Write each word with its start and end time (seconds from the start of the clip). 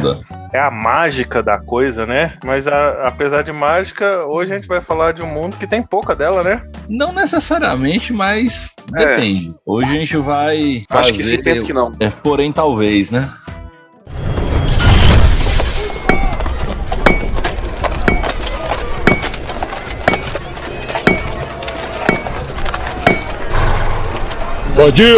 foda. 0.00 0.20
É 0.52 0.60
a 0.60 0.70
mágica 0.70 1.42
da 1.42 1.58
coisa, 1.58 2.06
né? 2.06 2.34
Mas 2.44 2.66
a- 2.66 3.06
apesar 3.08 3.42
de 3.42 3.52
mágica, 3.52 4.24
hoje 4.26 4.52
a 4.52 4.56
gente 4.56 4.68
vai 4.68 4.80
falar 4.80 5.12
de 5.12 5.22
um 5.22 5.26
mundo 5.26 5.56
que 5.56 5.66
tem 5.66 5.82
pouca 5.82 6.14
dela, 6.14 6.42
né? 6.42 6.62
Não 6.88 7.12
necessariamente, 7.12 8.12
mas 8.12 8.72
É. 8.94 9.06
depende. 9.16 9.54
Hoje 9.64 9.86
a 9.86 9.98
gente 9.98 10.16
vai. 10.16 10.84
Acho 10.90 11.12
que 11.12 11.22
se 11.22 11.30
fazer- 11.32 11.42
pensa 11.42 11.64
que 11.64 11.72
não. 11.72 11.92
É, 12.00 12.08
porém, 12.10 12.52
talvez, 12.52 13.10
né? 13.10 13.28
Bom 24.74 24.90
dia! 24.90 25.16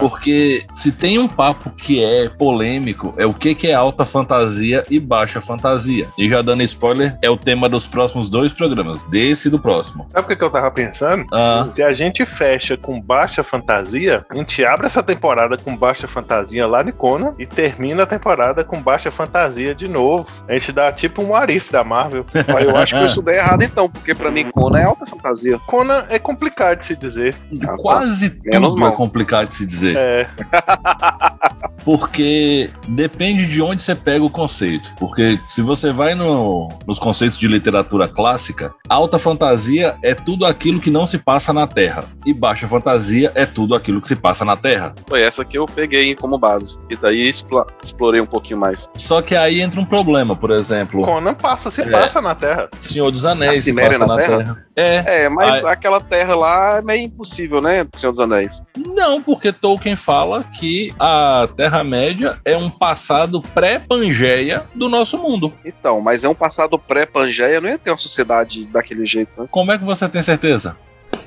Porque 0.00 0.64
se 0.74 0.92
tem 0.92 1.18
um 1.18 1.28
papo 1.28 1.70
que 1.70 2.02
é 2.02 2.28
polêmico, 2.28 3.14
é 3.16 3.26
o 3.26 3.32
que, 3.32 3.54
que 3.54 3.68
é 3.68 3.74
alta 3.74 4.04
fantasia 4.04 4.84
e 4.90 4.98
baixa 4.98 5.40
fantasia. 5.40 6.08
E 6.18 6.28
já 6.28 6.42
dando 6.42 6.62
spoiler, 6.62 7.16
é 7.22 7.30
o 7.30 7.36
tema 7.36 7.68
dos 7.68 7.86
próximos 7.86 8.30
dois 8.30 8.52
programas, 8.52 9.02
desse 9.04 9.48
e 9.48 9.50
do 9.50 9.58
próximo. 9.58 10.06
Sabe 10.12 10.32
o 10.32 10.36
que, 10.36 10.44
eu 10.44 10.50
tava 10.50 10.70
pensando? 10.70 11.26
Ah, 11.32 11.66
Se 11.70 11.82
a 11.82 11.92
gente 11.94 12.24
fecha 12.24 12.76
com 12.76 13.00
baixa 13.00 13.42
fantasia, 13.42 14.24
a 14.28 14.34
gente 14.34 14.64
abre 14.64 14.86
essa 14.86 15.02
temporada 15.02 15.56
com 15.56 15.76
baixa 15.76 16.06
fantasia 16.06 16.66
lá 16.66 16.82
de 16.82 16.92
Conan 16.92 17.32
e 17.38 17.46
termina 17.46 18.04
a 18.04 18.06
temporada 18.06 18.64
com 18.64 18.82
baixa 18.82 19.10
fantasia 19.10 19.74
de 19.74 19.88
novo. 19.88 20.26
A 20.48 20.54
gente 20.54 20.72
dá 20.72 20.90
tipo 20.92 21.22
um 21.22 21.34
arif 21.34 21.70
da 21.70 21.84
Marvel. 21.84 22.24
Mas 22.52 22.66
eu 22.66 22.76
acho 22.76 22.94
que 22.94 23.00
eu 23.00 23.06
estudei 23.06 23.36
errado 23.36 23.62
então, 23.62 23.88
porque 23.88 24.14
pra 24.14 24.30
mim 24.30 24.50
Conan 24.50 24.78
é 24.78 24.84
alta 24.84 25.06
fantasia. 25.06 25.58
Conan 25.66 26.04
é 26.08 26.18
complicado 26.18 26.78
de 26.80 26.86
se 26.86 26.96
dizer. 26.96 27.34
quase 27.78 28.40
Menos 28.44 28.74
tudo 28.74 28.84
é 28.84 28.88
mal. 28.88 28.96
complicado 28.96 29.48
de 29.48 29.54
se 29.54 29.66
dizer. 29.66 29.75
É, 29.84 30.28
Porque 31.84 32.68
depende 32.88 33.46
de 33.46 33.62
onde 33.62 33.80
você 33.82 33.94
pega 33.94 34.24
o 34.24 34.30
conceito. 34.30 34.90
Porque 34.98 35.38
se 35.46 35.62
você 35.62 35.90
vai 35.90 36.14
no- 36.14 36.68
nos 36.86 36.98
conceitos 36.98 37.38
de 37.38 37.46
literatura 37.46 38.08
clássica, 38.08 38.74
alta 38.88 39.18
fantasia 39.18 39.94
é 40.02 40.12
tudo 40.14 40.44
aquilo 40.44 40.80
que 40.80 40.90
não 40.90 41.06
se 41.06 41.16
passa 41.18 41.52
na 41.52 41.66
Terra. 41.66 42.04
E 42.24 42.34
baixa 42.34 42.66
fantasia 42.66 43.30
é 43.36 43.46
tudo 43.46 43.74
aquilo 43.74 44.00
que 44.00 44.08
se 44.08 44.16
passa 44.16 44.44
na 44.44 44.56
Terra. 44.56 44.94
Foi 45.08 45.22
essa 45.22 45.44
que 45.44 45.56
eu 45.56 45.66
peguei 45.66 46.14
como 46.16 46.36
base. 46.38 46.78
E 46.90 46.96
daí 46.96 47.28
explorei 47.28 48.20
um 48.20 48.26
pouquinho 48.26 48.58
mais. 48.58 48.88
Só 48.96 49.22
que 49.22 49.36
aí 49.36 49.60
entra 49.60 49.80
um 49.80 49.84
problema, 49.84 50.34
por 50.34 50.50
exemplo, 50.50 51.02
Conan 51.02 51.34
passa, 51.34 51.70
se 51.70 51.82
É. 51.82 51.86
passa 51.90 52.20
na 52.20 52.34
Terra. 52.34 52.68
Senhor 52.80 53.10
dos 53.12 53.24
Anéis. 53.24 53.50
A 53.50 53.54
se 53.54 53.62
Ciméria 53.62 53.98
passa 53.98 54.12
na 54.12 54.16
Terra? 54.16 54.66
É. 54.74 55.24
É, 55.24 55.28
mas 55.28 55.64
aquela 55.64 56.00
terra 56.00 56.34
lá 56.34 56.78
é 56.78 56.82
meio 56.82 57.04
impossível, 57.06 57.60
né, 57.62 57.86
Senhor 57.94 58.12
dos 58.12 58.20
Anéis? 58.20 58.62
Não, 58.76 59.22
porque 59.22 59.50
Tolkien 59.52 59.96
fala 59.96 60.42
que 60.58 60.92
a 60.98 61.35
Terra-média 61.56 62.38
é 62.44 62.56
um 62.56 62.70
passado 62.70 63.42
pré-Pangeia 63.42 64.64
do 64.74 64.88
nosso 64.88 65.18
mundo. 65.18 65.52
Então, 65.64 66.00
mas 66.00 66.22
é 66.22 66.28
um 66.28 66.34
passado 66.34 66.78
pré-Pangeia, 66.78 67.60
não 67.60 67.68
ia 67.68 67.78
ter 67.78 67.90
uma 67.90 67.98
sociedade 67.98 68.64
daquele 68.66 69.04
jeito, 69.06 69.30
né? 69.36 69.48
Como 69.50 69.72
é 69.72 69.78
que 69.78 69.84
você 69.84 70.08
tem 70.08 70.22
certeza? 70.22 70.76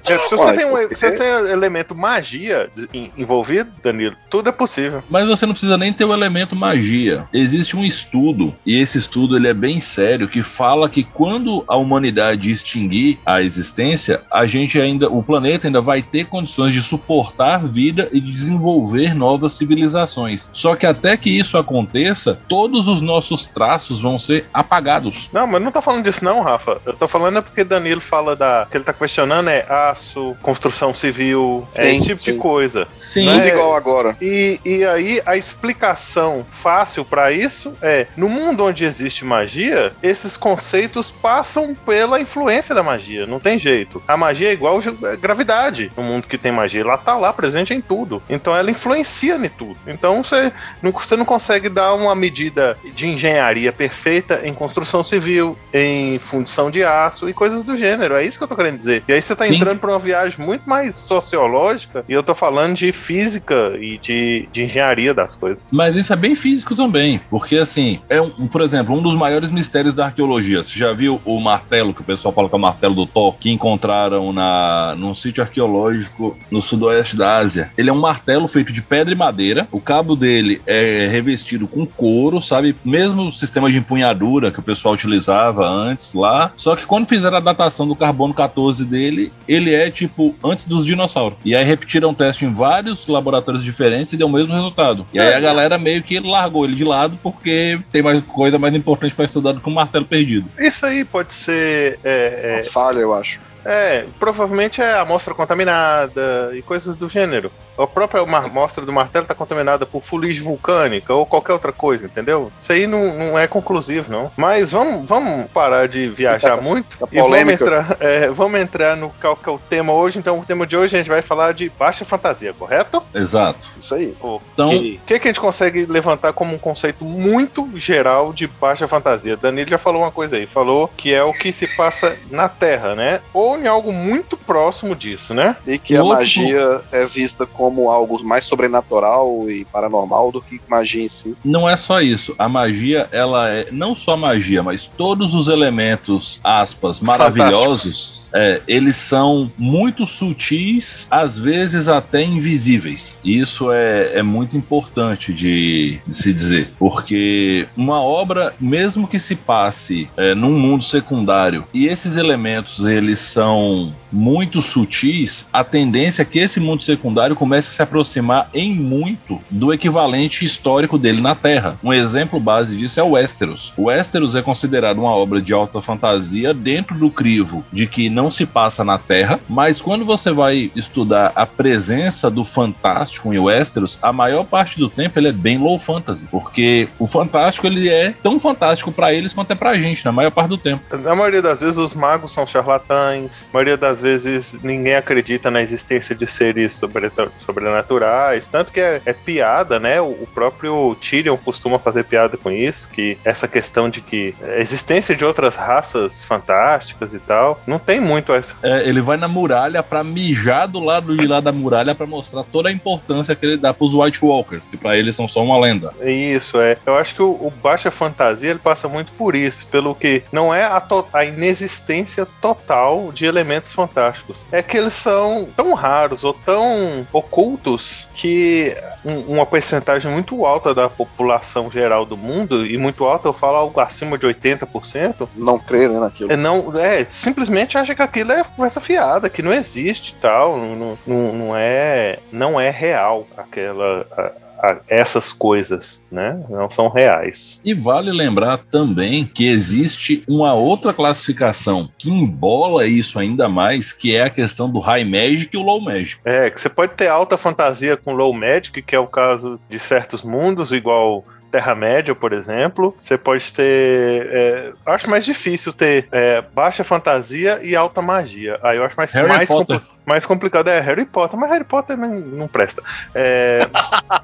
É, 0.08 0.18
se 0.18 0.36
você 0.36 0.54
tem 0.54 0.66
um 0.66 0.72
porque- 0.72 0.96
se 0.96 1.10
você 1.10 1.18
tem 1.18 1.28
elemento 1.52 1.94
magia 1.96 2.70
en- 2.94 3.12
envolvido, 3.18 3.70
Danilo, 3.84 4.16
tudo 4.30 4.50
é 4.50 4.52
possível. 4.52 5.04
Mas 5.10 5.28
você 5.28 5.46
não 5.46 5.54
precisa 5.54 5.78
nem 5.78 5.92
ter 5.94 6.06
o 6.06 6.14
elemento 6.14 6.56
magia. 6.56 7.26
Existe 7.34 7.76
um 7.76 7.84
estudo, 7.86 8.54
e 8.66 8.80
esse 8.80 8.98
estudo 8.98 9.36
ele 9.38 9.48
é 9.48 9.54
bem 9.54 9.80
sério, 9.80 10.28
que 10.28 10.44
fala 10.44 10.90
que 10.90 11.04
quando 11.04 11.64
a 11.68 11.76
humanidade 11.76 12.52
extinguir 12.52 13.20
a 13.26 13.42
existência, 13.42 14.22
a 14.32 14.46
gente 14.46 14.80
ainda, 14.80 15.10
o 15.10 15.22
planeta 15.22 15.68
ainda 15.68 15.82
vai 15.82 16.02
ter 16.02 16.26
condições 16.26 16.74
de 16.74 16.82
suportar 16.82 17.66
vida 17.68 18.10
e 18.12 18.20
de 18.20 18.32
desenvolver 18.32 19.14
novas 19.14 19.54
civilizações. 19.54 20.50
Só 20.54 20.76
que 20.76 20.86
até 20.86 21.16
que 21.18 21.30
isso 21.30 21.58
aconteça, 21.58 22.40
todos 22.48 22.88
os 22.88 23.02
nossos 23.02 23.46
traços 23.46 24.00
vão 24.02 24.18
ser 24.20 24.46
apagados. 24.54 25.30
Não, 25.34 25.46
mas 25.48 25.62
não 25.62 25.72
tô 25.72 25.82
falando 25.82 26.04
disso 26.04 26.24
não, 26.24 26.42
Rafa. 26.42 26.80
Eu 26.86 26.94
tô 26.94 27.08
falando 27.08 27.38
é 27.38 27.42
porque 27.42 27.64
Danilo 27.64 28.02
fala 28.02 28.36
da. 28.36 28.68
que 28.70 28.78
ele 28.78 28.84
tá 28.84 28.94
questionando 28.94 29.50
é 29.50 29.66
aço, 29.90 30.36
construção 30.42 30.94
civil, 30.94 31.68
é 31.76 31.84
Sim, 31.84 31.96
esse 31.96 32.06
tipo 32.06 32.22
sim. 32.22 32.34
de 32.34 32.38
coisa. 32.38 32.88
Sim, 32.98 33.26
Né? 33.26 33.34
Tudo 33.40 33.48
igual 33.48 33.76
agora. 33.76 34.18
E, 34.22 34.60
e 34.64 34.86
aí 34.86 35.22
a 35.26 35.38
explicação 35.38 36.46
fácil 36.50 37.06
pra 37.06 37.32
isso 37.32 37.74
é: 37.82 38.08
no 38.16 38.30
mundo 38.30 38.64
onde 38.64 38.86
existe 38.86 39.26
magia, 39.26 39.92
esses 40.02 40.38
conceitos 40.38 41.12
passam 41.12 41.76
pela 41.76 42.20
influência 42.20 42.74
da 42.74 42.84
magia. 42.84 43.26
Não 43.26 43.40
tem 43.40 43.58
jeito. 43.58 44.02
A 44.08 44.18
magia 44.18 44.50
é 44.50 44.54
igual 44.54 44.80
gravidade. 45.20 45.92
No 45.96 46.04
mundo 46.04 46.28
que 46.28 46.38
tem 46.38 46.52
magia, 46.52 46.82
ela 46.82 46.98
tá 46.98 47.18
lá 47.18 47.34
presente 47.34 47.74
em 47.74 47.82
tudo. 47.82 48.22
Então 48.30 48.56
ela 48.56 48.72
influencia 48.72 49.36
em 49.36 49.50
tudo. 49.50 49.78
Então 49.88 50.24
você 50.24 50.52
não, 50.82 50.92
você 50.92 51.16
não 51.16 51.26
consegue 51.26 51.70
dar 51.70 51.94
uma 51.94 52.16
medida 52.16 52.78
de 52.96 53.08
engenharia 53.08 53.72
perfeita 53.72 54.42
em 54.44 54.54
construção 54.54 55.04
civil, 55.04 55.58
em 55.74 56.20
fundição 56.20 56.72
de 56.72 56.84
aço 56.84 57.30
e 57.30 57.34
coisas 57.34 57.64
do 57.64 57.76
gênero. 57.76 58.16
É 58.16 58.24
isso 58.24 58.38
que 58.38 58.44
eu 58.44 58.48
tô 58.48 58.56
querendo 58.56 58.78
dizer. 58.78 59.04
E 59.08 59.14
aí 59.14 59.22
você 59.22 59.36
tá 59.36 59.46
Sim. 59.46 59.56
entrando 59.56 59.79
pra 59.80 59.92
uma 59.92 60.00
viagem 60.00 60.46
muito 60.46 60.70
mais 60.70 60.96
sociológica 60.96 62.04
e 62.08 62.14
eu 62.14 62.22
tô 62.22 62.36
falando 62.36 62.76
de 62.76 62.92
física 62.92 63.78
e 63.80 63.98
de, 63.98 64.48
de 64.52 64.64
engenharia 64.64 65.14
das 65.14 65.36
coisas. 65.36 65.66
Mas 65.72 65.96
isso 65.96 66.14
é 66.14 66.16
bem 66.16 66.36
físico 66.36 66.76
também, 66.76 67.20
porque 67.30 67.58
assim, 67.58 68.00
é 68.10 68.22
um, 68.22 68.48
por 68.48 68.62
exemplo, 68.62 68.96
um 68.96 69.02
dos 69.02 69.16
maiores 69.16 69.52
mistérios 69.52 69.96
da 69.96 70.06
arqueologia. 70.06 70.64
Você 70.64 70.78
já 70.78 70.94
viu 70.94 71.22
o 71.26 71.40
martelo, 71.40 71.94
que 71.94 72.02
o 72.02 72.06
pessoal 72.06 72.34
fala 72.34 72.50
que 72.50 72.56
é 72.56 72.58
o 72.58 72.62
martelo 72.62 72.96
do 72.96 73.06
Thor, 73.06 73.36
que 73.40 73.50
encontraram 73.50 74.32
na, 74.34 74.96
num 74.98 75.16
sítio 75.16 75.44
arqueológico 75.44 76.38
no 76.52 76.62
sudoeste 76.62 77.16
da 77.16 77.38
Ásia? 77.38 77.72
Ele 77.78 77.90
é 77.90 77.94
um 77.94 78.00
martelo 78.00 78.48
feito 78.48 78.74
de 78.74 78.82
pedra 78.82 79.14
e 79.14 79.18
madeira, 79.18 79.68
o 79.72 79.80
cabo 79.80 80.16
dele 80.16 80.62
é 80.66 81.08
revestido 81.10 81.68
com 81.68 81.86
couro, 81.86 82.42
sabe? 82.42 82.76
Mesmo 82.84 83.32
sistema 83.32 83.72
de 83.72 83.78
empunhadura 83.78 84.52
que 84.52 84.60
o 84.60 84.64
pessoal 84.64 84.94
utilizava 84.94 85.68
antes 85.68 86.14
lá, 86.14 86.52
só 86.56 86.76
que 86.76 86.86
quando 86.86 87.08
fizeram 87.08 87.38
a 87.38 87.42
datação 87.42 87.88
do 87.88 87.96
carbono 87.96 88.34
14 88.34 88.86
dele, 88.86 89.32
ele 89.48 89.69
é 89.74 89.90
tipo 89.90 90.36
antes 90.44 90.66
dos 90.66 90.86
dinossauros. 90.86 91.38
E 91.44 91.56
aí 91.56 91.64
repetiram 91.64 92.10
o 92.12 92.14
teste 92.16 92.46
em 92.46 92.54
vários 92.54 93.08
laboratórios 93.08 93.64
diferentes 93.64 94.14
e 94.14 94.18
deu 94.18 94.28
o 94.28 94.32
mesmo 94.32 94.54
resultado. 94.54 95.06
E 95.14 95.20
aí 95.20 95.34
a 95.34 95.40
galera 95.40 95.78
meio 95.78 96.04
que 96.04 96.20
largou 96.20 96.66
ele 96.66 96.76
de 96.76 96.84
lado 96.84 97.18
porque 97.22 97.80
tem 97.92 98.02
mais 98.02 98.22
coisa 98.24 98.58
mais 98.58 98.76
importante 98.76 99.14
pra 99.16 99.26
estudar 99.26 99.54
do 99.54 99.62
que 99.62 99.70
um 99.70 99.74
martelo 99.74 100.06
perdido. 100.06 100.48
Isso 100.60 100.86
aí 100.86 101.04
pode 101.04 101.34
ser. 101.34 102.00
É, 102.04 102.56
Uma 102.62 102.72
falha, 102.72 103.00
eu 103.00 103.14
acho. 103.14 103.40
é, 103.66 103.70
é, 103.98 104.06
provavelmente 104.20 104.82
é 104.82 104.98
amostra 104.98 105.34
contaminada 105.34 106.52
e 106.56 106.62
coisas 106.62 106.96
do 106.96 107.10
gênero. 107.10 107.52
A 107.82 107.88
própria 107.88 108.22
amostra 108.22 108.86
do 108.86 108.92
martelo 108.92 109.24
está 109.24 109.34
contaminada 109.36 109.86
por 109.86 110.02
fuligem 110.04 110.44
vulcânica 110.44 111.14
ou 111.14 111.26
qualquer 111.26 111.54
outra 111.54 111.72
coisa, 111.72 112.06
entendeu? 112.06 112.52
Isso 112.60 112.72
aí 112.72 112.86
não, 112.88 113.14
não 113.18 113.40
é 113.40 113.48
conclusivo, 113.48 114.12
não. 114.12 114.32
Mas 114.36 114.72
vamos, 114.72 115.06
vamos 115.08 115.50
parar 115.52 115.88
de 115.88 116.08
viajar 116.10 116.58
muito 116.62 116.98
Tá 116.98 117.08
e 117.12 117.16
vamos 117.16 117.30
polêmica. 117.30 117.64
entrar, 117.64 117.98
é, 118.00 118.28
vamos 118.30 118.60
entrar 118.60 118.98
no 118.98 119.10
qual 119.22 119.36
que 119.36 119.48
é 119.48 119.52
o 119.52 119.60
tema 119.60 119.94
hoje. 119.94 120.20
Então, 120.20 120.40
o 120.40 120.46
tema 120.46 120.66
de 120.68 120.76
hoje 120.76 120.96
a 120.96 121.00
gente 121.00 121.10
vai 121.10 121.22
falar 121.22 121.54
de 121.54 121.70
baixa 121.70 122.04
fantasia, 122.06 122.54
correto? 122.54 123.02
Exato. 123.14 123.70
Isso 123.80 123.96
aí. 123.96 124.16
O 124.22 124.40
Então- 124.54 124.70
que, 124.70 125.00
que 125.06 125.20
que 125.20 125.28
a 125.28 125.32
gente 125.32 125.40
consegue 125.42 125.86
levantar 125.86 126.34
como 126.34 126.54
um 126.54 126.58
conceito 126.60 127.06
muito 127.06 127.70
geral 127.76 128.34
de 128.34 128.48
baixa 128.48 128.88
fantasia? 128.88 129.38
Danilo 129.38 129.70
já 129.70 129.78
falou 129.78 130.02
uma 130.02 130.12
coisa 130.12 130.36
aí, 130.36 130.46
falou 130.46 130.90
que 130.98 131.14
é 131.14 131.24
o 131.24 131.32
que 131.34 131.52
se 131.54 131.68
passa 131.76 132.18
na 132.32 132.50
Terra, 132.50 132.96
né? 132.96 133.22
Ou 133.34 133.58
em 133.58 133.68
algo 133.68 133.92
muito 133.94 134.36
próximo 134.36 134.96
disso, 134.96 135.34
né? 135.34 135.56
E 135.68 135.78
que 135.78 135.96
O 135.96 136.00
a 136.00 136.04
outro- 136.04 136.18
magia 136.20 136.82
é 136.92 137.06
vista 137.06 137.46
como 137.46 137.69
algo 137.90 138.24
mais 138.24 138.46
sobrenatural 138.46 139.50
e 139.50 139.66
paranormal 139.66 140.32
do 140.32 140.42
que 140.42 140.60
magia 140.68 141.04
em 141.04 141.08
si. 141.08 141.36
Não 141.44 141.68
é 141.70 141.76
só 141.78 142.02
isso. 142.02 142.34
A 142.38 142.50
magia, 142.50 143.08
ela 143.12 143.50
é 143.50 143.68
não 143.72 143.96
só 143.96 144.18
magia, 144.18 144.64
mas 144.64 144.88
todos 144.88 145.34
os 145.34 145.48
elementos, 145.48 146.40
aspas, 146.44 147.00
maravilhosos. 147.00 148.20
É, 148.34 148.62
eles 148.68 148.96
são 148.96 149.52
muito 149.58 150.06
sutis, 150.06 151.08
às 151.10 151.38
vezes 151.38 151.88
até 151.88 152.24
invisíveis. 152.24 153.18
Isso 153.24 153.72
é, 153.72 154.20
é 154.20 154.24
muito 154.24 154.58
importante 154.58 155.34
de, 155.34 156.00
de 156.06 156.14
se 156.14 156.34
dizer, 156.34 156.72
porque 156.78 157.68
uma 157.76 158.02
obra, 158.02 158.54
mesmo 158.60 159.08
que 159.08 159.20
se 159.20 159.36
passe 159.36 160.08
é, 160.18 160.36
num 160.36 160.58
mundo 160.58 160.84
secundário 160.84 161.64
e 161.74 161.88
esses 161.88 162.16
elementos 162.16 162.86
eles 162.86 163.20
são 163.20 163.94
muito 164.12 164.62
sutis, 164.62 165.46
a 165.52 165.64
tendência 165.64 166.22
é 166.22 166.26
que 166.26 166.40
esse 166.40 166.60
mundo 166.60 166.84
secundário 166.84 167.36
comece 167.36 167.70
a 167.70 167.72
se 167.72 167.82
aproximar 167.82 168.50
em 168.54 168.74
muito 168.74 169.40
do 169.50 169.74
equivalente 169.74 170.44
histórico 170.44 170.98
dele 170.98 171.22
na 171.22 171.36
Terra. 171.36 171.78
Um 171.84 171.94
exemplo 171.94 172.40
base 172.40 172.76
disso 172.76 173.00
é 173.00 173.04
o 173.04 173.12
Westeros. 173.12 173.74
O 173.78 173.84
Westeros 173.84 174.36
é 174.36 174.42
considerado 174.42 175.00
uma 175.00 175.16
obra 175.16 175.42
de 175.42 175.54
alta 175.54 175.82
fantasia 175.82 176.54
dentro 176.54 176.98
do 176.98 177.10
crivo 177.10 177.64
de 177.72 177.88
que 177.88 178.10
não 178.20 178.30
se 178.30 178.46
passa 178.46 178.84
na 178.84 178.98
Terra, 178.98 179.40
mas 179.48 179.80
quando 179.80 180.04
você 180.04 180.30
vai 180.30 180.70
estudar 180.76 181.32
a 181.34 181.46
presença 181.46 182.30
do 182.30 182.44
fantástico 182.44 183.34
em 183.34 183.40
Westeros, 183.40 183.98
a 184.02 184.12
maior 184.12 184.46
parte 184.46 184.78
do 184.78 184.90
tempo 184.90 185.18
ele 185.18 185.30
é 185.30 185.32
bem 185.32 185.58
low 185.58 185.80
fantasy, 185.80 186.28
porque 186.30 186.90
o 187.00 187.08
fantástico 187.08 187.66
ele 187.66 187.88
é 187.88 188.14
tão 188.22 188.38
fantástico 188.38 188.92
pra 188.92 189.14
eles 189.14 189.32
quanto 189.32 189.52
é 189.52 189.56
pra 189.56 189.80
gente, 189.80 190.04
na 190.04 190.12
maior 190.12 190.32
parte 190.32 190.50
do 190.50 190.58
tempo. 190.58 190.84
Na 190.98 191.16
maioria 191.16 191.42
das 191.42 191.62
vezes 191.62 191.78
os 191.78 191.94
magos 191.94 192.34
são 192.34 192.46
charlatães, 192.46 193.32
na 193.48 193.54
maioria 193.54 193.78
das 193.78 194.02
vezes 194.02 194.58
ninguém 194.62 194.96
acredita 194.96 195.50
na 195.50 195.62
existência 195.62 196.14
de 196.14 196.28
seres 196.28 196.74
sobre- 196.74 197.10
sobrenaturais, 197.40 198.50
tanto 198.50 198.74
que 198.74 198.82
é, 198.82 199.02
é 199.06 199.14
piada, 199.14 199.80
né? 199.80 200.02
O, 200.02 200.08
o 200.10 200.28
próprio 200.34 200.94
Tyrion 200.96 201.38
costuma 201.38 201.80
fazer 201.80 202.04
piada 202.04 202.36
com 202.36 202.52
isso, 202.52 202.90
que 202.90 203.18
essa 203.24 203.48
questão 203.48 203.90
de 203.90 204.02
que 204.02 204.36
a 204.44 204.60
existência 204.60 205.16
de 205.16 205.24
outras 205.24 205.56
raças 205.56 206.22
fantásticas 206.24 207.14
e 207.14 207.20
tal, 207.20 207.62
não 207.66 207.80
tem 207.80 208.00
muito 208.10 208.34
essa. 208.34 208.56
É, 208.64 208.88
ele 208.88 209.02
vai 209.02 209.16
na 209.18 209.28
muralha 209.28 209.82
pra 209.84 210.04
mijar 210.04 210.68
do 210.68 210.80
lado 210.80 211.16
de 211.16 211.28
lá 211.28 211.40
da 211.40 211.52
muralha 211.52 211.94
pra 211.96 212.06
mostrar 212.08 212.44
toda 212.44 212.70
a 212.70 212.72
importância 212.72 213.36
que 213.36 213.46
ele 213.46 213.58
dá 213.58 213.74
pros 213.74 213.94
White 213.94 214.24
Walkers, 214.26 214.64
que 214.70 214.76
pra 214.78 214.98
eles 214.98 215.16
são 215.16 215.28
só 215.28 215.44
uma 215.44 215.60
lenda. 215.60 215.94
Isso, 216.02 216.60
é. 216.60 216.78
Eu 216.86 216.98
acho 216.98 217.14
que 217.16 217.22
o, 217.22 217.30
o 217.30 217.54
Baixa 217.62 217.92
Fantasia 217.92 218.50
ele 218.50 218.60
passa 218.60 218.88
muito 218.88 219.12
por 219.14 219.36
isso, 219.36 219.68
pelo 219.68 219.94
que 219.96 220.24
não 220.32 220.54
é 220.54 220.64
a, 220.66 220.80
to- 220.82 221.08
a 221.14 221.24
inexistência 221.24 222.28
total 222.42 223.12
de 223.14 223.26
elementos 223.26 223.74
fantásticos. 223.74 224.46
É 224.52 224.62
que 224.62 224.78
eles 224.78 224.94
são 224.94 225.48
tão 225.56 225.74
raros 225.74 226.24
ou 226.24 226.34
tão 226.34 227.06
ocultos 227.14 228.08
que 228.14 228.76
um- 229.06 229.34
uma 229.36 229.46
porcentagem 229.46 230.12
muito 230.12 230.46
alta 230.46 230.74
da 230.74 230.90
população 230.90 231.70
geral 231.72 232.06
do 232.06 232.18
mundo, 232.18 232.66
e 232.66 232.78
muito 232.78 233.06
alta, 233.06 233.28
eu 233.28 233.34
falo 233.34 233.58
algo 233.58 233.80
acima 233.80 234.18
de 234.18 234.26
80%, 234.28 235.28
Não 235.36 235.58
crer 235.60 235.90
né, 235.90 236.00
naquilo. 236.00 236.32
é, 236.32 236.36
não, 236.38 236.78
é, 236.80 237.06
simplesmente 237.10 237.78
acha 237.78 237.96
que 238.00 238.04
aquilo 238.20 238.32
é 238.32 238.44
conversa 238.44 238.80
fiada, 238.80 239.30
que 239.30 239.42
não 239.42 239.54
existe 239.54 240.16
tal, 240.22 240.58
não, 240.58 240.98
não, 241.06 241.34
não 241.34 241.56
é, 241.56 242.20
não 242.32 242.60
é 242.60 242.70
real 242.70 243.28
aquela, 243.38 244.06
a- 244.18 244.32
a- 244.62 244.78
essas 244.88 245.32
coisas, 245.32 246.04
né? 246.12 246.42
Não 246.50 246.70
são 246.70 246.90
reais. 246.90 247.60
E 247.64 247.74
vale 247.74 248.12
lembrar 248.12 248.60
também 248.72 249.26
que 249.26 249.48
existe 249.48 250.24
uma 250.28 250.54
outra 250.54 250.94
classificação 250.94 251.90
que 251.98 252.10
embola 252.10 252.86
isso 252.86 253.20
ainda 253.20 253.48
mais, 253.50 253.92
que 253.94 254.16
é 254.16 254.24
a 254.24 254.30
questão 254.30 254.70
do 254.72 254.80
High 254.80 255.06
Magic 255.06 255.50
e 255.54 255.58
o 255.58 255.62
Low 255.64 255.82
Magic. 255.82 256.22
É, 256.26 256.50
que 256.50 256.60
você 256.60 256.70
pode 256.70 256.94
ter 256.94 257.08
alta 257.08 257.38
fantasia 257.38 257.96
com 257.98 258.14
low 258.14 258.34
magic, 258.34 258.82
que 258.82 258.96
é 258.96 259.00
o 259.00 259.08
caso 259.08 259.60
de 259.70 259.80
certos 259.80 260.24
mundos, 260.24 260.72
igual 260.72 261.24
Terra-média, 261.52 262.14
por 262.16 262.34
exemplo. 262.34 262.96
Você 263.00 263.18
pode 263.18 263.52
ter. 263.54 264.28
é, 264.32 264.72
acho 264.86 265.10
mais 265.10 265.26
difícil 265.26 265.74
ter 265.74 266.08
é, 266.12 266.42
baixa 266.54 266.84
fantasia 266.84 267.60
e 267.62 267.76
alta 267.76 268.02
magia. 268.02 268.60
Aí 268.64 268.78
eu 268.78 268.84
acho 268.84 268.96
mais, 268.96 269.12
Harry 269.14 269.28
mais, 269.28 269.50
compli- 269.50 269.82
mais 270.06 270.26
complicado 270.26 270.68
é 270.70 270.80
Harry 270.80 271.06
Potter, 271.06 271.40
mas 271.40 271.50
Harry 271.52 271.64
Potter 271.64 271.98
não, 271.98 272.20
não 272.20 272.48
presta. 272.48 272.84
É, 273.16 273.60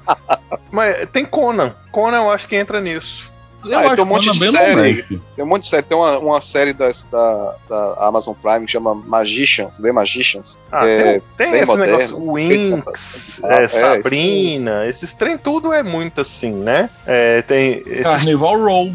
mas 0.70 1.06
tem 1.10 1.24
Conan. 1.24 1.74
Conan 1.90 2.18
eu 2.18 2.30
acho 2.30 2.46
que 2.48 2.56
entra 2.56 2.80
nisso. 2.80 3.32
Eu 3.68 3.78
Ah, 3.78 3.80
acho 3.80 3.96
tem 3.96 4.04
um 4.04 4.08
monte 4.08 4.30
de 4.30 4.38
série. 4.50 4.74
Magic. 4.76 5.20
Tem 5.36 5.44
um 5.44 5.48
monte 5.48 5.62
de 5.62 5.68
série. 5.68 5.82
Tem 5.82 5.96
uma, 5.96 6.18
uma 6.18 6.40
série 6.40 6.72
das, 6.72 7.04
da, 7.04 7.54
da 7.68 7.94
Amazon 8.06 8.34
Prime 8.40 8.66
que 8.66 8.72
chama 8.72 8.94
Magicians, 8.94 9.80
The 9.80 9.92
Magicians. 9.92 10.58
Ah, 10.70 10.86
É, 10.86 11.02
tem, 11.02 11.22
tem 11.36 11.50
bem 11.50 11.60
esse 11.60 11.66
moderno, 11.66 11.96
negócio, 11.98 12.32
Winx, 12.34 13.40
é, 13.44 13.64
É, 13.64 13.68
Sabrina, 13.68 14.86
esses 14.86 15.12
trem 15.12 15.36
tudo 15.38 15.72
é 15.72 15.82
muito 15.82 16.20
assim, 16.20 16.52
né? 16.52 16.88
É, 17.06 17.42
tem 17.42 17.82
esses 17.86 18.02
Carnival 18.04 18.58
Row. 18.58 18.92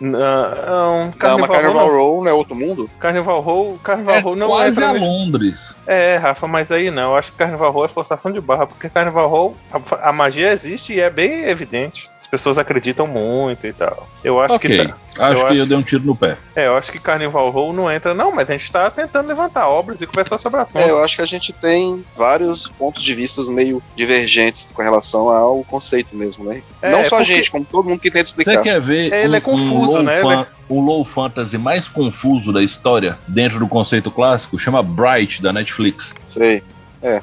Não, 0.00 0.18
Não, 0.20 1.10
Carnival, 1.12 1.48
mas 1.48 1.50
Carnival 1.60 1.88
Row, 1.88 1.96
Row 2.14 2.24
não 2.24 2.30
é 2.30 2.34
outro 2.34 2.54
mundo? 2.54 2.82
não. 2.90 2.98
Carnival 3.00 3.40
Row, 3.40 3.78
Carnival 3.82 4.14
É 4.14 4.20
Row 4.20 4.36
não 4.36 4.46
quase 4.48 4.70
entra 4.80 4.90
a 4.90 4.92
nesse- 4.92 5.04
Londres. 5.06 5.74
É, 5.86 6.16
Rafa, 6.16 6.46
mas 6.46 6.70
aí 6.70 6.90
não. 6.90 7.10
Eu 7.12 7.16
acho 7.16 7.32
que 7.32 7.38
Carnival 7.38 7.72
Row 7.72 7.84
é 7.84 7.88
forçação 7.88 8.30
de 8.30 8.40
barra, 8.40 8.66
porque 8.66 8.88
Carnival 8.88 9.28
Row, 9.28 9.56
a, 9.72 10.08
a 10.08 10.12
magia 10.12 10.52
existe 10.52 10.92
e 10.92 11.00
é 11.00 11.10
bem 11.10 11.44
evidente. 11.48 12.08
As 12.28 12.30
pessoas 12.30 12.58
acreditam 12.58 13.06
muito 13.06 13.66
e 13.66 13.72
tal. 13.72 14.06
Eu 14.22 14.38
acho 14.38 14.56
ok, 14.56 14.68
que 14.70 14.86
tá. 14.86 14.94
acho 15.18 15.32
eu 15.32 15.46
que 15.46 15.52
acho- 15.54 15.62
eu 15.62 15.66
dei 15.66 15.78
um 15.78 15.82
tiro 15.82 16.04
no 16.04 16.14
pé. 16.14 16.36
É, 16.54 16.66
eu 16.66 16.76
acho 16.76 16.92
que 16.92 16.98
Carnival 16.98 17.48
Row 17.48 17.72
não 17.72 17.90
entra, 17.90 18.12
não, 18.12 18.30
mas 18.30 18.46
a 18.50 18.52
gente 18.52 18.70
tá 18.70 18.90
tentando 18.90 19.28
levantar 19.28 19.66
obras 19.66 19.98
e 20.02 20.06
conversar 20.06 20.36
sobre 20.38 20.60
assunto. 20.60 20.76
É, 20.78 20.90
eu 20.90 21.02
acho 21.02 21.16
que 21.16 21.22
a 21.22 21.26
gente 21.26 21.54
tem 21.54 22.04
vários 22.14 22.68
pontos 22.68 23.02
de 23.02 23.14
vista 23.14 23.40
meio 23.50 23.82
divergentes 23.96 24.68
com 24.74 24.82
relação 24.82 25.30
ao 25.30 25.64
conceito 25.64 26.14
mesmo, 26.14 26.44
né? 26.44 26.62
É, 26.82 26.90
não 26.90 27.02
só 27.02 27.14
a 27.14 27.18
porque- 27.20 27.34
gente, 27.36 27.50
como 27.50 27.64
todo 27.64 27.88
mundo 27.88 27.98
que 27.98 28.10
tenta 28.10 28.26
Você 28.26 28.32
explicar. 28.32 28.60
quer 28.60 28.78
ver 28.78 29.10
Ele 29.10 29.32
um, 29.32 29.36
é 29.36 29.40
confuso, 29.40 29.74
um 29.74 29.84
low 29.86 30.02
né? 30.02 30.20
fan- 30.20 30.46
o 30.68 30.80
low 30.82 31.02
fantasy 31.06 31.56
mais 31.56 31.88
confuso 31.88 32.52
da 32.52 32.62
história 32.62 33.16
dentro 33.26 33.58
do 33.58 33.66
conceito 33.66 34.10
clássico? 34.10 34.58
Chama 34.58 34.82
Bright, 34.82 35.40
da 35.40 35.50
Netflix. 35.50 36.12
Sei. 36.26 36.62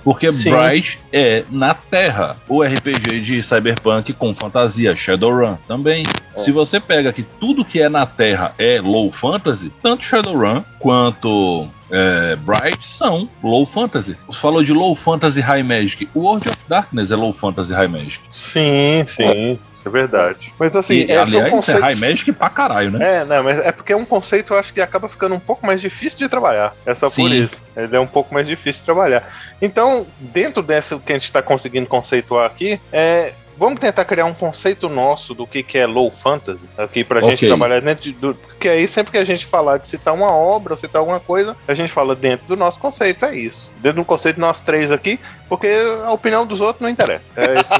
Porque 0.04 0.32
Sim. 0.32 0.52
Bright 0.52 1.00
é 1.12 1.44
na 1.50 1.74
Terra. 1.74 2.38
O 2.48 2.64
RPG 2.64 3.22
de 3.22 3.44
Cyberpunk 3.44 4.14
com 4.14 4.34
fantasia, 4.34 4.96
Shadowrun 4.96 5.58
também. 5.68 6.04
É. 6.34 6.38
Se 6.38 6.52
você 6.52 6.80
pega 6.80 7.12
que 7.12 7.24
tudo 7.24 7.66
que 7.66 7.82
é 7.82 7.90
na 7.90 8.06
Terra 8.06 8.54
é 8.58 8.80
low 8.82 9.12
fantasy, 9.12 9.72
tanto 9.82 10.06
Shadowrun 10.06 10.64
quanto 10.80 11.68
é, 11.92 12.36
Bright 12.38 12.86
são 12.86 13.30
low 13.44 13.66
fantasy. 13.66 14.18
Você 14.28 14.40
falou 14.40 14.64
de 14.64 14.74
low 14.74 14.96
fantasy 14.96 15.42
high 15.42 15.64
magic. 15.64 16.10
O 16.14 16.22
World 16.22 16.48
of 16.48 16.58
Darkness 16.68 17.12
é 17.12 17.16
low 17.16 17.34
fantasy 17.34 17.74
high 17.74 17.88
magic. 17.88 18.22
Sim, 18.32 19.04
sim, 19.08 19.60
isso 19.75 19.75
é 19.86 19.90
verdade. 19.90 20.54
Mas 20.60 20.76
assim, 20.76 20.96
e, 20.96 21.12
é, 21.12 21.18
aliás, 21.18 21.34
é 21.34 21.50
conceitos... 21.50 21.82
high 21.84 21.96
magic 21.96 22.32
pra 22.32 22.50
caralho, 22.50 22.92
né? 22.92 23.18
É, 23.22 23.26
não, 23.26 23.44
mas 23.44 23.60
é 23.60 23.72
porque 23.72 23.94
é 23.94 23.96
um 23.96 24.06
conceito, 24.06 24.54
eu 24.54 24.60
acho 24.60 24.74
que 24.74 24.82
acaba 24.82 25.08
ficando 25.08 25.36
um 25.36 25.40
pouco 25.40 25.66
mais 25.66 25.80
difícil 25.80 26.18
de 26.18 26.28
trabalhar. 26.28 26.74
É 26.86 26.96
só 26.96 27.08
por 27.08 27.16
Sim. 27.16 27.44
isso. 27.44 27.62
Ele 27.76 27.96
é 27.96 28.00
um 28.00 28.08
pouco 28.08 28.34
mais 28.34 28.48
difícil 28.48 28.82
de 28.82 28.86
trabalhar. 28.86 29.28
Então, 29.62 30.06
dentro 30.20 30.64
dessa 30.64 30.98
que 30.98 31.12
a 31.12 31.16
gente 31.16 31.26
está 31.26 31.42
conseguindo 31.42 31.88
conceituar 31.88 32.46
aqui, 32.46 32.80
é. 32.92 33.34
Vamos 33.58 33.80
tentar 33.80 34.04
criar 34.04 34.26
um 34.26 34.34
conceito 34.34 34.90
nosso 34.90 35.34
do 35.34 35.48
que, 35.48 35.64
que 35.64 35.78
é 35.78 35.86
low 35.86 36.12
fantasy 36.12 36.60
aqui 36.78 37.06
pra 37.06 37.22
gente 37.22 37.36
Ok. 37.36 37.48
trabalhar 37.48 37.80
dentro 37.80 38.04
de, 38.04 38.12
do. 38.12 38.36
Porque 38.36 38.68
aí 38.68 38.86
sempre 38.86 39.14
que 39.14 39.18
a 39.18 39.24
gente 39.24 39.46
falar 39.46 39.78
de 39.78 39.88
citar 39.88 40.14
uma 40.14 40.30
obra, 40.30 40.76
citar 40.76 41.00
alguma 41.00 41.22
coisa, 41.22 41.56
a 41.66 41.74
gente 41.74 41.90
fala 41.90 42.18
dentro 42.18 42.48
do 42.48 42.58
nosso 42.58 42.78
conceito, 42.78 43.24
é 43.24 43.34
isso. 43.34 43.72
Dentro 43.78 44.02
do 44.02 44.06
conceito 44.06 44.42
nós 44.42 44.60
três 44.60 44.92
aqui, 44.92 45.18
porque 45.48 45.70
a 46.04 46.12
opinião 46.12 46.46
dos 46.46 46.60
outros 46.60 46.82
não 46.82 46.90
interessa. 46.90 47.32
É 47.38 47.62
isso. 47.62 47.74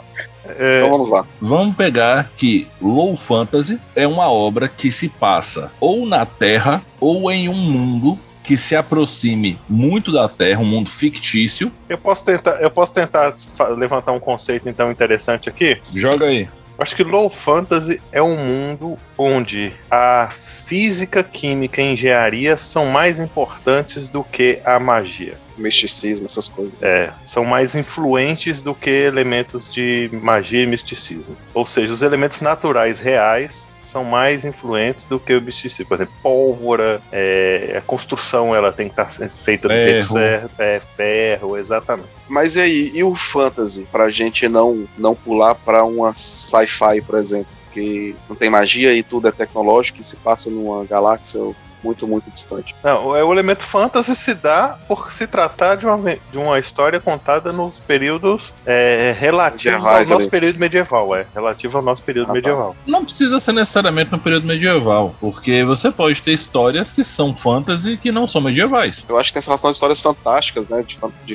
É, 0.58 0.78
Então 0.78 0.90
vamos 0.90 1.08
lá. 1.08 1.26
Vamos 1.40 1.76
pegar 1.76 2.30
que 2.36 2.66
Low 2.80 3.16
Fantasy 3.16 3.78
é 3.94 4.06
uma 4.06 4.30
obra 4.30 4.68
que 4.68 4.90
se 4.90 5.08
passa 5.08 5.70
ou 5.80 6.06
na 6.06 6.24
Terra 6.26 6.82
ou 7.00 7.30
em 7.30 7.48
um 7.48 7.54
mundo 7.54 8.18
que 8.42 8.56
se 8.56 8.76
aproxime 8.76 9.58
muito 9.68 10.12
da 10.12 10.28
Terra, 10.28 10.60
um 10.60 10.64
mundo 10.64 10.88
fictício. 10.88 11.72
Eu 11.88 11.98
posso 11.98 12.24
tentar, 12.24 12.62
eu 12.62 12.70
posso 12.70 12.92
tentar 12.92 13.34
levantar 13.76 14.12
um 14.12 14.20
conceito 14.20 14.68
então 14.68 14.90
interessante 14.90 15.48
aqui. 15.48 15.78
Joga 15.92 16.26
aí. 16.26 16.48
Acho 16.78 16.94
que 16.94 17.02
Low 17.02 17.30
Fantasy 17.30 18.00
é 18.12 18.22
um 18.22 18.36
mundo 18.36 18.98
onde 19.16 19.72
a 19.90 20.28
física, 20.66 21.22
química 21.22 21.80
e 21.80 21.92
engenharia 21.92 22.56
são 22.56 22.86
mais 22.86 23.20
importantes 23.20 24.08
do 24.08 24.22
que 24.24 24.60
a 24.64 24.78
magia. 24.78 25.38
Misticismo, 25.56 26.26
essas 26.26 26.48
coisas. 26.48 26.76
É, 26.82 27.10
são 27.24 27.44
mais 27.44 27.74
influentes 27.74 28.62
do 28.62 28.74
que 28.74 28.90
elementos 28.90 29.70
de 29.70 30.10
magia 30.12 30.64
e 30.64 30.66
misticismo. 30.66 31.36
Ou 31.54 31.64
seja, 31.64 31.92
os 31.92 32.02
elementos 32.02 32.40
naturais 32.40 33.00
reais 33.00 33.66
são 33.86 34.04
mais 34.04 34.44
influentes 34.44 35.04
do 35.04 35.18
que 35.18 35.34
o 35.34 35.40
misticismo. 35.40 35.86
Por 35.86 35.94
exemplo, 35.94 36.14
pólvora, 36.22 37.00
é, 37.10 37.74
a 37.78 37.80
construção 37.80 38.54
ela 38.54 38.72
tem 38.72 38.88
que 38.88 39.00
estar 39.00 39.10
feita 39.30 39.68
do 39.68 39.74
jeito 39.74 40.08
Ferro. 40.08 40.12
certo, 40.12 40.60
é 40.60 40.80
ferro, 40.96 41.56
exatamente. 41.56 42.08
Mas 42.28 42.56
e 42.56 42.60
aí, 42.60 42.90
e 42.94 43.02
o 43.02 43.14
fantasy? 43.14 43.86
Pra 43.90 44.10
gente 44.10 44.48
não, 44.48 44.86
não 44.98 45.14
pular 45.14 45.54
pra 45.54 45.84
uma 45.84 46.12
sci-fi, 46.14 47.00
por 47.04 47.18
exemplo, 47.18 47.46
que 47.72 48.16
não 48.28 48.34
tem 48.34 48.48
magia 48.48 48.94
e 48.94 49.02
tudo 49.02 49.28
é 49.28 49.32
tecnológico 49.32 50.00
e 50.00 50.04
se 50.04 50.16
passa 50.16 50.48
numa 50.50 50.84
galáxia 50.84 51.40
muito, 51.86 52.06
muito 52.06 52.30
distante. 52.30 52.74
Não, 52.82 53.14
é, 53.16 53.22
o 53.24 53.32
elemento 53.32 53.62
fantasy 53.64 54.14
se 54.14 54.34
dá 54.34 54.76
por 54.88 55.12
se 55.12 55.26
tratar 55.26 55.76
de 55.76 55.86
uma, 55.86 55.96
de 56.30 56.36
uma 56.38 56.58
história 56.58 57.00
contada 57.00 57.52
nos 57.52 57.78
períodos 57.80 58.52
é, 58.66 59.14
relativos 59.18 59.66
ao 59.66 59.72
Medievais 59.80 60.10
nosso 60.10 60.22
ali. 60.22 60.30
período 60.30 60.58
medieval, 60.58 61.14
é. 61.14 61.26
Relativo 61.34 61.78
ao 61.78 61.84
nosso 61.84 62.02
período 62.02 62.24
Ah, 62.26 62.28
tá. 62.28 62.32
medieval. 62.34 62.76
Não 62.86 63.04
precisa 63.04 63.38
ser 63.40 63.52
necessariamente 63.52 64.10
no 64.12 64.18
período 64.18 64.46
medieval, 64.46 65.14
porque 65.20 65.64
você 65.64 65.90
pode 65.90 66.20
ter 66.22 66.32
histórias 66.32 66.92
que 66.92 67.04
são 67.04 67.34
fantasy 67.36 67.96
que 67.96 68.10
não 68.12 68.26
são 68.28 68.40
medievais. 68.40 69.04
Eu 69.08 69.18
acho 69.18 69.30
que 69.30 69.34
tem 69.34 69.38
essa 69.38 69.50
relação 69.50 69.70
de 69.70 69.74
histórias 69.76 70.00
fantásticas, 70.02 70.68
né? 70.68 70.82
De, 70.82 70.98
de, 71.26 71.34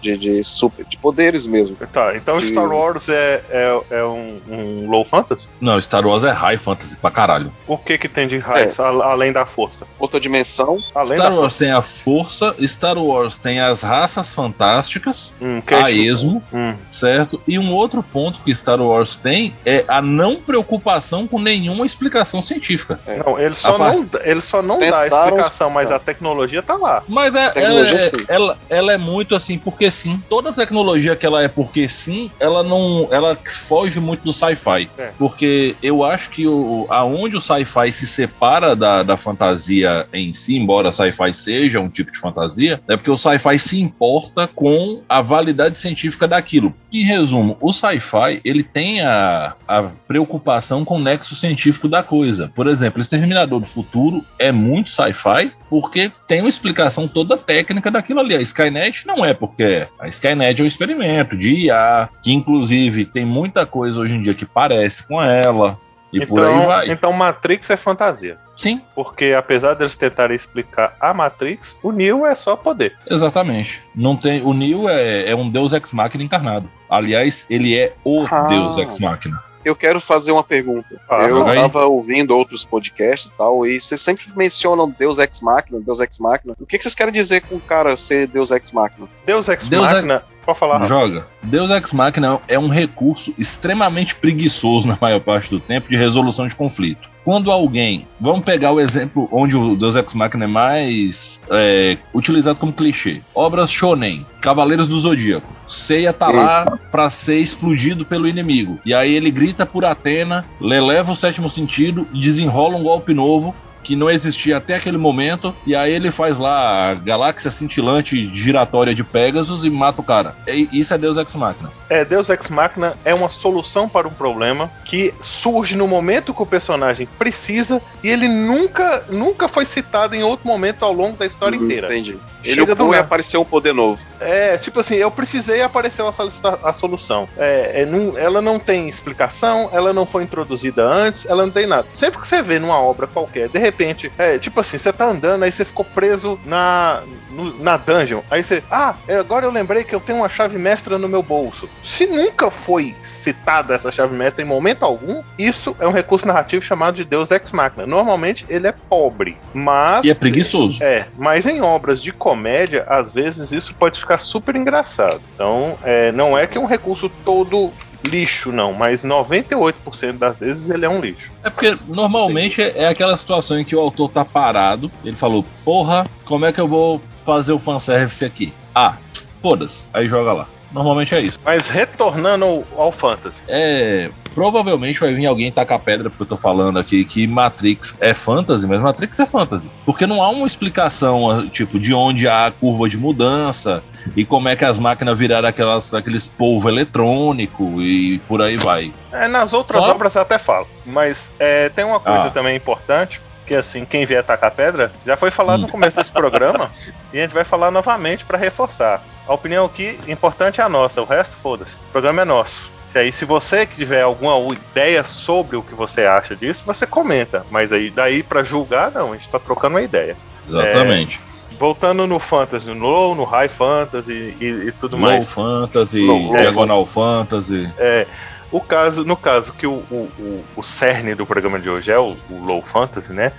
de, 0.00 0.16
de 0.18 0.44
super, 0.44 0.84
de 0.86 0.96
poderes 0.96 1.46
mesmo. 1.46 1.76
Tá, 1.92 2.14
então 2.16 2.38
De- 2.38 2.46
Star 2.48 2.66
Wars 2.68 3.08
é, 3.08 3.42
é, 3.50 3.80
é 3.90 4.04
um, 4.04 4.40
um 4.48 4.90
low 4.90 5.04
fantasy? 5.04 5.48
Não, 5.60 5.80
Star 5.80 6.06
Wars 6.06 6.22
é 6.24 6.30
high 6.30 6.56
fantasy 6.58 6.96
pra 6.96 7.10
caralho. 7.10 7.52
O 7.66 7.76
que 7.76 7.98
que 7.98 8.08
tem 8.08 8.26
de 8.28 8.38
raios, 8.38 8.78
a- 8.78 8.86
além 8.88 9.32
da 9.32 9.44
força? 9.44 9.86
Outra 9.98 10.20
dimensão. 10.20 10.78
Além 10.94 11.16
Star 11.16 11.30
da 11.30 11.36
Wars 11.40 11.56
tem 11.56 11.70
a 11.70 11.82
força, 11.82 12.54
Star 12.66 12.98
Wars 12.98 13.36
tem 13.36 13.60
as 13.60 13.82
raças 13.82 14.32
fantásticas, 14.32 15.34
Hum, 15.40 15.62
a 15.66 15.88
é 15.88 15.92
isso? 15.92 16.12
esmo, 16.26 16.42
Hum. 16.52 16.74
certo? 16.88 17.40
E 17.46 17.58
um 17.58 17.72
outro 17.72 18.02
ponto 18.02 18.40
que 18.42 18.54
Star 18.54 18.80
Wars 18.80 19.14
tem 19.16 19.54
é 19.64 19.84
a 19.88 20.00
não 20.00 20.36
preocupação 20.36 21.26
com 21.26 21.38
nenhuma 21.38 21.84
explicação 21.86 22.40
científica. 22.42 23.00
Não, 23.24 23.38
ele 23.38 23.54
só 23.54 23.76
A 23.76 23.78
não, 23.78 24.08
ele 24.22 24.42
só 24.42 24.62
não 24.62 24.78
dá 24.78 25.00
a 25.00 25.06
explicação, 25.06 25.70
mas 25.70 25.90
a 25.90 25.98
tecnologia 25.98 26.62
tá 26.62 26.76
lá. 26.76 27.02
Mas 27.08 27.34
é, 27.34 27.52
ela, 27.56 27.80
é, 27.80 27.98
sim. 27.98 28.16
ela, 28.28 28.58
ela 28.68 28.92
é 28.92 28.98
muito 28.98 29.34
assim, 29.34 29.58
porque 29.58 29.90
sim. 29.90 30.22
Toda 30.28 30.52
tecnologia 30.52 31.16
que 31.16 31.26
ela 31.26 31.42
é 31.42 31.48
porque 31.48 31.88
sim, 31.88 32.30
ela 32.38 32.62
não. 32.62 33.08
Ela 33.10 33.36
foge 33.66 34.00
muito 34.00 34.22
do 34.24 34.32
sci-fi. 34.32 34.88
É. 34.98 35.10
Porque 35.18 35.76
eu 35.82 36.04
acho 36.04 36.30
que 36.30 36.46
o, 36.46 36.86
aonde 36.88 37.36
o 37.36 37.40
sci-fi 37.40 37.92
se 37.92 38.06
separa 38.06 38.74
da, 38.76 39.02
da 39.02 39.16
fantasia 39.16 39.79
em 40.12 40.32
si, 40.32 40.56
embora 40.56 40.92
sci-fi 40.92 41.34
seja 41.34 41.80
um 41.80 41.88
tipo 41.88 42.12
de 42.12 42.18
fantasia, 42.18 42.80
é 42.88 42.96
porque 42.96 43.10
o 43.10 43.16
sci-fi 43.16 43.58
se 43.58 43.80
importa 43.80 44.46
com 44.46 45.02
a 45.08 45.20
validade 45.20 45.78
científica 45.78 46.26
daquilo. 46.26 46.74
Em 46.92 47.04
resumo, 47.04 47.56
o 47.60 47.72
sci-fi 47.72 48.40
ele 48.44 48.62
tem 48.62 49.00
a, 49.00 49.54
a 49.66 49.82
preocupação 50.06 50.84
com 50.84 50.96
o 50.96 51.00
nexo 51.00 51.34
científico 51.34 51.88
da 51.88 52.02
coisa. 52.02 52.50
Por 52.54 52.66
exemplo, 52.66 53.00
Exterminador 53.00 53.60
do 53.60 53.66
Futuro 53.66 54.24
é 54.38 54.50
muito 54.50 54.90
sci-fi 54.90 55.52
porque 55.68 56.10
tem 56.26 56.40
uma 56.40 56.48
explicação 56.48 57.06
toda 57.06 57.36
técnica 57.36 57.90
daquilo 57.90 58.20
ali. 58.20 58.34
A 58.34 58.40
Skynet 58.40 59.06
não 59.06 59.24
é 59.24 59.32
porque. 59.32 59.86
A 59.98 60.08
Skynet 60.08 60.60
é 60.60 60.64
um 60.64 60.66
experimento 60.66 61.36
de 61.36 61.66
IA, 61.66 62.08
que 62.22 62.32
inclusive 62.32 63.06
tem 63.06 63.24
muita 63.24 63.64
coisa 63.64 64.00
hoje 64.00 64.16
em 64.16 64.22
dia 64.22 64.34
que 64.34 64.44
parece 64.44 65.06
com 65.06 65.22
ela. 65.22 65.78
E 66.12 66.26
por 66.26 66.40
aí 66.44 66.52
Então, 66.52 66.66
vai. 66.66 66.90
então 66.90 67.12
Matrix 67.12 67.70
é 67.70 67.76
fantasia. 67.76 68.36
Sim, 68.56 68.80
Porque 68.94 69.32
apesar 69.32 69.74
deles 69.74 69.94
tentarem 69.96 70.36
explicar 70.36 70.94
a 71.00 71.14
Matrix, 71.14 71.76
o 71.82 71.92
Neo 71.92 72.26
é 72.26 72.34
só 72.34 72.56
poder. 72.56 72.94
exatamente. 73.08 73.80
Não 73.94 74.16
tem, 74.16 74.42
o 74.42 74.52
Neo 74.52 74.88
é, 74.88 75.30
é 75.30 75.34
um 75.36 75.48
Deus 75.48 75.72
Ex 75.72 75.92
Machina 75.92 76.24
encarnado. 76.24 76.68
Aliás, 76.88 77.46
ele 77.48 77.76
é 77.78 77.94
o 78.04 78.26
Ah. 78.30 78.48
Deus 78.48 78.76
Ex 78.76 78.98
Machina. 78.98 79.42
Eu 79.64 79.76
quero 79.76 80.00
fazer 80.00 80.32
uma 80.32 80.42
pergunta. 80.42 81.00
Ah, 81.08 81.26
eu 81.28 81.44
vai. 81.44 81.56
tava 81.56 81.84
ouvindo 81.86 82.36
outros 82.36 82.64
podcasts 82.64 83.28
e 83.30 83.32
tal, 83.34 83.66
e 83.66 83.80
vocês 83.80 84.00
sempre 84.00 84.26
mencionam 84.34 84.88
Deus 84.88 85.18
Ex 85.18 85.40
Machina, 85.40 85.80
Deus 85.80 86.00
Ex 86.00 86.18
Machina. 86.18 86.54
O 86.58 86.66
que 86.66 86.78
que 86.78 86.82
vocês 86.82 86.94
querem 86.94 87.12
dizer 87.12 87.42
com 87.42 87.56
o 87.56 87.60
cara 87.60 87.96
ser 87.96 88.26
Deus 88.26 88.50
Ex 88.50 88.72
Machina? 88.72 89.06
Deus 89.26 89.48
Ex 89.48 89.68
Deus 89.68 89.84
Machina, 89.84 90.22
pode 90.46 90.58
falar. 90.58 90.86
Joga. 90.86 91.26
Deus 91.42 91.70
Ex 91.70 91.92
Machina 91.92 92.40
é 92.48 92.58
um 92.58 92.68
recurso 92.68 93.34
extremamente 93.36 94.14
preguiçoso 94.14 94.88
na 94.88 94.96
maior 94.98 95.20
parte 95.20 95.50
do 95.50 95.60
tempo 95.60 95.88
de 95.88 95.96
resolução 95.96 96.48
de 96.48 96.56
conflito. 96.56 97.09
Quando 97.24 97.50
alguém, 97.50 98.06
vamos 98.18 98.44
pegar 98.44 98.72
o 98.72 98.80
exemplo 98.80 99.28
onde 99.30 99.56
o 99.56 99.76
Deus 99.76 99.94
Ex 99.94 100.14
Machina 100.14 100.44
é 100.44 100.48
mais 100.48 101.40
é, 101.50 101.98
utilizado 102.14 102.58
como 102.58 102.72
clichê. 102.72 103.20
Obras 103.34 103.70
shonen, 103.70 104.24
Cavaleiros 104.40 104.88
do 104.88 104.98
Zodíaco. 104.98 105.46
Seiya 105.68 106.12
tá 106.12 106.28
lá 106.28 106.78
pra 106.90 107.10
ser 107.10 107.38
explodido 107.38 108.04
pelo 108.04 108.26
inimigo. 108.26 108.80
E 108.84 108.94
aí 108.94 109.14
ele 109.14 109.30
grita 109.30 109.66
por 109.66 109.84
Atena, 109.84 110.44
leva 110.60 111.12
o 111.12 111.16
sétimo 111.16 111.50
sentido 111.50 112.08
e 112.12 112.20
desenrola 112.20 112.76
um 112.76 112.82
golpe 112.82 113.12
novo 113.12 113.54
que 113.82 113.96
não 113.96 114.10
existia 114.10 114.58
até 114.58 114.76
aquele 114.76 114.98
momento, 114.98 115.54
e 115.66 115.74
aí 115.74 115.92
ele 115.92 116.10
faz 116.10 116.38
lá 116.38 116.90
a 116.90 116.94
galáxia 116.94 117.50
cintilante 117.50 118.30
giratória 118.34 118.94
de 118.94 119.02
Pegasus 119.02 119.64
e 119.64 119.70
mata 119.70 120.00
o 120.00 120.04
cara. 120.04 120.34
E 120.46 120.68
isso 120.72 120.92
é 120.92 120.98
Deus 120.98 121.16
Ex 121.16 121.34
Machina. 121.34 121.70
É, 121.90 122.04
Deus 122.04 122.30
Ex 122.30 122.48
Machina 122.48 122.96
é 123.04 123.12
uma 123.12 123.28
solução 123.28 123.88
para 123.88 124.06
um 124.06 124.12
problema 124.12 124.70
que 124.84 125.12
surge 125.20 125.76
no 125.76 125.88
momento 125.88 126.32
que 126.32 126.40
o 126.42 126.46
personagem 126.46 127.06
precisa 127.18 127.82
e 128.02 128.08
ele 128.08 128.28
nunca, 128.28 129.02
nunca 129.08 129.48
foi 129.48 129.64
citado 129.64 130.14
em 130.14 130.22
outro 130.22 130.46
momento 130.46 130.84
ao 130.84 130.92
longo 130.92 131.16
da 131.18 131.26
história 131.26 131.56
inteira. 131.56 131.88
Entendi. 131.88 132.16
Ele 132.42 132.54
Chega 132.54 132.74
do 132.74 132.94
e 132.94 132.96
apareceu 132.96 133.40
um 133.40 133.44
poder 133.44 133.74
novo. 133.74 134.00
É, 134.18 134.56
tipo 134.56 134.80
assim, 134.80 134.94
eu 134.94 135.10
precisei 135.10 135.58
e 135.58 135.62
apareceu 135.62 136.06
a, 136.08 136.68
a 136.70 136.72
solução. 136.72 137.28
É, 137.36 137.82
é, 137.82 137.86
não- 137.86 138.16
ela 138.16 138.40
não 138.40 138.58
tem 138.58 138.88
explicação, 138.88 139.68
ela 139.72 139.92
não 139.92 140.06
foi 140.06 140.22
introduzida 140.22 140.86
antes, 140.86 141.26
ela 141.26 141.44
não 141.44 141.50
tem 141.52 141.66
nada. 141.66 141.86
Sempre 141.92 142.20
que 142.20 142.26
você 142.26 142.40
vê 142.40 142.58
numa 142.58 142.80
obra 142.80 143.06
qualquer, 143.06 143.48
de 143.48 143.58
repente, 143.58 144.10
é 144.16 144.38
tipo 144.38 144.58
assim, 144.60 144.78
você 144.78 144.92
tá 144.92 145.06
andando, 145.06 145.42
aí 145.42 145.52
você 145.52 145.64
ficou 145.64 145.84
preso 145.84 146.40
na, 146.46 147.02
no- 147.30 147.62
na 147.62 147.76
dungeon. 147.76 148.22
Aí 148.30 148.42
você, 148.42 148.62
ah, 148.70 148.94
é, 149.08 149.16
agora 149.16 149.44
eu 149.44 149.50
lembrei 149.50 149.84
que 149.84 149.94
eu 149.94 150.00
tenho 150.00 150.18
uma 150.20 150.28
chave 150.28 150.56
mestra 150.56 150.96
no 150.96 151.08
meu 151.08 151.22
bolso. 151.22 151.68
Se 151.82 152.06
nunca 152.06 152.50
foi 152.50 152.94
citada 153.02 153.74
essa 153.74 153.90
chave 153.90 154.16
mestra 154.16 154.42
em 154.42 154.46
momento 154.46 154.84
algum, 154.84 155.22
isso 155.38 155.76
é 155.80 155.86
um 155.86 155.92
recurso 155.92 156.26
narrativo 156.26 156.62
chamado 156.62 156.96
de 156.96 157.04
Deus 157.04 157.30
Ex 157.30 157.52
Machina. 157.52 157.86
Normalmente 157.86 158.44
ele 158.48 158.66
é 158.66 158.72
pobre, 158.72 159.36
mas. 159.52 160.04
E 160.04 160.10
é 160.10 160.14
preguiçoso. 160.14 160.82
É, 160.82 161.06
mas 161.16 161.46
em 161.46 161.60
obras 161.60 162.02
de 162.02 162.12
comédia, 162.12 162.84
às 162.88 163.10
vezes 163.10 163.52
isso 163.52 163.74
pode 163.74 163.98
ficar 163.98 164.18
super 164.18 164.56
engraçado. 164.56 165.20
Então, 165.34 165.76
é, 165.82 166.12
não 166.12 166.36
é 166.36 166.46
que 166.46 166.58
é 166.58 166.60
um 166.60 166.66
recurso 166.66 167.10
todo 167.24 167.72
lixo, 168.04 168.50
não, 168.50 168.72
mas 168.72 169.02
98% 169.02 170.12
das 170.12 170.38
vezes 170.38 170.70
ele 170.70 170.86
é 170.86 170.88
um 170.88 171.00
lixo. 171.00 171.30
É 171.44 171.50
porque 171.50 171.76
normalmente 171.86 172.62
é 172.62 172.80
é 172.80 172.88
aquela 172.88 173.16
situação 173.16 173.58
em 173.58 173.64
que 173.64 173.76
o 173.76 173.80
autor 173.80 174.10
tá 174.10 174.24
parado, 174.24 174.90
ele 175.04 175.16
falou, 175.16 175.44
porra, 175.64 176.06
como 176.24 176.46
é 176.46 176.52
que 176.52 176.60
eu 176.60 176.68
vou 176.68 177.00
fazer 177.24 177.52
o 177.52 177.58
fanservice 177.58 178.24
aqui? 178.24 178.52
Ah, 178.74 178.96
foda-se, 179.42 179.82
aí 179.92 180.08
joga 180.08 180.32
lá. 180.32 180.46
Normalmente 180.72 181.14
é 181.14 181.20
isso. 181.20 181.38
Mas 181.44 181.68
retornando 181.68 182.64
ao, 182.76 182.92
fantasy, 182.92 183.42
É. 183.48 184.10
Provavelmente 184.32 185.00
vai 185.00 185.12
vir 185.12 185.26
alguém 185.26 185.50
tacar 185.50 185.80
pedra 185.80 186.08
porque 186.08 186.22
eu 186.22 186.26
tô 186.26 186.36
falando 186.36 186.78
aqui 186.78 187.04
que 187.04 187.26
Matrix 187.26 187.96
é 188.00 188.14
fantasy, 188.14 188.64
mas 188.64 188.80
Matrix 188.80 189.18
é 189.18 189.26
fantasy. 189.26 189.68
Porque 189.84 190.06
não 190.06 190.22
há 190.22 190.28
uma 190.30 190.46
explicação, 190.46 191.48
tipo, 191.48 191.80
de 191.80 191.92
onde 191.92 192.28
há 192.28 192.46
a 192.46 192.50
curva 192.52 192.88
de 192.88 192.96
mudança 192.96 193.82
e 194.16 194.24
como 194.24 194.48
é 194.48 194.54
que 194.54 194.64
as 194.64 194.78
máquinas 194.78 195.18
viraram 195.18 195.48
aquelas, 195.48 195.92
aqueles 195.92 196.26
polvo 196.26 196.68
eletrônico 196.68 197.82
e 197.82 198.20
por 198.28 198.40
aí 198.40 198.56
vai. 198.56 198.92
é, 199.12 199.26
nas 199.26 199.52
outras 199.52 199.82
Só- 199.82 199.90
obras 199.90 200.14
eu 200.14 200.22
até 200.22 200.38
falo, 200.38 200.68
mas 200.86 201.28
é, 201.38 201.68
tem 201.68 201.84
uma 201.84 201.98
coisa 201.98 202.26
Ah. 202.26 202.30
também 202.30 202.56
importante. 202.56 203.20
Que 203.46 203.56
assim, 203.56 203.84
quem 203.84 204.06
vier 204.06 204.22
tacar 204.22 204.52
pedra, 204.52 204.92
já 205.04 205.16
foi 205.16 205.32
falado 205.32 205.62
no 205.62 205.68
começo 205.68 205.96
desse 205.96 206.12
programa, 206.12 206.70
e 207.12 207.18
a 207.18 207.22
gente 207.22 207.34
vai 207.34 207.42
falar 207.42 207.72
novamente 207.72 208.24
para 208.24 208.38
reforçar. 208.38 209.02
A 209.28 209.34
opinião 209.34 209.64
aqui 209.64 209.98
importante 210.08 210.60
é 210.60 210.64
a 210.64 210.68
nossa, 210.68 211.00
o 211.00 211.04
resto 211.04 211.36
foda-se. 211.42 211.76
O 211.76 211.92
programa 211.92 212.22
é 212.22 212.24
nosso. 212.24 212.70
E 212.94 212.98
aí, 212.98 213.12
se 213.12 213.24
você 213.24 213.64
tiver 213.64 214.02
alguma 214.02 214.36
ideia 214.52 215.04
sobre 215.04 215.56
o 215.56 215.62
que 215.62 215.74
você 215.74 216.04
acha 216.04 216.34
disso, 216.34 216.64
você 216.66 216.84
comenta. 216.86 217.46
Mas 217.50 217.72
aí, 217.72 217.88
daí 217.90 218.22
pra 218.22 218.42
julgar, 218.42 218.90
não, 218.90 219.12
a 219.12 219.16
gente 219.16 219.28
tá 219.28 219.38
trocando 219.38 219.76
uma 219.76 219.82
ideia. 219.82 220.16
Exatamente. 220.46 221.20
Voltando 221.52 222.06
no 222.06 222.18
fantasy, 222.18 222.66
no 222.66 222.74
low, 222.88 223.14
no 223.14 223.22
high 223.24 223.48
fantasy 223.48 224.34
e, 224.40 224.44
e 224.68 224.72
tudo 224.72 224.96
Low 224.96 225.06
mais. 225.08 225.28
fantasy, 225.28 226.00
Low- 226.04 226.36
diagonal 226.36 226.84
fantasy. 226.86 227.72
É, 227.78 228.06
o 228.50 228.60
caso, 228.60 229.04
no 229.04 229.16
caso 229.16 229.52
que 229.52 229.66
o, 229.66 229.84
o, 229.90 230.10
o, 230.18 230.44
o 230.56 230.62
cerne 230.62 231.14
do 231.14 231.24
programa 231.26 231.60
de 231.60 231.68
hoje 231.70 231.92
é 231.92 231.98
o, 231.98 232.16
o 232.30 232.42
low 232.44 232.62
fantasy, 232.62 233.12
né? 233.12 233.30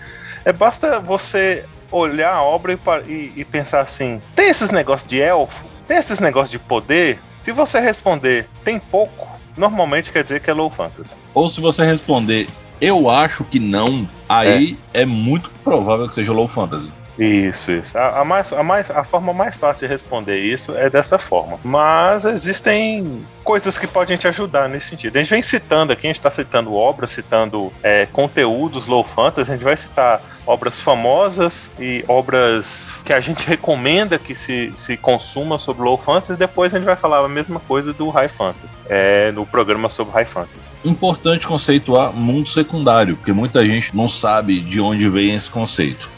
É 0.45 0.53
basta 0.53 0.99
você 0.99 1.65
olhar 1.91 2.33
a 2.33 2.41
obra 2.43 2.71
e, 2.73 2.77
e- 3.11 3.33
e 3.37 3.43
pensar 3.45 3.81
assim: 3.81 4.21
tem 4.35 4.47
esses 4.49 4.69
negócios 4.69 5.09
de 5.09 5.19
elfo? 5.19 5.65
Tem 5.91 5.97
esses 5.97 6.19
negócios 6.19 6.51
de 6.51 6.57
poder? 6.57 7.19
Se 7.41 7.51
você 7.51 7.77
responder 7.81 8.47
tem 8.63 8.79
pouco, 8.79 9.27
normalmente 9.57 10.09
quer 10.09 10.23
dizer 10.23 10.39
que 10.39 10.49
é 10.49 10.53
low 10.53 10.69
fantasy. 10.69 11.17
Ou 11.33 11.49
se 11.49 11.59
você 11.59 11.83
responder, 11.83 12.47
eu 12.79 13.09
acho 13.09 13.43
que 13.43 13.59
não, 13.59 14.07
aí 14.29 14.79
é, 14.93 15.05
muito 15.05 15.51
provável 15.65 16.07
que 16.07 16.15
seja 16.15 16.31
low 16.31 16.47
fantasy. 16.47 16.89
Isso, 17.21 17.71
isso. 17.71 17.95
A, 17.95 18.21
a 18.21 18.25
mais, 18.25 18.51
a, 18.51 18.63
mais, 18.63 18.89
a 18.89 19.03
forma 19.03 19.31
mais 19.31 19.55
fácil 19.55 19.87
de 19.87 19.93
responder 19.93 20.39
isso 20.39 20.75
é 20.75 20.89
dessa 20.89 21.19
forma. 21.19 21.59
Mas 21.63 22.25
existem 22.25 23.23
coisas 23.43 23.77
que 23.77 23.85
podem 23.85 24.17
te 24.17 24.27
ajudar 24.27 24.67
nesse 24.67 24.89
sentido. 24.89 25.17
A 25.17 25.19
gente 25.19 25.29
vem 25.29 25.43
citando 25.43 25.93
aqui, 25.93 26.07
a 26.07 26.09
gente 26.09 26.17
está 26.17 26.31
citando 26.31 26.73
obras, 26.73 27.11
citando 27.11 27.71
é, 27.83 28.07
conteúdos 28.07 28.87
low 28.87 29.03
fantasy, 29.03 29.51
a 29.51 29.53
gente 29.53 29.63
vai 29.63 29.77
citar 29.77 30.19
obras 30.47 30.81
famosas 30.81 31.69
e 31.79 32.03
obras 32.07 32.99
que 33.05 33.13
a 33.13 33.19
gente 33.19 33.45
recomenda 33.47 34.17
que 34.17 34.33
se, 34.33 34.73
se 34.75 34.97
consuma 34.97 35.59
sobre 35.59 35.83
low 35.83 35.99
fantasy, 35.99 36.39
depois 36.39 36.73
a 36.73 36.79
gente 36.79 36.87
vai 36.87 36.95
falar 36.95 37.23
a 37.23 37.29
mesma 37.29 37.59
coisa 37.59 37.93
do 37.93 38.09
high 38.09 38.29
fantasy, 38.29 38.75
é, 38.89 39.31
no 39.31 39.45
programa 39.45 39.91
sobre 39.91 40.11
high 40.13 40.25
fantasy. 40.25 40.71
Importante 40.83 41.45
conceituar 41.45 42.11
mundo 42.11 42.49
secundário, 42.49 43.15
porque 43.15 43.31
muita 43.31 43.63
gente 43.63 43.95
não 43.95 44.09
sabe 44.09 44.59
de 44.59 44.81
onde 44.81 45.07
vem 45.07 45.35
esse 45.35 45.51
conceito. 45.51 46.09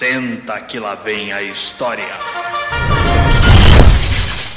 Senta 0.00 0.58
que 0.62 0.78
lá 0.78 0.94
vem 0.94 1.30
a 1.30 1.42
história. 1.42 2.06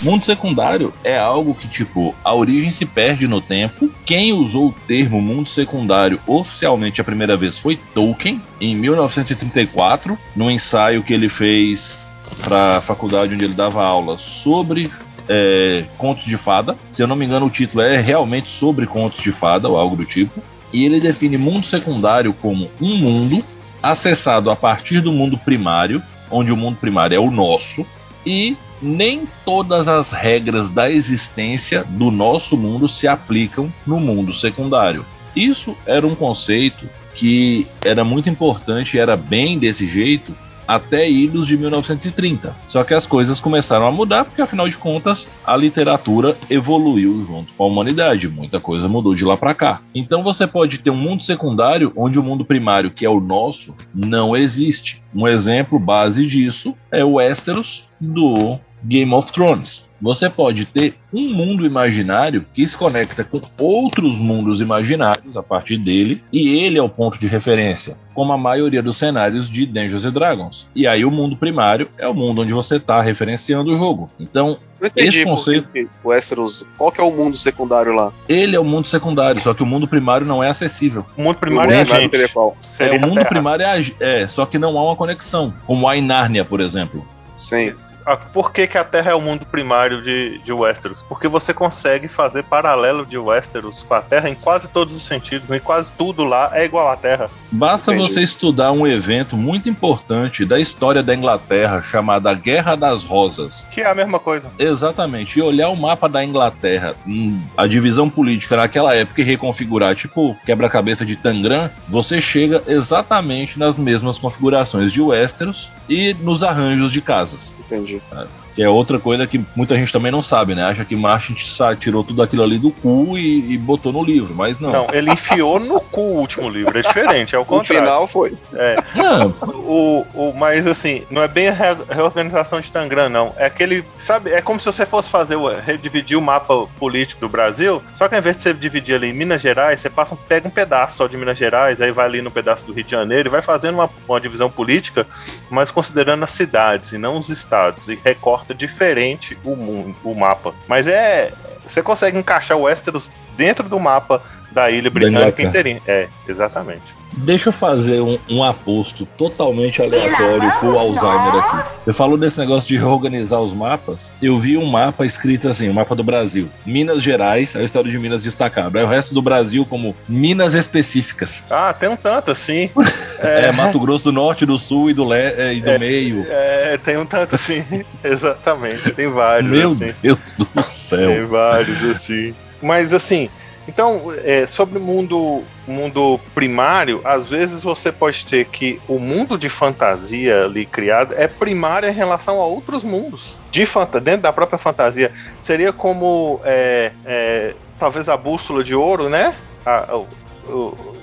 Mundo 0.01 0.23
secundário 0.23 0.93
é 1.03 1.17
algo 1.17 1.53
que, 1.53 1.67
tipo, 1.67 2.15
a 2.23 2.33
origem 2.33 2.71
se 2.71 2.85
perde 2.85 3.27
no 3.27 3.41
tempo. 3.41 3.91
Quem 4.05 4.31
usou 4.31 4.69
o 4.69 4.75
termo 4.87 5.21
mundo 5.21 5.49
secundário 5.49 6.17
oficialmente 6.25 7.01
a 7.01 7.03
primeira 7.03 7.35
vez 7.35 7.59
foi 7.59 7.77
Tolkien, 7.93 8.41
em 8.61 8.73
1934, 8.73 10.17
no 10.33 10.49
ensaio 10.49 11.03
que 11.03 11.13
ele 11.13 11.27
fez 11.27 12.07
para 12.41 12.77
a 12.77 12.81
faculdade 12.81 13.33
onde 13.33 13.43
ele 13.43 13.53
dava 13.53 13.83
aula 13.83 14.17
sobre 14.17 14.89
é, 15.27 15.83
contos 15.97 16.23
de 16.23 16.37
fada. 16.37 16.77
Se 16.89 17.03
eu 17.03 17.07
não 17.07 17.17
me 17.17 17.25
engano, 17.25 17.47
o 17.47 17.49
título 17.49 17.83
é 17.83 17.99
realmente 17.99 18.49
sobre 18.49 18.87
contos 18.87 19.21
de 19.21 19.33
fada 19.33 19.67
ou 19.67 19.75
algo 19.75 19.97
do 19.97 20.05
tipo. 20.05 20.41
E 20.71 20.85
ele 20.85 21.01
define 21.01 21.37
mundo 21.37 21.67
secundário 21.67 22.31
como 22.31 22.71
um 22.79 22.95
mundo 22.95 23.43
acessado 23.83 24.49
a 24.49 24.55
partir 24.55 25.01
do 25.01 25.11
mundo 25.11 25.37
primário, 25.37 26.01
onde 26.31 26.51
o 26.51 26.57
mundo 26.57 26.77
primário 26.77 27.15
é 27.15 27.19
o 27.19 27.29
nosso, 27.29 27.85
e 28.25 28.57
nem 28.81 29.27
todas 29.45 29.87
as 29.87 30.11
regras 30.11 30.69
da 30.69 30.89
existência 30.89 31.83
do 31.87 32.09
nosso 32.09 32.57
mundo 32.57 32.87
se 32.87 33.07
aplicam 33.07 33.71
no 33.85 33.99
mundo 33.99 34.33
secundário. 34.33 35.05
Isso 35.35 35.75
era 35.85 36.07
um 36.07 36.15
conceito 36.15 36.89
que 37.13 37.67
era 37.83 38.03
muito 38.03 38.29
importante, 38.29 38.97
era 38.97 39.15
bem 39.15 39.59
desse 39.59 39.85
jeito 39.85 40.35
até 40.73 41.07
idos 41.07 41.45
de 41.45 41.55
1930. 41.55 42.55
Só 42.67 42.83
que 42.83 42.93
as 42.93 43.05
coisas 43.05 43.39
começaram 43.39 43.85
a 43.85 43.91
mudar 43.91 44.25
porque, 44.25 44.41
afinal 44.41 44.67
de 44.67 44.77
contas, 44.77 45.27
a 45.45 45.55
literatura 45.55 46.35
evoluiu 46.49 47.23
junto 47.23 47.53
com 47.53 47.63
a 47.63 47.67
humanidade. 47.67 48.27
Muita 48.27 48.59
coisa 48.59 48.87
mudou 48.87 49.13
de 49.13 49.23
lá 49.23 49.37
para 49.37 49.53
cá. 49.53 49.81
Então 49.93 50.23
você 50.23 50.47
pode 50.47 50.79
ter 50.79 50.89
um 50.89 50.95
mundo 50.95 51.21
secundário 51.21 51.93
onde 51.95 52.17
o 52.17 52.23
mundo 52.23 52.43
primário, 52.43 52.89
que 52.89 53.05
é 53.05 53.09
o 53.09 53.19
nosso, 53.19 53.75
não 53.93 54.35
existe. 54.35 55.03
Um 55.13 55.27
exemplo 55.27 55.77
base 55.77 56.25
disso 56.25 56.75
é 56.91 57.05
o 57.05 57.13
Westeros 57.13 57.89
do 58.01 58.57
Game 58.83 59.13
of 59.13 59.31
Thrones. 59.31 59.87
Você 60.03 60.29
pode 60.29 60.65
ter 60.65 60.95
um 61.13 61.33
mundo 61.33 61.65
imaginário 61.65 62.45
que 62.53 62.67
se 62.67 62.75
conecta 62.75 63.23
com 63.23 63.39
outros 63.57 64.17
mundos 64.17 64.59
imaginários 64.59 65.37
a 65.37 65.41
partir 65.41 65.77
dele, 65.77 66.21
e 66.31 66.59
ele 66.59 66.77
é 66.77 66.83
o 66.83 66.89
ponto 66.89 67.17
de 67.17 67.25
referência, 67.25 67.95
como 68.13 68.33
a 68.33 68.37
maioria 68.37 68.83
dos 68.83 68.97
cenários 68.97 69.49
de 69.49 69.65
Dungeons 69.65 70.03
Dragons. 70.11 70.67
E 70.75 70.85
aí 70.85 71.05
o 71.05 71.09
mundo 71.11 71.37
primário 71.37 71.87
é 71.97 72.05
o 72.05 72.13
mundo 72.13 72.41
onde 72.41 72.53
você 72.53 72.75
está 72.75 73.01
referenciando 73.01 73.73
o 73.73 73.77
jogo. 73.77 74.11
Então, 74.19 74.57
Não 74.81 74.87
entendi 74.87 75.07
esse 75.07 75.23
conceito, 75.23 75.69
o 76.03 76.09
Westeros, 76.09 76.67
qual 76.77 76.91
que 76.91 76.99
é 76.99 77.03
o 77.03 77.09
mundo 77.09 77.37
secundário 77.37 77.93
lá? 77.95 78.11
ele 78.27 78.57
é 78.57 78.59
o 78.59 78.65
mundo 78.65 78.87
secundário, 78.89 79.41
só 79.41 79.53
que 79.53 79.63
o 79.63 79.65
mundo 79.65 79.87
primário 79.87 80.27
não 80.27 80.43
é 80.43 80.49
acessível. 80.49 81.05
O 81.17 81.21
mundo 81.23 81.37
primário 81.37 81.71
é 81.73 81.81
a 81.81 81.85
gente. 81.85 82.09
seria 82.11 82.27
qual? 82.27 82.57
Seria 82.61 82.93
é, 82.97 82.99
o 82.99 83.03
a 83.03 83.07
mundo 83.07 83.15
Terra. 83.19 83.29
primário 83.29 83.63
é, 83.65 83.71
a- 83.79 83.81
é, 84.01 84.27
só 84.27 84.45
que 84.45 84.57
não 84.59 84.77
há 84.77 84.83
uma 84.83 84.95
conexão, 84.97 85.53
como 85.65 85.87
há 85.87 85.95
em 85.95 86.01
Nárnia, 86.01 86.43
por 86.43 86.59
exemplo. 86.59 87.07
Sim. 87.37 87.73
Ah, 88.05 88.17
Por 88.17 88.51
que, 88.51 88.67
que 88.67 88.77
a 88.77 88.83
Terra 88.83 89.11
é 89.11 89.15
o 89.15 89.21
mundo 89.21 89.45
primário 89.45 90.01
de, 90.01 90.39
de 90.39 90.51
Westeros? 90.51 91.03
Porque 91.03 91.27
você 91.27 91.53
consegue 91.53 92.07
fazer 92.07 92.43
paralelo 92.43 93.05
de 93.05 93.17
Westeros 93.17 93.83
com 93.83 93.93
a 93.93 94.01
Terra 94.01 94.29
em 94.29 94.35
quase 94.35 94.67
todos 94.67 94.95
os 94.95 95.03
sentidos. 95.03 95.49
Em 95.49 95.59
quase 95.59 95.91
tudo 95.97 96.23
lá 96.23 96.51
é 96.53 96.65
igual 96.65 96.89
à 96.89 96.95
Terra. 96.95 97.29
Basta 97.51 97.93
Entendi. 97.93 98.11
você 98.11 98.21
estudar 98.21 98.71
um 98.71 98.85
evento 98.85 99.37
muito 99.37 99.69
importante 99.69 100.45
da 100.45 100.59
história 100.59 101.03
da 101.03 101.15
Inglaterra 101.15 101.81
chamada 101.81 102.33
Guerra 102.33 102.75
das 102.75 103.03
Rosas. 103.03 103.67
Que 103.71 103.81
é 103.81 103.89
a 103.89 103.95
mesma 103.95 104.19
coisa. 104.19 104.49
Exatamente, 104.57 105.39
e 105.39 105.41
olhar 105.41 105.69
o 105.69 105.75
mapa 105.75 106.09
da 106.09 106.23
Inglaterra, 106.23 106.95
hum, 107.07 107.39
a 107.55 107.67
divisão 107.67 108.09
política 108.09 108.57
naquela 108.57 108.93
época 108.95 109.21
e 109.21 109.23
reconfigurar, 109.23 109.95
tipo 109.95 110.35
quebra-cabeça 110.45 111.05
de 111.05 111.15
Tangram, 111.15 111.69
você 111.87 112.19
chega 112.19 112.63
exatamente 112.67 113.57
nas 113.57 113.77
mesmas 113.77 114.17
configurações 114.17 114.91
de 114.91 115.01
Westeros 115.01 115.71
e 115.89 116.13
nos 116.15 116.43
arranjos 116.43 116.91
de 116.91 117.01
casas. 117.01 117.53
Entendi. 117.59 117.92
Andrew. 118.11 118.42
Que 118.55 118.61
é 118.63 118.69
outra 118.69 118.99
coisa 118.99 119.25
que 119.25 119.43
muita 119.55 119.75
gente 119.75 119.91
também 119.91 120.11
não 120.11 120.21
sabe, 120.21 120.53
né? 120.53 120.63
Acha 120.63 120.85
que 120.85 120.95
Martin 120.95 121.35
tirou 121.79 122.03
tudo 122.03 122.21
aquilo 122.21 122.43
ali 122.43 122.59
do 122.59 122.69
cu 122.71 123.17
e, 123.17 123.53
e 123.53 123.57
botou 123.57 123.91
no 123.91 124.03
livro, 124.03 124.33
mas 124.35 124.59
não. 124.59 124.71
Não, 124.71 124.87
ele 124.93 125.11
enfiou 125.11 125.59
no 125.59 125.79
cu 125.79 126.01
o 126.01 126.17
último 126.19 126.49
livro. 126.49 126.77
É 126.77 126.81
diferente, 126.81 127.35
é 127.35 127.39
o 127.39 127.41
O 127.43 127.45
contrário. 127.45 127.83
final 127.83 128.07
foi. 128.07 128.37
É, 128.53 128.75
Não, 128.95 129.33
o, 129.41 130.05
o, 130.13 130.33
mas 130.33 130.65
assim, 130.67 131.03
não 131.09 131.21
é 131.23 131.27
bem 131.27 131.47
a 131.47 131.51
re- 131.51 131.83
reorganização 131.89 132.59
de 132.61 132.71
Tangram, 132.71 133.09
não. 133.09 133.33
É 133.37 133.45
aquele. 133.45 133.83
Sabe, 133.97 134.31
é 134.31 134.41
como 134.41 134.59
se 134.59 134.65
você 134.65 134.85
fosse 134.85 135.09
fazer 135.09 135.35
o, 135.35 135.47
redividir 135.59 136.17
o 136.17 136.21
mapa 136.21 136.67
político 136.79 137.21
do 137.21 137.29
Brasil. 137.29 137.81
Só 137.95 138.07
que 138.07 138.15
ao 138.15 138.19
invés 138.21 138.35
de 138.37 138.43
você 138.43 138.53
dividir 138.53 138.95
ali 138.95 139.07
em 139.09 139.13
Minas 139.13 139.41
Gerais, 139.41 139.81
você 139.81 139.89
passa 139.89 140.13
um, 140.13 140.17
pega 140.17 140.47
um 140.47 140.51
pedaço 140.51 140.97
só 140.97 141.07
de 141.07 141.17
Minas 141.17 141.37
Gerais, 141.37 141.81
aí 141.81 141.91
vai 141.91 142.05
ali 142.05 142.21
no 142.21 142.29
pedaço 142.31 142.65
do 142.65 142.73
Rio 142.73 142.83
de 142.83 142.91
Janeiro 142.91 143.29
e 143.29 143.31
vai 143.31 143.41
fazendo 143.41 143.75
uma, 143.75 143.89
uma 144.07 144.21
divisão 144.21 144.49
política, 144.49 145.07
mas 145.49 145.71
considerando 145.71 146.23
as 146.23 146.31
cidades 146.31 146.91
e 146.91 146.97
não 146.97 147.17
os 147.17 147.29
estados. 147.29 147.87
E 147.87 147.97
recorta 148.03 148.42
diferente 148.51 149.37
o 149.43 149.55
mundo, 149.55 149.95
o 150.03 150.15
mapa. 150.15 150.53
Mas 150.67 150.87
é. 150.87 151.31
Você 151.65 151.81
consegue 151.81 152.17
encaixar 152.17 152.57
o 152.57 152.63
Westeros 152.63 153.09
dentro 153.37 153.69
do 153.69 153.79
mapa 153.79 154.21
da 154.53 154.69
ilha 154.69 154.89
britânica 154.89 155.41
inteirinha. 155.41 155.81
É, 155.87 156.07
exatamente. 156.27 157.03
Deixa 157.17 157.49
eu 157.49 157.53
fazer 157.53 158.01
um, 158.01 158.17
um 158.29 158.43
aposto 158.43 159.05
totalmente 159.05 159.81
aleatório, 159.81 160.51
full 160.53 160.77
Alzheimer 160.77 161.35
aqui. 161.35 161.69
Você 161.85 161.93
falou 161.93 162.17
desse 162.17 162.39
negócio 162.39 162.67
de 162.67 162.77
reorganizar 162.77 163.39
os 163.39 163.53
mapas. 163.53 164.09
Eu 164.21 164.39
vi 164.39 164.57
um 164.57 164.65
mapa 164.65 165.05
escrito 165.05 165.47
assim, 165.47 165.69
o 165.69 165.73
mapa 165.73 165.95
do 165.95 166.03
Brasil. 166.03 166.49
Minas 166.65 167.03
Gerais, 167.03 167.55
a 167.55 167.61
história 167.61 167.89
de 167.91 167.99
Minas 167.99 168.23
destacado. 168.23 168.77
Aí 168.77 168.83
o 168.83 168.87
resto 168.87 169.13
do 169.13 169.21
Brasil 169.21 169.65
como 169.65 169.95
Minas 170.07 170.55
específicas. 170.55 171.43
Ah, 171.49 171.73
tem 171.73 171.89
um 171.89 171.95
tanto 171.95 172.31
assim. 172.31 172.69
É, 173.19 173.51
Mato 173.53 173.79
Grosso 173.79 174.05
do 174.05 174.11
Norte, 174.11 174.45
do 174.45 174.57
Sul 174.57 174.89
e 174.89 174.93
do, 174.93 175.07
le 175.07 175.15
é, 175.15 175.53
e 175.53 175.61
do 175.61 175.79
meio. 175.79 176.25
É, 176.27 176.77
tem 176.83 176.97
um 176.97 177.05
tanto 177.05 177.35
assim, 177.35 177.63
exatamente. 178.03 178.91
Tem 178.91 179.07
vários 179.07 179.49
Meu 179.49 179.71
assim. 179.71 179.87
Deus 180.01 180.19
do 180.37 180.63
céu. 180.63 181.09
Tem 181.09 181.25
vários 181.25 181.83
assim. 181.85 182.35
Mas 182.61 182.93
assim, 182.93 183.29
então, 183.67 184.13
é, 184.23 184.45
sobre 184.47 184.77
o 184.77 184.81
mundo, 184.81 185.43
mundo 185.67 186.19
primário, 186.35 187.01
às 187.05 187.27
vezes 187.29 187.63
você 187.63 187.91
pode 187.91 188.25
ter 188.25 188.45
que 188.45 188.79
o 188.87 188.99
mundo 188.99 189.37
de 189.37 189.47
fantasia 189.49 190.43
ali 190.45 190.65
criado 190.65 191.13
é 191.17 191.27
primário 191.27 191.87
em 191.89 191.93
relação 191.93 192.41
a 192.41 192.45
outros 192.45 192.83
mundos. 192.83 193.35
De 193.51 193.65
fanta 193.65 193.99
dentro 193.99 194.23
da 194.23 194.33
própria 194.33 194.59
fantasia. 194.59 195.11
Seria 195.41 195.71
como 195.71 196.41
é, 196.43 196.91
é, 197.05 197.53
talvez 197.79 198.09
a 198.09 198.17
bússola 198.17 198.63
de 198.63 198.73
ouro, 198.75 199.09
né? 199.09 199.33
A- 199.65 199.95
o- 199.95 200.07
o- 200.51 200.93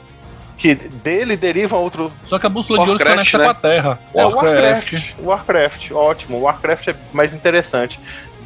que 0.59 0.75
dele 0.75 1.38
deriva 1.38 1.79
outro, 1.79 2.12
Só 2.27 2.38
que 2.38 2.44
a 2.44 2.49
bússola 2.51 2.81
de 2.85 2.90
ouro 2.90 2.99
se 2.99 3.05
Warcraft, 3.09 3.31
conecta 3.33 3.38
né? 3.38 3.44
com 3.44 3.51
a 3.51 3.55
Terra. 3.55 3.99
é 4.14 4.27
o 4.27 4.29
Warcraft. 4.29 5.12
Warcraft, 5.18 5.90
ótimo. 5.92 6.37
O 6.37 6.40
Warcraft 6.42 6.88
é 6.88 6.94
mais 7.14 7.33
interessante. 7.33 7.99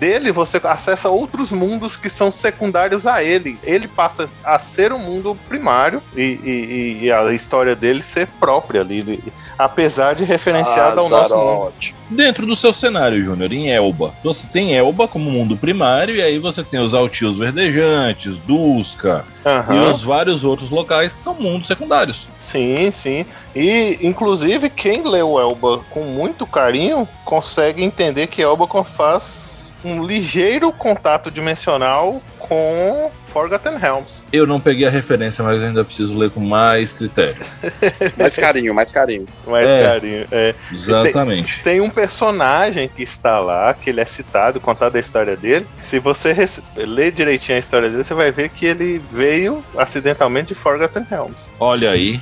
Dele 0.04 0.30
você 0.32 0.60
acessa 0.62 1.08
outros 1.08 1.50
mundos 1.50 1.96
que 1.96 2.10
são 2.10 2.30
secundários 2.30 3.06
a 3.06 3.24
ele. 3.24 3.58
Ele 3.62 3.88
passa 3.88 4.28
a 4.44 4.58
ser 4.58 4.92
um 4.92 4.98
mundo 4.98 5.34
primário 5.48 6.02
e, 6.14 6.20
e- 6.44 6.98
e 7.04 7.10
a 7.12 7.32
história 7.32 7.74
dele 7.74 8.02
ser 8.02 8.26
própria 8.38 8.82
ali. 8.82 9.24
Apesar 9.58 10.14
de 10.14 10.22
referenciada 10.24 11.00
ao 11.00 11.08
nosso 11.08 11.34
mundo. 11.34 11.72
Dentro 12.10 12.44
do 12.44 12.54
seu 12.54 12.70
cenário, 12.74 13.24
Júnior, 13.24 13.50
em 13.50 13.70
Elba. 13.72 14.12
Você 14.22 14.46
tem 14.46 14.76
Elba 14.76 15.08
como 15.08 15.30
mundo 15.30 15.56
primário, 15.56 16.14
e 16.14 16.20
aí 16.20 16.38
você 16.38 16.62
tem 16.62 16.80
os 16.80 16.92
Altios 16.92 17.38
Verdejantes, 17.38 18.38
Dusca 18.40 19.24
e 19.42 19.48
Aham. 19.48 19.88
os 19.90 20.02
vários 20.02 20.44
outros 20.44 20.68
locais 20.68 21.14
que 21.14 21.22
são 21.22 21.32
mundos 21.34 21.66
secundários. 21.66 22.28
Sim, 22.36 22.90
sim. 22.90 23.24
E, 23.56 23.98
inclusive, 24.02 24.68
quem 24.68 25.02
leu 25.02 25.38
Elba 25.40 25.80
com 25.88 26.02
muito 26.02 26.46
carinho 26.46 27.08
consegue 27.24 27.82
entender 27.82 28.26
que 28.26 28.42
Elba 28.42 28.66
faz 28.84 29.43
um 29.84 30.02
ligeiro 30.04 30.72
contato 30.72 31.30
dimensional 31.30 32.22
com 32.38 33.10
Forgotten 33.32 33.76
Realms. 33.76 34.22
Eu 34.32 34.46
não 34.46 34.60
peguei 34.60 34.86
a 34.86 34.90
referência, 34.90 35.42
mas 35.44 35.62
ainda 35.62 35.84
preciso 35.84 36.16
ler 36.16 36.30
com 36.30 36.40
mais 36.40 36.92
critério. 36.92 37.36
Mais 38.16 38.36
carinho, 38.36 38.72
mais 38.74 38.92
carinho. 38.92 39.26
Mais 39.46 39.68
É. 39.68 39.82
carinho. 39.82 40.26
É. 40.30 40.54
Exatamente. 40.72 41.62
Tem 41.62 41.80
um 41.80 41.90
personagem 41.90 42.88
que 42.88 43.02
está 43.02 43.38
lá, 43.40 43.74
que 43.74 43.90
ele 43.90 44.00
é 44.00 44.04
citado, 44.04 44.60
contado 44.60 44.96
a 44.96 45.00
história 45.00 45.36
dele. 45.36 45.66
Se 45.76 45.98
você 45.98 46.34
ler 46.76 47.12
direitinho 47.12 47.56
a 47.56 47.60
história 47.60 47.88
dele, 47.90 48.04
você 48.04 48.14
vai 48.14 48.30
ver 48.30 48.50
que 48.50 48.66
ele 48.66 49.02
veio 49.10 49.64
acidentalmente 49.76 50.48
de 50.48 50.54
Forgotten 50.54 51.04
Realms. 51.10 51.48
Olha 51.58 51.90
aí, 51.90 52.20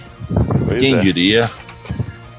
Pois 0.66 0.80
quem 0.80 0.94
é. 0.96 1.00
diria. 1.00 1.50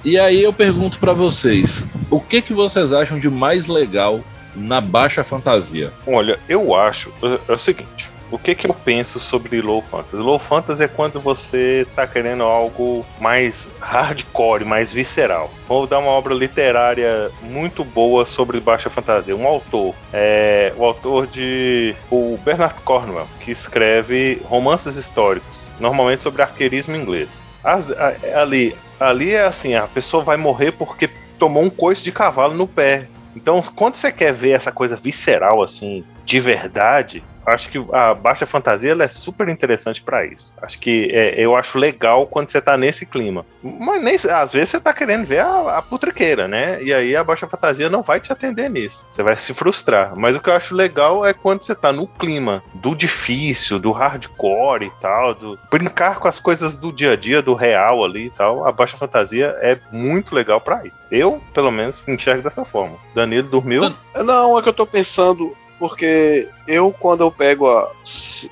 E 0.03 0.17
aí 0.17 0.41
eu 0.43 0.51
pergunto 0.51 0.97
pra 0.99 1.13
vocês, 1.13 1.85
o 2.09 2.19
que 2.19 2.41
que 2.41 2.53
vocês 2.53 2.91
acham 2.91 3.19
de 3.19 3.29
mais 3.29 3.67
legal 3.67 4.19
na 4.55 4.79
baixa 4.81 5.23
fantasia? 5.23 5.91
Olha, 6.07 6.39
eu 6.47 6.75
acho. 6.75 7.11
É, 7.21 7.51
é 7.51 7.55
o 7.55 7.59
seguinte. 7.59 8.11
O 8.31 8.37
que, 8.39 8.55
que 8.55 8.67
eu 8.67 8.73
penso 8.73 9.19
sobre 9.19 9.61
low 9.61 9.79
fantasy? 9.83 10.15
Low 10.15 10.39
fantasy 10.39 10.83
é 10.83 10.87
quando 10.87 11.19
você 11.19 11.85
tá 11.95 12.07
querendo 12.07 12.41
algo 12.41 13.05
mais 13.19 13.67
hardcore, 13.79 14.65
mais 14.65 14.91
visceral. 14.91 15.51
Vou 15.67 15.85
dar 15.85 15.99
uma 15.99 16.09
obra 16.09 16.33
literária 16.33 17.29
muito 17.43 17.83
boa 17.83 18.25
sobre 18.25 18.59
baixa 18.59 18.89
fantasia. 18.89 19.35
Um 19.35 19.45
autor, 19.45 19.93
é, 20.11 20.73
o 20.75 20.83
autor 20.83 21.27
de 21.27 21.95
o 22.09 22.35
Bernard 22.43 22.73
Cornwell, 22.83 23.27
que 23.39 23.51
escreve 23.51 24.41
romances 24.45 24.95
históricos, 24.95 25.67
normalmente 25.79 26.23
sobre 26.23 26.41
arqueirismo 26.41 26.95
inglês. 26.95 27.43
As- 27.63 27.91
a- 27.91 28.15
ali, 28.41 28.75
ali 28.99 29.33
é 29.35 29.43
assim, 29.43 29.75
a 29.75 29.83
pessoa 29.87 30.23
vai 30.23 30.37
morrer 30.37 30.71
porque 30.71 31.07
tomou 31.37 31.61
um 31.61 31.69
coice 31.69 32.03
de 32.03 32.11
cavalo 32.11 32.55
no 32.55 32.67
pé. 32.67 33.07
Então, 33.35 33.61
quando 33.75 33.95
você 33.95 34.11
quer 34.11 34.33
ver 34.33 34.51
essa 34.51 34.71
coisa 34.71 34.95
visceral, 34.95 35.63
assim, 35.63 36.03
de 36.25 36.39
verdade, 36.39 37.23
Acho 37.45 37.69
que 37.69 37.83
a 37.91 38.13
baixa 38.13 38.45
fantasia 38.45 38.91
ela 38.91 39.03
é 39.03 39.07
super 39.07 39.49
interessante 39.49 40.01
para 40.01 40.25
isso. 40.25 40.53
Acho 40.61 40.79
que 40.79 41.09
é, 41.11 41.35
eu 41.37 41.55
acho 41.55 41.77
legal 41.77 42.25
quando 42.27 42.49
você 42.49 42.61
tá 42.61 42.77
nesse 42.77 43.05
clima. 43.05 43.45
Mas 43.61 44.01
nem, 44.01 44.15
às 44.31 44.53
vezes 44.53 44.69
você 44.69 44.79
tá 44.79 44.93
querendo 44.93 45.25
ver 45.25 45.39
a, 45.39 45.77
a 45.77 45.81
putriqueira, 45.81 46.47
né? 46.47 46.81
E 46.81 46.93
aí 46.93 47.15
a 47.15 47.23
baixa 47.23 47.47
fantasia 47.47 47.89
não 47.89 48.01
vai 48.01 48.19
te 48.19 48.31
atender 48.31 48.69
nisso. 48.69 49.05
Você 49.11 49.23
vai 49.23 49.37
se 49.37 49.53
frustrar. 49.53 50.15
Mas 50.15 50.35
o 50.35 50.39
que 50.39 50.49
eu 50.49 50.53
acho 50.53 50.75
legal 50.75 51.25
é 51.25 51.33
quando 51.33 51.63
você 51.63 51.75
tá 51.75 51.91
no 51.91 52.07
clima 52.07 52.63
do 52.73 52.95
difícil, 52.95 53.79
do 53.79 53.91
hardcore 53.91 54.85
e 54.85 54.91
tal, 55.01 55.33
do 55.33 55.59
brincar 55.69 56.19
com 56.19 56.27
as 56.27 56.39
coisas 56.39 56.77
do 56.77 56.91
dia 56.91 57.13
a 57.13 57.15
dia, 57.15 57.41
do 57.41 57.53
real 57.53 58.03
ali 58.03 58.27
e 58.27 58.29
tal. 58.29 58.65
A 58.65 58.71
baixa 58.71 58.97
fantasia 58.97 59.55
é 59.61 59.77
muito 59.91 60.33
legal 60.35 60.61
para 60.61 60.85
isso. 60.85 60.95
Eu, 61.11 61.41
pelo 61.53 61.71
menos, 61.71 62.01
enxergo 62.07 62.43
dessa 62.43 62.65
forma. 62.65 62.97
Danilo 63.13 63.49
dormiu? 63.49 63.93
Não, 64.15 64.57
é 64.57 64.61
que 64.61 64.69
eu 64.69 64.73
tô 64.73 64.85
pensando, 64.85 65.55
porque 65.83 66.47
eu, 66.65 66.95
quando 66.97 67.25
eu 67.25 67.29
pego 67.29 67.67
a. 67.67 67.91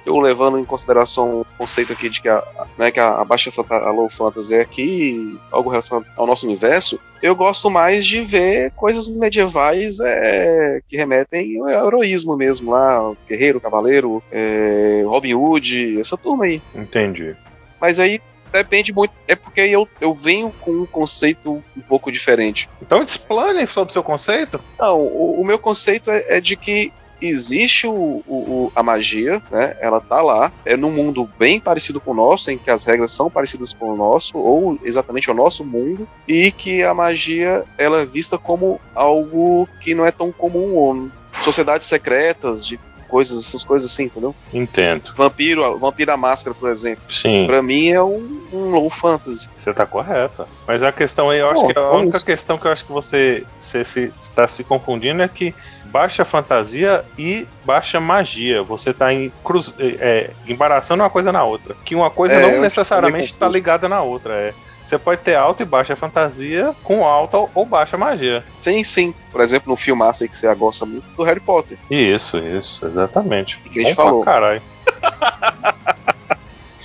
Eu 0.06 0.20
levando 0.20 0.60
em 0.60 0.66
consideração 0.66 1.40
o 1.40 1.46
conceito 1.58 1.94
aqui 1.94 2.10
de 2.10 2.22
que 2.22 2.28
a, 2.28 2.44
né, 2.78 2.92
que 2.92 3.00
a, 3.00 3.24
baixa 3.24 3.50
a 3.70 3.90
low 3.90 4.10
fantasy 4.10 4.54
é 4.54 4.60
aqui 4.60 5.40
algo 5.50 5.70
relacionado 5.70 6.06
ao 6.18 6.28
nosso 6.28 6.46
universo, 6.46 7.00
eu 7.24 7.34
gosto 7.34 7.70
mais 7.70 8.06
de 8.06 8.20
ver 8.20 8.72
coisas 8.72 9.08
medievais 9.08 10.02
é, 10.02 10.82
que 10.90 10.98
remetem 10.98 11.58
ao 11.62 11.88
heroísmo 11.88 12.36
mesmo 12.36 12.72
lá, 12.72 13.14
guerreiro, 13.30 13.62
cavaleiro, 13.62 14.22
é, 14.30 15.02
Robin 15.06 15.34
Hood, 15.34 16.02
essa 16.02 16.18
turma 16.18 16.44
aí. 16.44 16.62
Entendi. 16.76 17.34
Mas 17.80 17.98
aí 17.98 18.20
depende 18.52 18.94
muito. 18.94 19.14
É 19.28 19.36
porque 19.36 19.62
eu, 19.62 19.88
eu 20.00 20.14
venho 20.14 20.52
com 20.60 20.72
um 20.72 20.86
conceito 20.86 21.64
um 21.76 21.82
pouco 21.82 22.12
diferente. 22.12 22.70
Então 22.82 23.02
explane 23.02 23.66
sobre 23.68 23.92
o 23.92 23.94
seu 23.94 24.04
conceito. 24.04 24.60
Não, 24.78 25.00
o, 25.00 25.40
o 25.40 25.46
meu 25.46 25.58
conceito 25.58 26.12
é, 26.12 26.26
é, 26.28 26.42
de 26.42 26.56
que 26.56 26.92
existe 27.22 27.88
o, 27.88 28.24
o, 28.28 28.72
a 28.76 28.82
magia, 28.82 29.42
né? 29.52 29.76
Ela 29.80 30.00
tá 30.00 30.22
lá. 30.22 30.52
É 30.66 30.76
num 30.76 30.92
mundo 30.92 31.30
bem 31.38 31.60
parecido 31.60 32.00
com 32.00 32.12
o 32.12 32.16
nosso, 32.16 32.50
em 32.50 32.58
que 32.58 32.70
as 32.70 32.86
regras 32.86 33.12
são 33.12 33.30
parecidas 33.30 33.74
com 33.74 33.94
o 33.94 33.96
nosso, 33.96 34.38
ou 34.38 34.80
exatamente 34.84 35.30
o 35.30 35.34
nosso 35.34 35.64
mundo, 35.64 36.08
e 36.28 36.52
que 36.52 36.84
a 36.84 36.94
magia 36.94 37.64
ela 37.78 38.02
é 38.02 38.06
vista 38.06 38.38
como 38.38 38.80
algo 38.96 39.68
que 39.80 39.94
não 39.94 40.06
é 40.06 40.12
tão 40.12 40.32
comum. 40.32 40.74
Ou 40.74 41.10
sociedades 41.44 41.88
secretas 41.88 42.66
de 42.66 42.80
coisas, 43.12 43.46
essas 43.46 43.64
coisas 43.64 43.92
assim, 43.92 44.06
entendeu? 44.06 44.34
Entendo. 44.54 45.14
Vampiro, 45.16 45.78
Vampiro 45.78 46.18
Máscara, 46.18 46.56
por 46.58 46.70
exemplo. 46.70 47.04
Sim. 47.10 47.46
Pra 47.46 47.62
mim 47.62 47.90
é 47.90 48.02
um, 48.02 48.41
um 48.52 48.70
low 48.70 48.90
fantasy. 48.90 49.50
Você 49.58 49.74
tá 49.74 49.86
correta. 49.86 50.48
Mas 50.68 50.84
a 50.84 50.92
questão 50.92 51.30
aí, 51.30 51.40
eu 51.40 51.50
acho 51.50 51.68
que 51.68 51.78
a 51.78 51.82
é 51.82 51.90
única 51.92 52.18
isso. 52.18 52.26
questão 52.26 52.58
que 52.58 52.66
eu 52.68 52.72
acho 52.72 52.86
que 52.86 52.92
você, 52.92 53.46
você 53.60 53.84
se, 53.84 54.14
está 54.22 54.48
se 54.48 54.64
confundindo 54.64 55.22
é 55.22 55.28
que 55.28 55.54
baixa 55.86 56.24
fantasia 56.26 57.04
e 57.18 57.48
baixa 57.66 58.00
magia. 58.00 58.64
Você 58.64 58.94
tá 58.94 59.14
em 59.14 59.32
cruz, 59.44 59.74
é, 59.80 60.32
embaraçando 60.48 61.04
uma 61.04 61.10
coisa 61.10 61.32
na 61.32 61.44
outra. 61.44 61.76
Que 61.86 61.96
uma 61.96 62.10
coisa 62.10 62.34
É, 62.36 62.52
não 62.52 62.62
necessariamente 62.62 63.28
está 63.28 63.48
ligada 63.48 63.88
na 63.88 64.02
outra. 64.02 64.34
É. 64.34 64.54
Você 64.86 64.98
pode 64.98 65.22
ter 65.22 65.36
alta 65.36 65.64
e 65.64 65.66
baixa 65.66 65.96
fantasia 65.96 66.76
com 66.84 67.06
alta 67.06 67.38
ou 67.56 67.66
baixa 67.66 67.98
magia. 67.98 68.44
Sim, 68.60 68.84
sim. 68.84 69.14
Por 69.32 69.40
exemplo, 69.40 69.72
no 69.72 69.78
filmaço 69.78 70.24
aí 70.24 70.30
que 70.30 70.36
você 70.36 70.54
gosta 70.54 70.86
muito 70.86 71.06
do 71.16 71.24
Harry 71.24 71.40
Potter. 71.40 71.78
Isso, 71.90 72.38
isso, 72.38 72.86
exatamente. 72.86 73.58
E 73.66 73.70
que 73.70 73.80
a 73.80 73.84
gente 73.84 73.96
Bom 73.96 74.04
falou. 74.04 74.24
pra 74.24 74.34
caralho. 74.34 74.62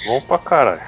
Bom 0.07 0.21
pra 0.23 0.39
caralho. 0.39 0.81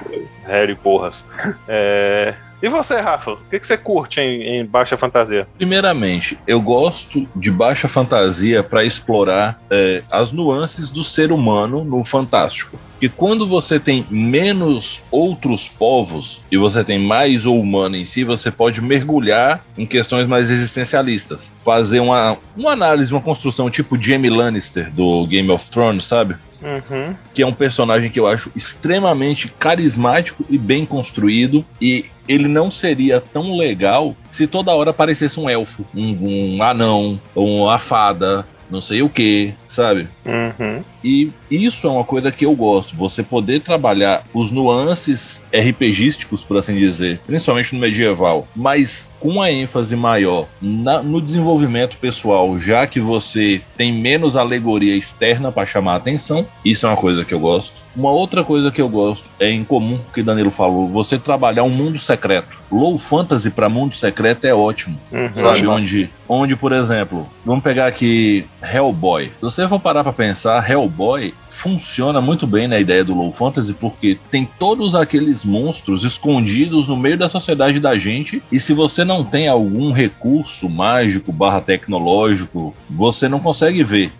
Harry 0.45 0.75
porras. 0.75 1.25
É... 1.67 2.33
E 2.61 2.67
você, 2.67 2.99
Rafa? 2.99 3.31
O 3.31 3.37
que, 3.49 3.57
você 3.57 3.77
curte 3.77 4.19
em, 4.19 4.59
em 4.59 4.65
baixa 4.65 4.97
fantasia? 4.97 5.47
Primeiramente, 5.57 6.37
eu 6.45 6.61
gosto 6.61 7.25
de 7.33 7.49
baixa 7.49 7.87
fantasia 7.87 8.61
para 8.61 8.83
explorar 8.83 9.61
é, 9.69 10.03
as 10.11 10.33
nuances 10.33 10.89
do 10.89 11.01
ser 11.01 11.31
humano 11.31 11.85
no 11.85 12.03
fantástico. 12.03 12.77
Que 12.99 13.07
quando 13.07 13.47
você 13.47 13.79
tem 13.79 14.05
menos 14.09 15.01
outros 15.09 15.69
povos 15.69 16.43
e 16.51 16.57
você 16.57 16.83
tem 16.83 16.99
mais 16.99 17.45
o 17.45 17.55
humano 17.55 17.95
em 17.95 18.03
si, 18.03 18.25
você 18.25 18.51
pode 18.51 18.81
mergulhar 18.81 19.63
em 19.77 19.85
questões 19.85 20.27
mais 20.27 20.51
existencialistas. 20.51 21.53
Fazer 21.63 22.01
uma, 22.01 22.37
uma 22.57 22.73
análise, 22.73 23.13
uma 23.13 23.21
construção 23.21 23.69
tipo 23.69 23.97
Jaime 23.97 24.29
Lannister 24.29 24.91
do 24.91 25.25
Game 25.27 25.49
of 25.49 25.71
Thrones, 25.71 26.03
sabe? 26.03 26.35
Uhum. 26.61 27.15
que 27.33 27.41
é 27.41 27.47
um 27.47 27.53
personagem 27.53 28.09
que 28.09 28.19
eu 28.19 28.27
acho 28.27 28.51
extremamente 28.55 29.47
carismático 29.59 30.45
e 30.49 30.57
bem 30.57 30.85
construído 30.85 31.65
e 31.81 32.05
ele 32.27 32.47
não 32.47 32.69
seria 32.69 33.19
tão 33.21 33.57
legal 33.57 34.15
se 34.29 34.45
toda 34.45 34.73
hora 34.73 34.91
aparecesse 34.91 35.39
um 35.39 35.49
elfo, 35.49 35.85
um, 35.95 36.57
um 36.57 36.63
anão, 36.63 37.19
uma 37.35 37.79
fada, 37.79 38.45
não 38.69 38.81
sei 38.81 39.01
o 39.01 39.09
que, 39.09 39.53
sabe? 39.65 40.07
Uhum. 40.25 40.83
E 41.03 41.31
isso 41.49 41.87
é 41.87 41.89
uma 41.89 42.03
coisa 42.03 42.31
que 42.31 42.45
eu 42.45 42.53
gosto, 42.55 42.95
você 42.95 43.23
poder 43.23 43.61
trabalhar 43.61 44.23
os 44.33 44.51
nuances 44.51 45.43
RPGísticos, 45.51 46.43
por 46.43 46.57
assim 46.57 46.75
dizer, 46.75 47.19
principalmente 47.25 47.73
no 47.73 47.81
medieval, 47.81 48.47
mas 48.55 49.07
com 49.19 49.29
uma 49.29 49.51
ênfase 49.51 49.95
maior 49.95 50.47
na- 50.61 51.01
no 51.03 51.21
desenvolvimento 51.21 51.97
pessoal, 51.97 52.57
já 52.57 52.87
que 52.87 52.99
você 52.99 53.61
tem 53.75 53.91
menos 53.91 54.35
alegoria 54.35 54.95
externa 54.95 55.51
para 55.51 55.65
chamar 55.65 55.93
a 55.93 55.97
atenção. 55.97 56.45
Isso 56.63 56.85
é 56.85 56.89
uma 56.89 56.97
coisa 56.97 57.25
que 57.25 57.33
eu 57.33 57.39
gosto. 57.39 57.73
Uma 57.95 58.11
outra 58.11 58.43
coisa 58.43 58.71
que 58.71 58.81
eu 58.81 58.87
gosto 58.87 59.27
é 59.39 59.49
em 59.49 59.63
comum 59.63 59.99
que 60.13 60.23
Danilo 60.23 60.51
falou, 60.51 60.87
você 60.87 61.17
trabalhar 61.17 61.63
um 61.63 61.69
mundo 61.69 61.97
secreto. 61.99 62.47
Low 62.71 62.97
fantasy 62.97 63.49
para 63.49 63.67
mundo 63.67 63.95
secreto 63.95 64.45
é 64.45 64.53
ótimo. 64.53 64.97
Uhum. 65.11 65.29
Sabe 65.33 65.67
onde, 65.67 66.09
onde, 66.27 66.55
por 66.55 66.71
exemplo, 66.71 67.27
vamos 67.45 67.63
pegar 67.63 67.87
aqui 67.87 68.45
Hellboy. 68.61 69.25
Se 69.25 69.41
você 69.41 69.67
for 69.67 69.79
parar 69.79 70.03
pra 70.03 70.13
pensar, 70.13 70.69
Hellboy 70.69 71.33
funciona 71.49 72.21
muito 72.21 72.47
bem 72.47 72.67
na 72.67 72.79
ideia 72.79 73.03
do 73.03 73.13
low 73.13 73.31
fantasy 73.31 73.73
porque 73.73 74.17
tem 74.29 74.47
todos 74.57 74.95
aqueles 74.95 75.43
monstros 75.43 76.03
escondidos 76.03 76.87
no 76.87 76.95
meio 76.95 77.17
da 77.17 77.27
sociedade 77.27 77.79
da 77.79 77.97
gente 77.97 78.41
e 78.51 78.59
se 78.59 78.73
você 78.73 79.03
não 79.03 79.23
tem 79.23 79.47
algum 79.47 79.91
recurso 79.91 80.69
mágico 80.69 81.31
barra 81.31 81.61
tecnológico, 81.61 82.73
você 82.89 83.27
não 83.27 83.39
consegue 83.39 83.83
ver. 83.83 84.11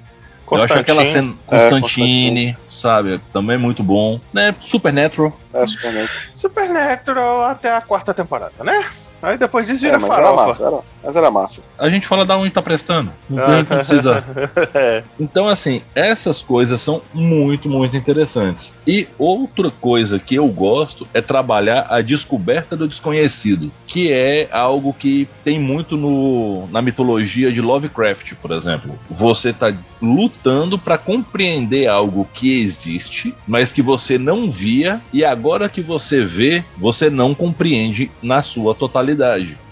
Eu 0.51 0.63
acho 0.63 0.73
aquela 0.73 1.05
cena 1.05 1.35
É, 1.47 1.69
Constantine, 1.69 2.57
sabe, 2.71 3.19
também 3.31 3.57
muito 3.57 3.83
bom, 3.83 4.19
né? 4.33 4.55
Supernatural. 4.59 5.37
É, 5.53 5.67
Superman. 5.67 6.07
Supernatural 6.33 7.45
até 7.45 7.71
a 7.75 7.81
quarta 7.81 8.13
temporada, 8.13 8.63
né? 8.63 8.83
Aí 9.21 9.37
depois 9.37 9.67
disso 9.67 9.85
É, 9.85 9.89
vira 9.89 9.99
mas 9.99 10.09
era 10.11 10.21
farofa. 10.27 10.45
massa, 10.47 10.65
era, 10.65 10.77
mas 11.03 11.15
era 11.15 11.31
massa. 11.31 11.61
A 11.77 11.89
gente 11.89 12.07
fala 12.07 12.25
da 12.25 12.37
onde 12.37 12.51
tá 12.51 12.61
prestando. 12.61 13.11
Não, 13.29 13.43
Ah. 13.59 13.63
precisa 13.63 14.23
É. 14.73 15.03
Então, 15.19 15.47
assim, 15.49 15.81
essas 15.93 16.41
coisas 16.41 16.81
são 16.81 17.01
muito, 17.13 17.67
muito 17.69 17.97
interessantes. 17.97 18.73
E 18.87 19.07
outra 19.17 19.69
coisa 19.69 20.19
que 20.19 20.35
eu 20.35 20.47
gosto 20.47 21.07
é 21.13 21.21
trabalhar 21.21 21.87
a 21.89 22.01
descoberta 22.01 22.75
do 22.77 22.87
desconhecido, 22.87 23.71
que 23.87 24.11
é 24.11 24.47
algo 24.51 24.93
que 24.93 25.27
tem 25.43 25.59
muito 25.59 25.97
no, 25.97 26.67
na 26.71 26.81
mitologia 26.81 27.51
de 27.51 27.61
Lovecraft, 27.61 28.33
por 28.41 28.51
exemplo. 28.51 28.97
Você 29.09 29.51
tá 29.51 29.73
lutando 30.01 30.79
para 30.79 30.97
compreender 30.97 31.87
algo 31.87 32.27
que 32.33 32.61
existe, 32.61 33.33
mas 33.47 33.73
que 33.73 33.81
você 33.81 34.17
não 34.17 34.49
via, 34.49 35.01
e 35.11 35.25
agora 35.25 35.67
que 35.67 35.81
você 35.81 36.23
vê, 36.23 36.63
você 36.77 37.09
não 37.09 37.35
compreende 37.35 38.09
na 38.23 38.41
sua 38.41 38.73
totalidade. 38.73 39.08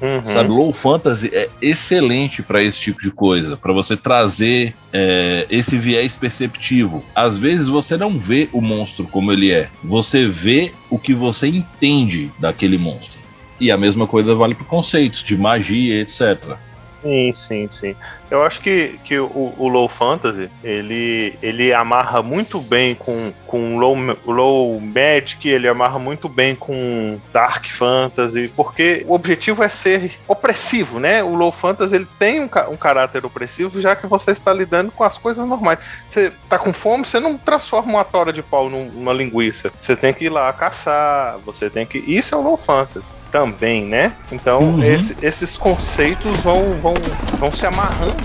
Uhum. 0.02 0.26
Sabe, 0.26 0.50
low 0.50 0.73
fantasy 0.73 1.30
é 1.34 1.50
excelente 1.62 2.41
para 2.41 2.62
esse 2.62 2.80
tipo 2.80 3.02
de 3.02 3.12
coisa, 3.12 3.58
para 3.58 3.73
você 3.73 3.95
trazer 3.95 4.76
é, 4.93 5.45
esse 5.50 5.78
viés 5.78 6.15
perceptivo. 6.15 7.04
Às 7.15 7.38
vezes 7.38 7.67
você 7.67 7.97
não 7.97 8.17
vê 8.17 8.50
o 8.52 8.62
monstro 8.62 9.08
como 9.08 9.32
ele 9.32 9.52
é, 9.52 9.69
você 9.84 10.28
vê 10.28 10.73
o 10.89 10.97
que 10.97 11.13
você 11.13 11.47
entende 11.47 12.32
daquele 12.39 12.78
monstro. 12.78 13.17
E 13.60 13.71
a 13.71 13.78
mesma 13.78 14.06
coisa 14.06 14.36
vale 14.36 14.54
para 14.54 14.65
conceitos 14.65 15.23
de 15.23 15.36
magia, 15.36 16.02
etc. 16.02 16.58
Sim, 17.02 17.32
sim, 17.34 17.67
sim. 17.69 17.95
Eu 18.30 18.44
acho 18.44 18.60
que, 18.62 19.00
que 19.04 19.18
o, 19.18 19.54
o 19.58 19.68
Low 19.68 19.88
Fantasy, 19.88 20.50
ele, 20.63 21.38
ele 21.42 21.74
amarra 21.74 22.22
muito 22.22 22.60
bem 22.60 22.94
com, 22.96 23.32
com 23.46 23.78
low, 23.78 23.96
low 24.26 24.80
Magic, 24.82 25.48
ele 25.48 25.68
amarra 25.68 25.98
muito 25.98 26.28
bem 26.28 26.54
com 26.56 27.18
Dark 27.32 27.66
Fantasy, 27.68 28.52
porque 28.56 29.06
o 29.08 29.13
objetivo 29.13 29.63
é 29.63 29.70
ser 29.70 30.13
opressivo, 30.28 31.00
né? 31.00 31.24
O 31.24 31.36
Low 31.36 31.52
Fantasy, 31.52 31.96
ele 31.96 32.08
tem 32.20 32.42
um, 32.42 32.50
um 32.72 32.76
caráter 32.78 33.26
opressivo, 33.26 33.80
já 33.80 33.96
que 33.96 34.06
você 34.08 34.32
está 34.32 34.52
lidando 34.54 34.92
com 34.92 35.04
as 35.04 35.18
coisas 35.18 35.48
normais. 35.48 35.80
Você 36.10 36.32
tá 36.50 36.60
com 36.60 36.74
fome, 36.74 37.06
você 37.06 37.20
não 37.20 37.38
transforma 37.38 37.94
uma 37.94 38.04
tora 38.04 38.34
de 38.34 38.42
pau 38.44 38.70
num- 38.70 38.90
numa 38.90 39.13
linguiça. 39.13 39.72
Você 39.80 39.96
tem 39.96 40.13
que 40.13 40.26
ir 40.26 40.30
lá 40.30 40.52
caçar, 40.52 41.38
você 41.46 41.70
tem 41.70 41.86
que... 41.86 41.98
Isso 42.00 42.36
é 42.36 42.38
o 42.38 42.42
Low 42.42 42.58
Fantasy 42.58 43.13
também, 43.32 43.86
né? 43.86 44.13
Então, 44.32 44.60
Uhum. 44.62 44.84
esse- 44.84 45.16
esses 45.22 45.58
conceitos 45.58 46.36
vão, 46.42 46.74
vão, 46.82 46.94
vão 47.38 47.52
se 47.52 47.66
amarrando 47.66 48.16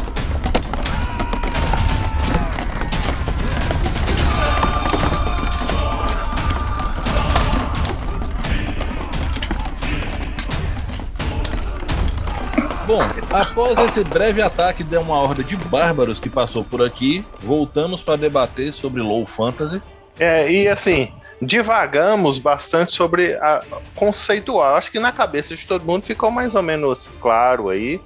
após 13.32 13.78
esse 13.78 14.04
breve 14.04 14.42
ataque 14.42 14.84
de 14.84 14.96
uma 14.96 15.18
horda 15.18 15.42
de 15.42 15.56
bárbaros 15.56 16.20
que 16.20 16.28
passou 16.28 16.62
por 16.62 16.84
aqui, 16.84 17.24
voltamos 17.40 18.02
para 18.02 18.16
debater 18.16 18.72
sobre 18.72 19.00
low 19.00 19.26
fantasy. 19.26 19.82
É, 20.18 20.50
e 20.50 20.68
assim, 20.68 21.10
divagamos 21.40 22.38
bastante 22.38 22.92
sobre 22.92 23.34
a 23.36 23.62
conceitual. 23.94 24.76
Acho 24.76 24.90
que 24.90 25.00
na 25.00 25.10
cabeça 25.10 25.56
de 25.56 25.66
todo 25.66 25.84
mundo 25.84 26.04
ficou 26.04 26.30
mais 26.30 26.54
ou 26.54 26.62
menos 26.62 27.08
claro 27.20 27.70
aí 27.70 28.00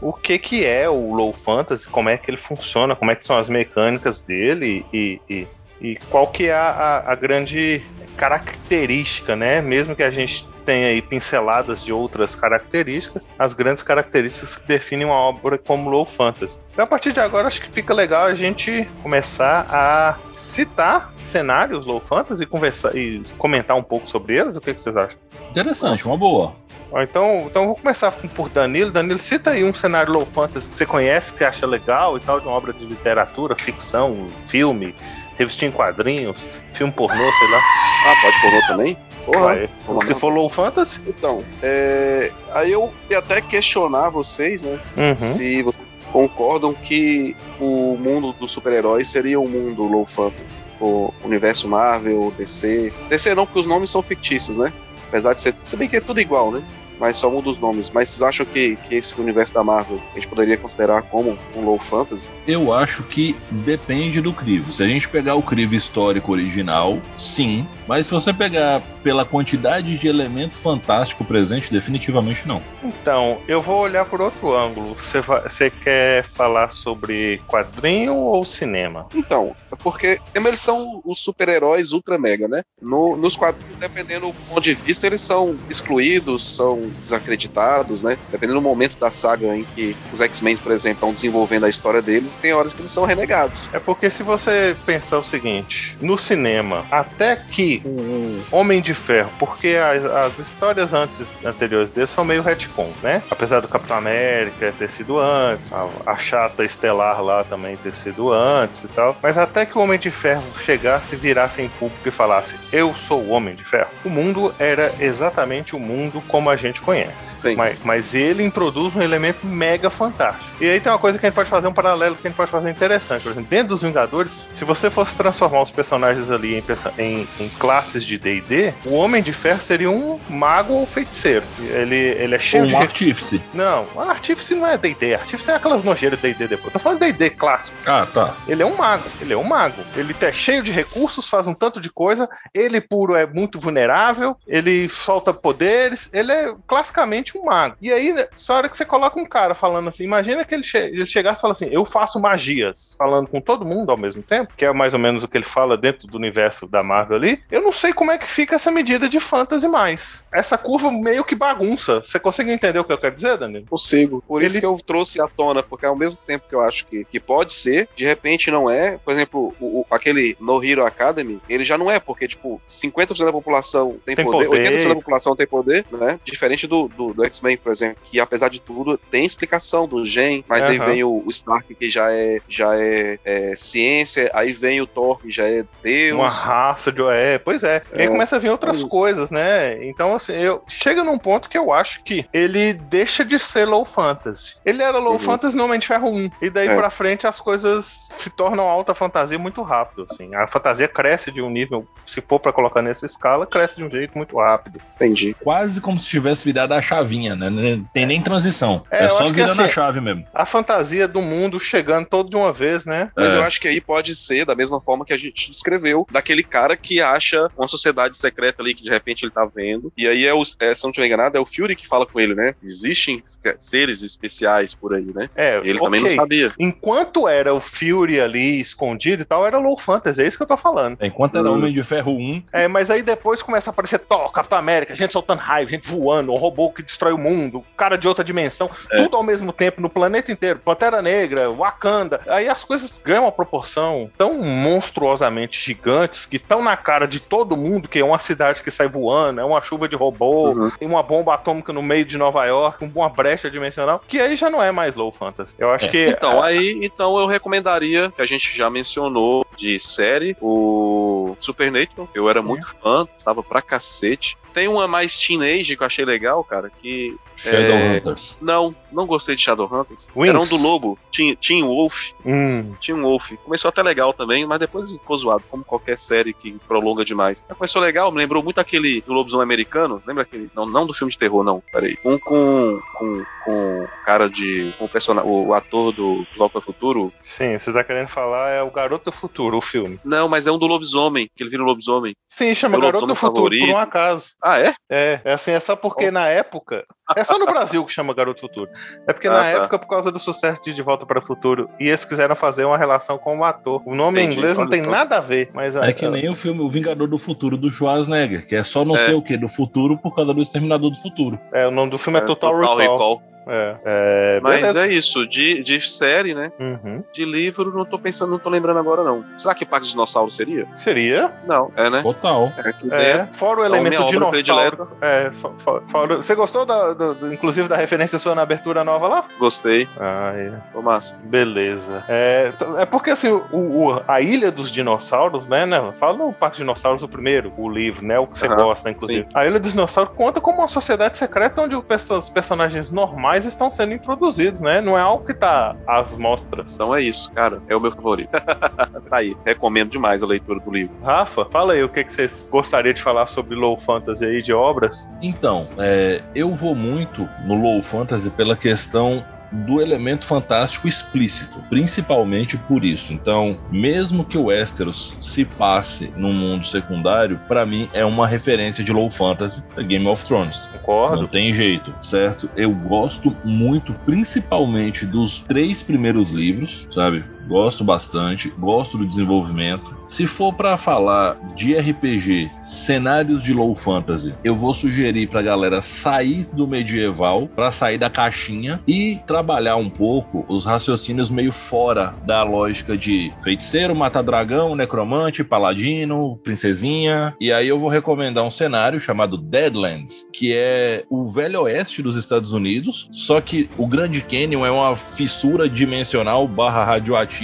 o 0.00 0.12
que 0.12 0.38
que 0.38 0.64
é 0.64 0.88
o 0.88 1.12
low 1.12 1.32
fantasy, 1.32 1.86
como 1.88 2.08
é 2.08 2.16
que 2.16 2.30
ele 2.30 2.36
funciona, 2.36 2.94
como 2.94 3.10
é 3.10 3.16
que 3.16 3.26
são 3.26 3.36
as 3.36 3.48
mecânicas 3.48 4.20
dele 4.20 4.84
e, 4.92 5.20
e, 5.28 5.46
e 5.80 5.96
qual 6.10 6.26
que 6.26 6.46
é 6.46 6.54
a, 6.54 7.04
a, 7.06 7.14
grande 7.14 7.82
característica, 8.16 9.36
né? 9.36 9.60
Mesmo 9.60 9.94
que 9.94 10.02
a 10.02 10.10
gente 10.10 10.48
tenha 10.64 10.88
aí 10.88 11.00
pinceladas 11.00 11.84
de 11.84 11.92
outras 11.92 12.34
características, 12.34 13.26
as 13.38 13.54
grandes 13.54 13.82
características 13.82 14.56
que 14.56 14.66
definem 14.66 15.06
uma 15.06 15.14
obra 15.14 15.56
como 15.56 15.88
low 15.88 16.04
fantasy. 16.04 16.58
Então, 16.72 16.84
a 16.84 16.88
partir 16.88 17.12
de 17.12 17.20
agora, 17.20 17.46
acho 17.46 17.60
que 17.60 17.70
fica 17.70 17.94
legal 17.94 18.24
a 18.24 18.34
gente 18.34 18.88
começar 19.02 19.66
a 19.70 20.18
citar 20.34 21.12
cenários 21.16 21.86
low 21.86 22.00
fantasy 22.00 22.42
e 22.42 22.46
conversar 22.46 22.96
e 22.96 23.22
comentar 23.38 23.76
um 23.76 23.82
pouco 23.82 24.08
sobre 24.08 24.36
eles. 24.36 24.56
O 24.56 24.60
que, 24.60 24.74
que 24.74 24.82
vocês 24.82 24.96
acham? 24.96 25.18
Interessante, 25.50 26.06
uma 26.06 26.16
boa. 26.16 26.54
Então, 27.02 27.44
então 27.46 27.66
vou 27.66 27.76
começar 27.76 28.10
com- 28.12 28.28
por 28.28 28.48
Danilo. 28.48 28.90
Danilo, 28.90 29.18
cita 29.18 29.50
aí 29.50 29.62
um 29.62 29.74
cenário 29.74 30.12
low 30.12 30.24
fantasy 30.24 30.68
que 30.68 30.74
você 30.76 30.86
conhece, 30.86 31.32
que 31.32 31.38
você 31.38 31.44
acha 31.44 31.66
legal 31.66 32.16
e 32.16 32.20
tal, 32.20 32.40
de 32.40 32.46
uma 32.46 32.56
obra 32.56 32.72
de 32.72 32.84
literatura, 32.84 33.54
ficção, 33.54 34.26
filme, 34.46 34.94
revistinha 35.38 35.70
em 35.70 35.72
quadrinhos, 35.72 36.48
filme 36.72 36.92
pornô, 36.92 37.16
sei 37.16 37.50
lá. 37.50 37.60
Ah, 38.06 38.14
pode 38.20 38.40
pornô 38.40 38.66
também? 38.66 38.96
Porra. 39.24 39.68
Vamos 39.86 40.06
Se 40.06 40.14
for 40.14 40.30
low 40.30 40.48
fantasy, 40.48 41.00
Então, 41.06 41.44
é, 41.62 42.32
aí 42.52 42.72
eu 42.72 42.92
ia 43.10 43.18
até 43.18 43.40
questionar 43.40 44.10
vocês, 44.10 44.62
né? 44.62 44.78
uhum. 44.96 45.18
Se 45.18 45.62
vocês 45.62 45.86
concordam 46.12 46.72
que 46.72 47.36
o 47.60 47.96
mundo 47.98 48.32
dos 48.32 48.50
super-heróis 48.50 49.08
seria 49.08 49.38
um 49.38 49.46
mundo 49.46 49.84
low 49.84 50.06
fantasy. 50.06 50.58
O 50.80 51.12
universo 51.24 51.68
Marvel, 51.68 52.32
DC. 52.38 52.92
DC 53.08 53.34
não, 53.34 53.44
porque 53.44 53.60
os 53.60 53.66
nomes 53.66 53.90
são 53.90 54.00
fictícios, 54.00 54.56
né? 54.56 54.72
Apesar 55.08 55.34
de 55.34 55.40
ser. 55.40 55.54
Se 55.62 55.76
bem 55.76 55.88
que 55.88 55.96
é 55.96 56.00
tudo 56.00 56.20
igual, 56.20 56.52
né? 56.52 56.62
Mas 56.98 57.16
só 57.16 57.30
muda 57.30 57.48
os 57.50 57.58
nomes. 57.58 57.90
Mas 57.90 58.08
vocês 58.08 58.22
acham 58.22 58.44
que, 58.46 58.76
que 58.76 58.96
esse 58.96 59.18
universo 59.20 59.54
da 59.54 59.62
Marvel 59.62 60.00
a 60.10 60.14
gente 60.14 60.28
poderia 60.28 60.56
considerar 60.56 61.02
como 61.02 61.38
um 61.54 61.60
low 61.64 61.78
fantasy? 61.78 62.30
Eu 62.46 62.72
acho 62.72 63.02
que 63.04 63.36
depende 63.50 64.20
do 64.20 64.32
crivo. 64.32 64.72
Se 64.72 64.82
a 64.82 64.86
gente 64.86 65.08
pegar 65.08 65.34
o 65.34 65.42
crivo 65.42 65.74
histórico 65.74 66.32
original, 66.32 67.00
sim. 67.18 67.66
Mas 67.86 68.06
se 68.06 68.12
você 68.12 68.32
pegar 68.32 68.80
pela 69.02 69.24
quantidade 69.24 69.96
de 69.96 70.08
elemento 70.08 70.56
fantástico 70.56 71.24
presente, 71.24 71.72
definitivamente 71.72 72.46
não. 72.46 72.62
Então, 72.82 73.40
eu 73.46 73.60
vou 73.60 73.78
olhar 73.78 74.04
por 74.04 74.20
outro 74.20 74.56
ângulo. 74.56 74.94
Você, 74.94 75.70
quer 75.70 76.24
falar 76.24 76.70
sobre 76.70 77.40
quadrinho 77.46 78.14
ou 78.14 78.44
cinema? 78.44 79.06
Então, 79.14 79.54
é 79.72 79.76
porque 79.76 80.18
eles 80.34 80.60
são 80.60 81.00
os 81.04 81.20
super-heróis 81.20 81.92
ultra 81.92 82.18
mega, 82.18 82.48
né? 82.48 82.62
No- 82.80 83.16
nos 83.16 83.36
quadrinhos, 83.36 83.76
dependendo 83.78 84.26
do 84.28 84.34
ponto 84.48 84.60
de 84.60 84.74
vista, 84.74 85.06
eles 85.06 85.20
são 85.20 85.56
excluídos, 85.68 86.56
são 86.56 86.87
desacreditados, 87.00 88.02
né? 88.02 88.18
Dependendo 88.30 88.60
do 88.60 88.62
momento 88.62 88.98
da 88.98 89.10
saga 89.10 89.56
em 89.56 89.64
que 89.64 89.96
os 90.12 90.20
X-Men, 90.20 90.56
por 90.56 90.72
exemplo, 90.72 90.96
estão 90.96 91.12
desenvolvendo 91.12 91.64
a 91.64 91.68
história 91.68 92.02
deles, 92.02 92.36
tem 92.36 92.52
horas 92.52 92.72
que 92.72 92.80
eles 92.80 92.90
são 92.90 93.04
renegados. 93.04 93.68
É 93.72 93.78
porque 93.78 94.10
se 94.10 94.22
você 94.22 94.76
pensar 94.86 95.18
o 95.18 95.24
seguinte, 95.24 95.96
no 96.00 96.18
cinema, 96.18 96.84
até 96.90 97.36
que 97.36 97.82
o 97.84 98.40
Homem 98.50 98.80
de 98.80 98.94
Ferro, 98.94 99.30
porque 99.38 99.76
as, 99.76 100.04
as 100.04 100.38
histórias 100.38 100.92
antes 100.92 101.28
anteriores 101.44 101.90
dele 101.90 102.06
são 102.06 102.24
meio 102.24 102.42
retcon, 102.42 102.90
né? 103.02 103.22
Apesar 103.30 103.60
do 103.60 103.68
Capitão 103.68 103.96
América 103.96 104.72
ter 104.78 104.90
sido 104.90 105.18
antes, 105.18 105.72
a, 105.72 105.88
a 106.06 106.16
chata 106.16 106.64
estelar 106.64 107.22
lá 107.22 107.44
também 107.44 107.76
ter 107.76 107.94
sido 107.94 108.32
antes 108.32 108.82
e 108.82 108.88
tal, 108.88 109.16
mas 109.22 109.38
até 109.38 109.64
que 109.66 109.76
o 109.76 109.80
Homem 109.80 109.98
de 109.98 110.10
Ferro 110.10 110.44
chegasse, 110.64 111.16
virasse 111.16 111.62
em 111.62 111.68
público 111.68 112.08
e 112.08 112.10
falasse: 112.10 112.54
"Eu 112.72 112.94
sou 112.94 113.22
o 113.22 113.30
Homem 113.30 113.54
de 113.54 113.64
Ferro". 113.64 113.90
O 114.04 114.10
mundo 114.10 114.54
era 114.58 114.92
exatamente 115.00 115.74
o 115.74 115.80
mundo 115.80 116.22
como 116.28 116.50
a 116.50 116.56
gente 116.56 116.77
conhece. 116.80 117.32
Sim. 117.42 117.54
Mas, 117.56 117.78
mas 117.84 118.14
ele 118.14 118.42
introduz 118.44 118.94
um 118.96 119.02
elemento 119.02 119.46
mega 119.46 119.90
fantástico. 119.90 120.44
E 120.60 120.68
aí 120.68 120.80
tem 120.80 120.90
uma 120.90 120.98
coisa 120.98 121.18
que 121.18 121.26
a 121.26 121.28
gente 121.28 121.36
pode 121.36 121.48
fazer 121.50 121.66
um 121.68 121.72
paralelo 121.72 122.14
que 122.16 122.26
a 122.26 122.30
gente 122.30 122.36
pode 122.36 122.50
fazer 122.50 122.70
interessante. 122.70 123.22
Por 123.22 123.30
exemplo, 123.32 123.48
dentro 123.50 123.68
dos 123.68 123.82
Vingadores, 123.82 124.46
se 124.52 124.64
você 124.64 124.90
fosse 124.90 125.14
transformar 125.14 125.62
os 125.62 125.70
personagens 125.70 126.30
ali 126.30 126.54
em, 126.56 126.64
em- 127.02 127.28
em 127.40 127.48
classes 127.50 128.04
de 128.04 128.18
D&D, 128.18 128.72
o 128.84 128.94
Homem 128.94 129.22
de 129.22 129.32
Ferro 129.32 129.60
seria 129.60 129.90
um 129.90 130.18
mago 130.28 130.72
ou 130.74 130.86
feiticeiro. 130.86 131.44
Ele, 131.60 131.94
ele 131.96 132.34
é 132.34 132.38
cheio 132.38 132.64
Ou 132.64 132.68
de 132.68 132.74
um 132.74 132.80
artífice. 132.80 133.40
Não, 133.54 133.86
artífice 134.08 134.54
não 134.54 134.66
é 134.66 134.76
D&D. 134.76 135.14
Artífice 135.14 135.50
é 135.50 135.54
aquelas 135.54 135.82
nojeiras 135.84 136.20
de 136.20 136.28
D&D 136.32 136.48
depois. 136.48 136.66
Eu 136.66 136.72
tô 136.72 136.78
falando 136.78 136.98
D&D 137.00 137.30
clássico. 137.30 137.76
Ah, 137.86 138.06
tá. 138.12 138.34
Ele 138.48 138.62
é 138.62 138.66
um 138.66 138.76
mago, 138.76 139.04
ele 139.20 139.32
é 139.32 139.36
um 139.36 139.44
mago. 139.44 139.82
Ele 139.96 140.14
é 140.20 140.32
cheio 140.32 140.62
de 140.62 140.72
recursos, 140.72 141.28
faz 141.28 141.46
um 141.46 141.54
tanto 141.54 141.80
de 141.80 141.90
coisa. 141.90 142.28
Ele 142.52 142.80
puro 142.80 143.14
é 143.14 143.26
muito 143.26 143.58
vulnerável, 143.60 144.36
ele 144.46 144.88
solta 144.88 145.32
poderes, 145.32 146.08
ele 146.12 146.32
é 146.32 146.52
classicamente 146.68 147.36
um 147.36 147.44
mago. 147.46 147.76
E 147.80 147.90
aí, 147.92 148.12
né, 148.12 148.28
só 148.36 148.52
a 148.52 148.56
hora 148.58 148.68
que 148.68 148.76
você 148.76 148.84
coloca 148.84 149.18
um 149.18 149.24
cara 149.26 149.54
falando 149.54 149.88
assim, 149.88 150.04
imagina 150.04 150.44
que 150.44 150.54
ele, 150.54 150.62
che 150.62 150.76
ele 150.78 151.06
chegasse 151.06 151.38
e 151.38 151.40
fala 151.40 151.52
assim: 151.54 151.68
Eu 151.72 151.84
faço 151.84 152.20
magias, 152.20 152.94
falando 152.98 153.26
com 153.26 153.40
todo 153.40 153.64
mundo 153.64 153.90
ao 153.90 153.96
mesmo 153.96 154.22
tempo, 154.22 154.52
que 154.56 154.64
é 154.64 154.72
mais 154.72 154.92
ou 154.92 155.00
menos 155.00 155.22
o 155.24 155.28
que 155.28 155.36
ele 155.38 155.44
fala 155.44 155.76
dentro 155.76 156.06
do 156.06 156.16
universo 156.18 156.66
da 156.66 156.82
Marvel 156.82 157.16
ali. 157.16 157.42
Eu 157.50 157.62
não 157.62 157.72
sei 157.72 157.92
como 157.92 158.12
é 158.12 158.18
que 158.18 158.28
fica 158.28 158.54
essa 158.56 158.70
medida 158.70 159.08
de 159.08 159.18
fantasy 159.18 159.66
mais. 159.66 160.24
Essa 160.32 160.58
curva 160.58 160.90
meio 160.92 161.24
que 161.24 161.34
bagunça. 161.34 162.00
Você 162.04 162.18
consegue 162.18 162.50
entender 162.52 162.78
o 162.78 162.84
que 162.84 162.92
eu 162.92 162.98
quero 162.98 163.14
dizer, 163.16 163.38
Danilo? 163.38 163.66
Consigo. 163.66 164.22
Por 164.28 164.42
isso 164.42 164.56
Ele- 164.56 164.60
que 164.60 164.66
eu 164.66 164.76
trouxe 164.86 165.20
à 165.22 165.26
tona, 165.26 165.62
porque 165.62 165.86
ao 165.86 165.96
mesmo 165.96 166.18
tempo 166.26 166.44
que 166.48 166.54
eu 166.54 166.60
acho 166.60 166.86
que, 166.86 167.04
que 167.06 167.18
pode 167.18 167.52
ser, 167.52 167.88
de 167.96 168.04
repente 168.04 168.50
não 168.50 168.68
é. 168.68 168.98
Por 168.98 169.12
exemplo, 169.12 169.54
o, 169.58 169.80
o- 169.80 169.86
aquele 169.90 170.36
No 170.38 170.62
Hero 170.62 170.84
Academy, 170.84 171.40
ele 171.48 171.64
já 171.64 171.78
não 171.78 171.90
é, 171.90 171.98
porque, 171.98 172.28
tipo, 172.28 172.60
50% 172.68 173.24
da 173.24 173.32
população 173.32 173.98
tem, 174.04 174.14
Tem 174.16 174.24
poder, 174.24 174.46
poder. 174.46 174.60
80% 174.82 174.88
da 174.88 174.94
população 174.94 175.34
tem 175.36 175.46
poder, 175.46 175.86
né? 175.90 176.18
Diferente 176.24 176.57
do, 176.66 176.88
do, 176.88 177.12
do 177.14 177.24
X-Men, 177.24 177.56
por 177.58 177.70
exemplo, 177.70 177.98
que 178.04 178.18
apesar 178.20 178.48
de 178.48 178.60
tudo, 178.60 178.98
tem 179.10 179.24
explicação 179.24 179.86
do 179.86 180.04
gen, 180.04 180.44
mas 180.48 180.66
aí 180.66 180.76
Aham. 180.78 180.86
vem 180.86 181.04
o, 181.04 181.22
o 181.24 181.30
Stark, 181.30 181.74
que 181.74 181.88
já 181.90 182.10
é, 182.12 182.40
já 182.48 182.74
é, 182.76 183.18
é, 183.24 183.52
ciência, 183.54 184.30
aí 184.34 184.52
vem 184.52 184.80
o 184.80 184.86
Thor, 184.86 185.18
que 185.20 185.30
já 185.30 185.48
é 185.48 185.64
Deus. 185.82 186.18
Uma 186.18 186.28
raça 186.28 186.90
de. 186.90 187.02
É, 187.02 187.38
pois 187.38 187.62
é. 187.62 187.82
E 187.94 188.00
aí 188.00 188.06
É. 188.06 188.10
começa 188.10 188.36
a 188.36 188.38
vir 188.38 188.50
outras 188.50 188.82
coisas, 188.84 189.30
né? 189.30 189.84
Então, 189.86 190.14
assim, 190.14 190.32
eu 190.34 190.62
chega 190.68 191.04
num 191.04 191.18
ponto 191.18 191.48
que 191.48 191.56
eu 191.58 191.72
acho 191.72 192.02
que 192.04 192.26
ele 192.32 192.72
deixa 192.72 193.24
de 193.24 193.38
ser 193.38 193.66
low 193.66 193.84
fantasy. 193.84 194.54
Ele 194.64 194.82
era 194.82 194.98
low 194.98 195.12
Uhum. 195.12 195.18
fantasy 195.18 195.56
no 195.56 195.64
Homem 195.64 195.78
de 195.78 195.86
Ferro 195.86 196.08
1. 196.08 196.30
E 196.42 196.50
daí 196.50 196.68
É. 196.68 196.76
pra 196.76 196.90
frente 196.90 197.26
as 197.26 197.40
coisas 197.40 197.86
se 198.10 198.30
tornam 198.30 198.66
alta 198.68 198.94
fantasia 198.94 199.38
muito 199.38 199.62
rápido. 199.62 200.06
Assim. 200.10 200.34
A 200.34 200.46
fantasia 200.46 200.88
cresce 200.88 201.30
de 201.30 201.40
um 201.42 201.50
nível, 201.50 201.86
se 202.04 202.20
for 202.20 202.38
pra 202.40 202.52
colocar 202.52 202.82
nessa 202.82 203.06
escala, 203.06 203.46
cresce 203.46 203.76
de 203.76 203.84
um 203.84 203.90
jeito 203.90 204.16
muito 204.16 204.36
rápido. 204.36 204.80
Entendi. 204.96 205.34
Quase 205.40 205.80
como 205.80 205.98
se 206.00 206.08
tivesse 206.08 206.47
virado 206.52 206.72
a 206.74 206.80
chavinha, 206.82 207.36
né? 207.36 207.50
Não 207.50 207.84
tem 207.92 208.06
nem 208.06 208.20
transição. 208.22 208.84
É, 208.90 209.04
É, 209.04 209.08
só 209.08 209.24
virando 209.26 209.52
assim- 209.52 209.62
a 209.62 209.68
chave 209.68 210.00
mesmo. 210.00 210.24
A 210.34 210.46
fantasia 210.46 211.06
do 211.06 211.20
mundo 211.20 211.60
chegando 211.60 212.06
todo 212.06 212.30
de 212.30 212.36
uma 212.36 212.52
vez, 212.52 212.84
né? 212.84 213.10
Mas 213.16 213.34
É. 213.34 213.38
eu 213.38 213.42
acho 213.42 213.60
que 213.60 213.68
aí 213.68 213.80
pode 213.80 214.14
ser 214.14 214.44
da 214.46 214.54
mesma 214.54 214.80
forma 214.80 215.04
que 215.04 215.12
a 215.12 215.16
gente 215.16 215.50
descreveu, 215.50 216.06
daquele 216.10 216.42
cara 216.42 216.76
que 216.76 217.00
acha 217.00 217.48
uma 217.56 217.68
sociedade 217.68 218.16
secreta 218.16 218.62
ali 218.62 218.74
que 218.74 218.82
de 218.82 218.90
repente 218.90 219.24
ele 219.24 219.30
tá 219.32 219.44
vendo. 219.44 219.92
E 219.96 220.06
aí 220.08 220.26
é 220.26 220.32
o, 220.34 220.42
é, 220.60 220.74
se 220.74 220.84
não 220.84 220.90
estiver 220.90 221.06
enganado, 221.06 221.36
é 221.36 221.40
o 221.40 221.46
Fury 221.46 221.76
que 221.76 221.86
fala 221.86 222.06
com 222.06 222.18
ele, 222.20 222.34
né? 222.34 222.54
Existem 222.62 223.22
seres 223.58 224.02
especiais 224.02 224.74
por 224.74 224.94
aí, 224.94 225.06
né? 225.14 225.28
É, 225.36 225.60
E 225.64 225.70
ele 225.70 225.78
também 225.78 226.00
não 226.00 226.08
sabia. 226.08 226.52
Enquanto 226.58 227.28
era 227.28 227.52
o 227.54 227.60
Fury 227.60 228.20
ali 228.20 228.60
escondido 228.60 229.22
e 229.22 229.24
tal, 229.24 229.46
era 229.46 229.58
low 229.58 229.78
fantasy, 229.78 230.22
é 230.22 230.26
isso 230.26 230.36
que 230.36 230.42
eu 230.42 230.46
tô 230.48 230.56
falando. 230.56 230.96
Enquanto 231.00 231.36
era 231.36 231.50
Hum. 231.50 231.54
Homem 231.54 231.72
de 231.72 231.82
Ferro 231.82 232.12
1, 232.12 232.42
É, 232.52 232.68
mas 232.68 232.90
aí 232.90 233.02
depois 233.02 233.42
começa 233.42 233.70
a 233.70 233.72
aparecer 233.72 233.98
Thor, 233.98 234.30
Capitão 234.32 234.58
América, 234.58 234.94
gente 234.94 235.12
soltando 235.12 235.38
raio, 235.40 235.68
gente 235.68 235.88
voando, 235.88 236.27
o 236.32 236.36
robô 236.36 236.70
que 236.70 236.82
destrói 236.82 237.12
o 237.12 237.18
mundo, 237.18 237.64
cara 237.76 237.96
de 237.96 238.06
outra 238.08 238.24
dimensão, 238.24 238.70
É. 238.90 239.02
tudo 239.02 239.16
ao 239.16 239.22
mesmo 239.22 239.52
tempo, 239.52 239.80
no 239.80 239.90
planeta 239.90 240.30
inteiro. 240.32 240.58
Pantera 240.64 241.00
Negra, 241.02 241.50
Wakanda. 241.50 242.20
Aí 242.26 242.48
as 242.48 242.64
coisas 242.64 243.00
ganham 243.04 243.24
uma 243.24 243.32
proporção 243.32 244.10
tão 244.16 244.34
monstruosamente 244.42 245.58
gigantes 245.60 246.26
que 246.26 246.36
estão 246.36 246.62
na 246.62 246.76
cara 246.76 247.06
de 247.06 247.20
todo 247.20 247.56
mundo, 247.56 247.88
que 247.88 247.98
é 247.98 248.04
uma 248.04 248.18
cidade 248.18 248.62
que 248.62 248.70
sai 248.70 248.88
voando, 248.88 249.40
é 249.40 249.44
uma 249.44 249.60
chuva 249.60 249.88
de 249.88 249.96
robô, 249.96 250.50
Uhum. 250.50 250.70
tem 250.70 250.88
uma 250.88 251.02
bomba 251.02 251.34
atômica 251.34 251.72
no 251.72 251.82
meio 251.82 252.04
de 252.04 252.16
Nova 252.16 252.44
York, 252.46 252.84
uma 252.94 253.08
brecha 253.08 253.50
dimensional, 253.50 254.02
que 254.06 254.20
aí 254.20 254.36
já 254.36 254.48
não 254.50 254.62
é 254.62 254.70
mais 254.72 254.94
low 254.96 255.12
fantasy. 255.12 255.54
Eu 255.58 255.70
acho 255.70 255.86
É. 255.86 255.88
que 255.88 256.08
Então, 256.08 256.42
aí 256.42 256.78
então 256.82 257.18
eu 257.18 257.26
recomendaria, 257.26 258.10
que 258.14 258.22
a 258.22 258.26
gente 258.26 258.56
já 258.56 258.68
mencionou 258.70 259.44
de 259.56 259.78
série, 259.78 260.36
o 260.40 261.36
Supernatural. 261.38 262.08
Eu 262.14 262.28
era 262.28 262.42
muito 262.42 262.66
fã, 262.80 263.06
estava 263.16 263.42
pra 263.42 263.60
cacete. 263.62 264.36
Tem 264.58 264.66
uma 264.66 264.88
mais 264.88 265.16
teenage 265.16 265.76
que 265.76 265.82
eu 265.84 265.86
achei 265.86 266.04
legal, 266.04 266.42
cara, 266.42 266.68
que. 266.68 267.16
Shadowhunters. 267.36 268.36
Não, 268.40 268.74
não 268.92 269.06
gostei 269.06 269.34
de 269.36 269.42
Shadowhunters. 269.42 270.08
Winx. 270.14 270.28
Era 270.28 270.40
um 270.40 270.46
do 270.46 270.56
Lobo, 270.56 270.98
tinha, 271.10 271.36
um 271.64 271.68
Wolf, 271.68 272.10
Hum, 272.24 272.74
tinha 272.80 272.96
um 272.96 273.02
Wolf. 273.02 273.32
Começou 273.44 273.68
até 273.68 273.82
legal 273.82 274.12
também, 274.12 274.46
mas 274.46 274.58
depois 274.58 274.90
ficou 274.90 275.16
zoado, 275.16 275.44
como 275.50 275.64
qualquer 275.64 275.98
série 275.98 276.32
que 276.32 276.52
prolonga 276.66 277.04
demais. 277.04 277.44
Mas 277.48 277.56
começou 277.58 277.82
legal, 277.82 278.10
me 278.10 278.18
lembrou 278.18 278.42
muito 278.42 278.58
aquele 278.60 279.00
do 279.02 279.12
Lobisomem 279.12 279.44
Americano. 279.44 280.02
Lembra 280.06 280.22
aquele? 280.22 280.50
Não, 280.54 280.66
não 280.66 280.86
do 280.86 280.94
filme 280.94 281.10
de 281.10 281.18
terror, 281.18 281.42
não. 281.44 281.62
Peraí. 281.72 281.98
Um 282.04 282.18
com. 282.18 282.80
com, 282.94 283.24
com 283.44 283.82
o 283.82 283.88
cara 284.04 284.28
de. 284.28 284.74
Com 284.78 284.84
o, 284.84 284.88
person... 284.88 285.14
o 285.24 285.54
ator 285.54 285.92
do 285.92 286.26
Volta 286.36 286.58
ao 286.58 286.62
Futuro. 286.62 287.12
sim, 287.20 287.58
você 287.58 287.72
tá 287.72 287.82
querendo 287.84 288.08
falar 288.08 288.50
é 288.50 288.62
o 288.62 288.70
Garoto 288.70 289.06
do 289.06 289.12
Futuro, 289.12 289.58
o 289.58 289.60
filme. 289.60 289.98
Não, 290.04 290.28
mas 290.28 290.46
é 290.46 290.52
um 290.52 290.58
do 290.58 290.66
lobisomem, 290.66 291.28
que 291.34 291.42
ele 291.42 291.50
vira 291.50 291.62
um 291.62 291.66
lobisomem. 291.66 292.14
Sim, 292.28 292.54
chama 292.54 292.72
Meu 292.78 292.86
Garoto 292.86 293.06
do 293.06 293.14
Futuro, 293.14 293.34
por 293.34 293.56
favorito. 293.56 293.72
um 293.72 293.78
acaso. 293.78 294.32
Ah, 294.42 294.58
é? 294.60 294.74
É, 294.90 295.20
é 295.24 295.32
assim, 295.32 295.52
é 295.52 295.60
só 295.60 295.76
porque 295.76 296.10
na 296.10 296.26
época. 296.28 296.84
É 297.16 297.24
só 297.24 297.38
no 297.38 297.46
Brasil 297.46 297.84
que 297.84 297.92
chama 297.92 298.12
Garoto 298.14 298.40
Futuro. 298.40 298.70
É 299.06 299.12
porque 299.12 299.28
Ah, 299.28 299.32
na 299.32 299.38
tá. 299.40 299.46
época, 299.46 299.78
por 299.78 299.88
causa 299.88 300.12
do 300.12 300.18
sucesso 300.18 300.62
de 300.62 300.74
De 300.74 300.82
Volta 300.82 301.06
para 301.06 301.18
o 301.18 301.22
Futuro, 301.22 301.68
e 301.80 301.88
eles 301.88 302.04
quiseram 302.04 302.36
fazer 302.36 302.64
uma 302.64 302.76
relação 302.76 303.16
com 303.18 303.38
o 303.38 303.44
ator. 303.44 303.82
O 303.86 303.94
nome 303.94 304.20
em 304.20 304.24
Entendi, 304.24 304.38
inglês 304.38 304.58
não 304.58 304.68
tem 304.68 304.82
nada 304.82 305.16
a 305.16 305.20
ver, 305.20 305.50
mas 305.54 305.74
É 305.76 305.92
que 305.92 306.08
nem 306.08 306.28
o 306.28 306.34
filme 306.34 306.60
O 306.60 306.68
Vingador 306.68 307.08
do 307.08 307.18
Futuro 307.18 307.56
do 307.56 307.70
Schwarzenegger, 307.70 308.46
que 308.46 308.54
é 308.54 308.62
só 308.62 308.84
não 308.84 308.96
É. 308.96 308.98
sei 308.98 309.14
o 309.14 309.22
que 309.22 309.36
do 309.36 309.48
futuro 309.48 309.96
por 309.98 310.14
causa 310.14 310.32
do 310.34 310.40
Exterminador 310.42 310.90
do 310.90 310.98
Futuro. 310.98 311.38
é, 311.52 311.66
o 311.66 311.70
nome 311.70 311.90
do 311.90 311.98
filme 311.98 312.18
é, 312.18 312.22
Total, 312.22 312.54
Recall. 312.76 313.22
É, 313.48 313.76
é, 313.84 314.40
Mas 314.42 314.60
beleza. 314.60 314.86
é 314.86 314.92
isso, 314.92 315.26
de, 315.26 315.62
de 315.62 315.80
série, 315.80 316.34
né? 316.34 316.52
Uhum. 316.58 317.02
De 317.12 317.24
livro, 317.24 317.72
não 317.74 317.84
tô 317.84 317.98
pensando, 317.98 318.30
não 318.30 318.38
tô 318.38 318.48
lembrando 318.50 318.78
agora, 318.78 319.02
não. 319.02 319.24
Será 319.38 319.54
que 319.54 319.64
Parque 319.64 319.86
de 319.86 319.92
Dinossauro 319.92 320.30
seria? 320.30 320.66
Seria. 320.76 321.32
Não, 321.46 321.72
é, 321.76 321.88
né? 321.90 322.02
Total. 322.02 322.52
É, 322.90 323.08
É, 323.10 323.28
fora 323.32 323.60
o 323.60 323.64
Então, 323.64 323.76
elemento 323.76 324.06
dinossauro. 324.06 324.88
É, 325.00 325.30
fo- 325.32 325.54
fo- 325.58 325.82
fora- 325.88 326.16
você 326.16 326.34
gostou, 326.34 326.64
da, 326.66 326.92
do- 326.92 327.14
do- 327.14 327.32
inclusive, 327.32 327.68
da 327.68 327.76
referência 327.76 328.18
sua 328.18 328.34
na 328.34 328.42
abertura 328.42 328.84
nova 328.84 329.08
lá? 329.08 329.24
Gostei. 329.38 329.88
Ah, 329.98 330.32
é. 330.34 330.80
Massa. 330.80 331.16
Beleza. 331.24 332.04
É, 332.08 332.52
é 332.78 332.86
porque 332.86 333.10
assim, 333.10 333.28
o, 333.28 333.42
o- 333.52 334.02
a 334.06 334.20
Ilha 334.20 334.50
dos 334.50 334.70
Dinossauros, 334.70 335.48
né? 335.48 335.66
né 335.66 335.92
fala 335.98 336.16
no 336.16 336.32
Parque 336.32 336.52
dos 336.56 336.58
Dinossauros 336.60 337.02
o 337.02 337.08
primeiro, 337.08 337.52
o 337.56 337.68
livro, 337.68 338.04
né? 338.06 338.18
O 338.18 338.26
que 338.26 338.38
você 338.38 338.46
Aham, 338.46 338.56
gosta, 338.56 338.90
inclusive. 338.90 339.26
A 339.34 339.46
Ilha 339.46 339.58
dos 339.60 339.72
Dinossauros 339.72 340.14
conta 340.16 340.40
como 340.40 340.58
uma 340.58 340.68
sociedade 340.68 341.18
secreta 341.18 341.62
onde 341.62 341.74
o 341.76 341.84
os 342.10 342.30
personagens 342.30 342.90
normais 342.92 343.37
estão 343.44 343.70
sendo 343.70 343.94
introduzidos, 343.94 344.60
né? 344.60 344.80
Não 344.80 344.96
é 344.96 345.00
algo 345.00 345.24
que 345.24 345.34
tá 345.34 345.76
às 345.86 346.16
mostras. 346.16 346.74
Então 346.74 346.94
é 346.94 347.02
isso, 347.02 347.32
cara. 347.32 347.60
É 347.68 347.76
o 347.76 347.80
meu 347.80 347.92
favorito. 347.92 348.30
tá 349.10 349.16
aí. 349.16 349.36
Recomendo 349.44 349.90
demais 349.90 350.22
a 350.22 350.26
leitura 350.26 350.60
do 350.60 350.70
livro. 350.70 350.94
Rafa, 351.02 351.44
fala 351.46 351.72
aí 351.72 351.82
o 351.82 351.88
que, 351.88 352.04
que 352.04 352.12
vocês 352.12 352.48
gostariam 352.50 352.92
de 352.92 353.02
falar 353.02 353.26
sobre 353.28 353.54
low 353.54 353.76
fantasy 353.78 354.24
aí 354.24 354.42
de 354.42 354.52
obras. 354.52 355.08
Então, 355.22 355.68
é, 355.78 356.22
eu 356.34 356.54
vou 356.54 356.74
muito 356.74 357.28
no 357.44 357.54
Low 357.60 357.82
Fantasy 357.82 358.30
pela 358.30 358.56
questão 358.56 359.24
do 359.50 359.80
elemento 359.80 360.26
fantástico 360.26 360.86
explícito, 360.88 361.62
principalmente 361.68 362.56
por 362.56 362.84
isso. 362.84 363.12
Então, 363.12 363.58
mesmo 363.70 364.24
que 364.24 364.36
o 364.36 364.44
Westeros 364.44 365.16
se 365.20 365.44
passe 365.44 366.12
num 366.16 366.32
mundo 366.32 366.66
secundário, 366.66 367.40
pra 367.48 367.64
mim 367.64 367.88
é 367.92 368.04
uma 368.04 368.26
referência 368.26 368.84
de 368.84 368.92
Low 368.92 369.10
Fantasy, 369.10 369.62
é 369.76 369.82
Game 369.82 370.06
of 370.06 370.24
Thrones. 370.24 370.68
Não 370.72 370.78
Concordo. 370.80 371.28
tem 371.28 371.52
jeito, 371.52 371.94
certo? 372.00 372.48
Eu 372.56 372.72
gosto 372.72 373.34
muito, 373.44 373.92
principalmente 374.04 375.06
dos 375.06 375.42
três 375.42 375.82
primeiros 375.82 376.30
livros, 376.30 376.86
sabe? 376.90 377.24
Gosto 377.48 377.82
bastante, 377.82 378.52
gosto 378.58 378.98
do 378.98 379.06
desenvolvimento. 379.06 379.96
Se 380.06 380.26
for 380.26 380.52
pra 380.52 380.76
falar 380.76 381.38
de 381.54 381.74
RPG, 381.74 382.50
cenários 382.62 383.42
de 383.42 383.54
low 383.54 383.74
fantasy, 383.74 384.34
eu 384.44 384.54
vou 384.54 384.74
sugerir 384.74 385.28
pra 385.28 385.42
galera 385.42 385.80
sair 385.80 386.46
do 386.52 386.66
medieval, 386.66 387.48
pra 387.48 387.70
sair 387.70 387.98
da 387.98 388.10
caixinha 388.10 388.80
e 388.86 389.18
trabalhar 389.26 389.76
um 389.76 389.88
pouco 389.88 390.44
os 390.48 390.64
raciocínios 390.64 391.30
meio 391.30 391.52
fora 391.52 392.14
da 392.24 392.42
lógica 392.42 392.96
de 392.96 393.32
feiticeiro, 393.42 393.94
mata 393.94 394.22
dragão, 394.22 394.74
necromante, 394.74 395.44
paladino, 395.44 396.36
princesinha. 396.42 397.34
E 397.40 397.52
aí 397.52 397.68
eu 397.68 397.78
vou 397.78 397.88
recomendar 397.88 398.44
um 398.44 398.50
cenário 398.50 399.00
chamado 399.00 399.36
Deadlands, 399.38 400.26
que 400.32 400.54
é 400.54 401.04
o 401.10 401.24
velho 401.26 401.62
oeste 401.62 402.02
dos 402.02 402.16
Estados 402.16 402.52
Unidos, 402.52 403.08
só 403.12 403.40
que 403.40 403.70
o 403.76 403.86
Grande 403.86 404.20
Canyon 404.22 404.66
é 404.66 404.70
uma 404.70 404.96
fissura 404.96 405.68
dimensional 405.68 406.46
barra 406.46 406.84
radioativa 406.84 407.37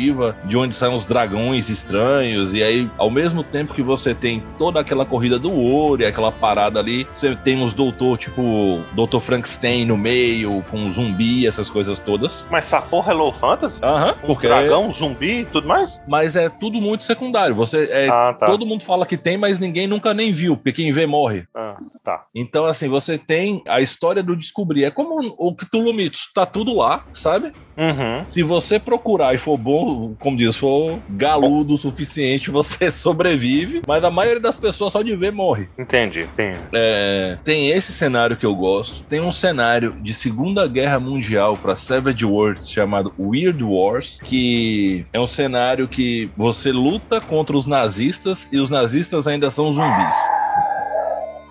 de 0.44 0.56
onde 0.56 0.74
saem 0.74 0.96
os 0.96 1.06
dragões 1.06 1.68
estranhos 1.68 2.52
e 2.52 2.62
aí 2.62 2.90
ao 2.98 3.10
mesmo 3.10 3.42
tempo 3.44 3.74
que 3.74 3.82
você 3.82 4.14
tem 4.14 4.42
toda 4.58 4.80
aquela 4.80 5.04
corrida 5.06 5.38
do 5.38 5.52
ouro 5.52 6.02
e 6.02 6.06
aquela 6.06 6.32
parada 6.32 6.80
ali, 6.80 7.06
você 7.12 7.36
tem 7.36 7.62
os 7.62 7.72
doutor 7.72 8.18
tipo 8.18 8.82
Dr. 8.92 9.20
Frankenstein 9.20 9.84
no 9.84 9.96
meio 9.96 10.62
com 10.70 10.90
zumbi, 10.90 11.46
essas 11.46 11.70
coisas 11.70 11.98
todas. 11.98 12.46
Mas 12.50 12.66
essa 12.66 12.80
porra 12.82 13.12
é 13.12 13.14
low 13.14 13.32
fantasy? 13.32 13.78
Aham, 13.82 14.14
Com 14.14 14.26
porque 14.26 14.48
dragão, 14.48 14.92
zumbi 14.92 15.40
e 15.40 15.44
tudo 15.44 15.66
mais? 15.68 16.00
mas 16.08 16.36
é 16.36 16.48
tudo 16.48 16.80
muito 16.80 17.04
secundário. 17.04 17.54
Você 17.54 17.88
é 17.90 18.08
ah, 18.08 18.34
tá. 18.38 18.46
Todo 18.46 18.66
mundo 18.66 18.82
fala 18.82 19.06
que 19.06 19.16
tem, 19.16 19.36
mas 19.36 19.58
ninguém 19.58 19.86
nunca 19.86 20.12
nem 20.14 20.32
viu, 20.32 20.56
porque 20.56 20.72
quem 20.72 20.92
vê 20.92 21.06
morre. 21.06 21.44
Ah, 21.54 21.76
tá. 22.02 22.24
Então, 22.34 22.64
assim, 22.64 22.88
você 22.88 23.18
tem 23.18 23.62
a 23.66 23.80
história 23.80 24.22
do 24.22 24.36
descobrir. 24.36 24.84
É 24.84 24.90
como 24.90 25.20
o 25.38 25.54
Cthulhu 25.54 25.92
Mythos, 25.92 26.30
tá 26.32 26.46
tudo 26.46 26.74
lá, 26.76 27.04
sabe? 27.12 27.52
Uhum. 27.76 28.24
Se 28.28 28.42
você 28.42 28.78
procurar 28.78 29.34
e 29.34 29.38
for 29.38 29.58
bom, 29.58 29.83
como 30.18 30.36
diz, 30.36 30.56
for 30.56 31.02
galudo 31.08 31.74
o 31.74 31.78
suficiente, 31.78 32.50
você 32.50 32.90
sobrevive, 32.92 33.82
mas 33.86 34.02
a 34.04 34.10
maioria 34.10 34.40
das 34.40 34.56
pessoas 34.56 34.92
só 34.92 35.02
de 35.02 35.14
ver 35.16 35.32
morre. 35.32 35.68
Entendi, 35.78 36.22
entendi. 36.22 36.60
É, 36.74 37.38
tem 37.44 37.70
esse 37.70 37.92
cenário 37.92 38.36
que 38.36 38.46
eu 38.46 38.54
gosto. 38.54 39.06
Tem 39.08 39.20
um 39.20 39.32
cenário 39.32 39.94
de 40.02 40.14
Segunda 40.14 40.66
Guerra 40.66 40.98
Mundial 40.98 41.56
para 41.56 41.76
Savage 41.76 42.24
Worlds 42.24 42.68
chamado 42.68 43.12
Weird 43.18 43.62
Wars, 43.62 44.18
que 44.24 45.06
é 45.12 45.20
um 45.20 45.26
cenário 45.26 45.88
que 45.88 46.28
você 46.36 46.72
luta 46.72 47.20
contra 47.20 47.56
os 47.56 47.66
nazistas 47.66 48.48
e 48.52 48.58
os 48.58 48.70
nazistas 48.70 49.26
ainda 49.26 49.50
são 49.50 49.72
zumbis. 49.72 50.14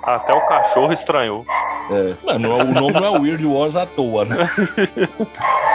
Até 0.06 0.34
o 0.34 0.42
cachorro 0.48 0.92
estranhou. 0.92 1.46
É, 1.90 2.16
é- 2.32 2.36
o 2.36 2.40
nome 2.74 3.00
não 3.00 3.06
é 3.06 3.20
Weird 3.20 3.46
Wars 3.46 3.76
à 3.76 3.86
toa, 3.86 4.26
né? 4.26 4.36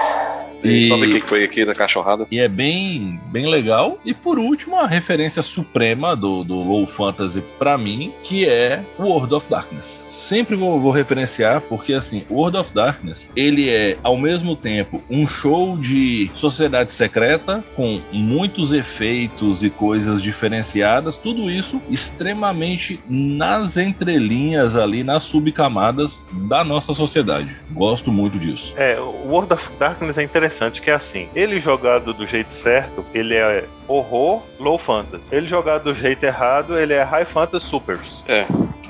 E... 0.62 0.88
Só 0.88 0.96
ver 0.96 1.06
o 1.06 1.10
que 1.10 1.20
foi 1.20 1.44
aqui 1.44 1.64
da 1.64 1.74
cachorrada. 1.74 2.26
E 2.30 2.38
é 2.38 2.48
bem, 2.48 3.20
bem 3.26 3.46
legal. 3.46 3.98
E 4.04 4.12
por 4.12 4.38
último, 4.38 4.76
a 4.76 4.86
referência 4.86 5.42
suprema 5.42 6.16
do, 6.16 6.44
do 6.44 6.54
Low 6.54 6.86
Fantasy 6.86 7.42
pra 7.58 7.78
mim, 7.78 8.12
que 8.22 8.48
é 8.48 8.82
World 8.98 9.34
of 9.34 9.48
Darkness. 9.48 10.04
Sempre 10.08 10.56
vou, 10.56 10.80
vou 10.80 10.90
referenciar, 10.90 11.60
porque 11.62 11.92
assim, 11.92 12.24
World 12.30 12.56
of 12.56 12.72
Darkness, 12.72 13.28
ele 13.36 13.68
é 13.70 13.96
ao 14.02 14.16
mesmo 14.16 14.56
tempo 14.56 15.02
um 15.08 15.26
show 15.26 15.76
de 15.76 16.30
sociedade 16.34 16.92
secreta, 16.92 17.64
com 17.76 18.00
muitos 18.12 18.72
efeitos 18.72 19.62
e 19.62 19.70
coisas 19.70 20.20
diferenciadas, 20.20 21.16
tudo 21.16 21.50
isso 21.50 21.80
extremamente 21.88 23.00
nas 23.08 23.76
entrelinhas 23.76 24.76
ali, 24.76 25.04
nas 25.04 25.24
subcamadas 25.24 26.26
da 26.32 26.64
nossa 26.64 26.92
sociedade. 26.92 27.56
Gosto 27.70 28.10
muito 28.10 28.38
disso. 28.38 28.74
É, 28.76 28.98
o 29.00 29.28
World 29.28 29.54
of 29.54 29.70
Darkness 29.78 30.18
é 30.18 30.22
interessante, 30.22 30.47
que 30.80 30.90
é 30.90 30.94
assim, 30.94 31.28
ele 31.34 31.58
jogado 31.58 32.12
do 32.12 32.26
jeito 32.26 32.52
certo, 32.52 33.04
ele 33.14 33.34
é 33.34 33.64
horror, 33.86 34.42
low 34.58 34.78
fantasy. 34.78 35.34
Ele 35.34 35.48
jogado 35.48 35.84
do 35.84 35.94
jeito 35.94 36.24
errado, 36.24 36.78
ele 36.78 36.92
é 36.92 37.02
high 37.02 37.24
fantasy 37.24 37.66
supers. 37.66 38.24
É 38.26 38.46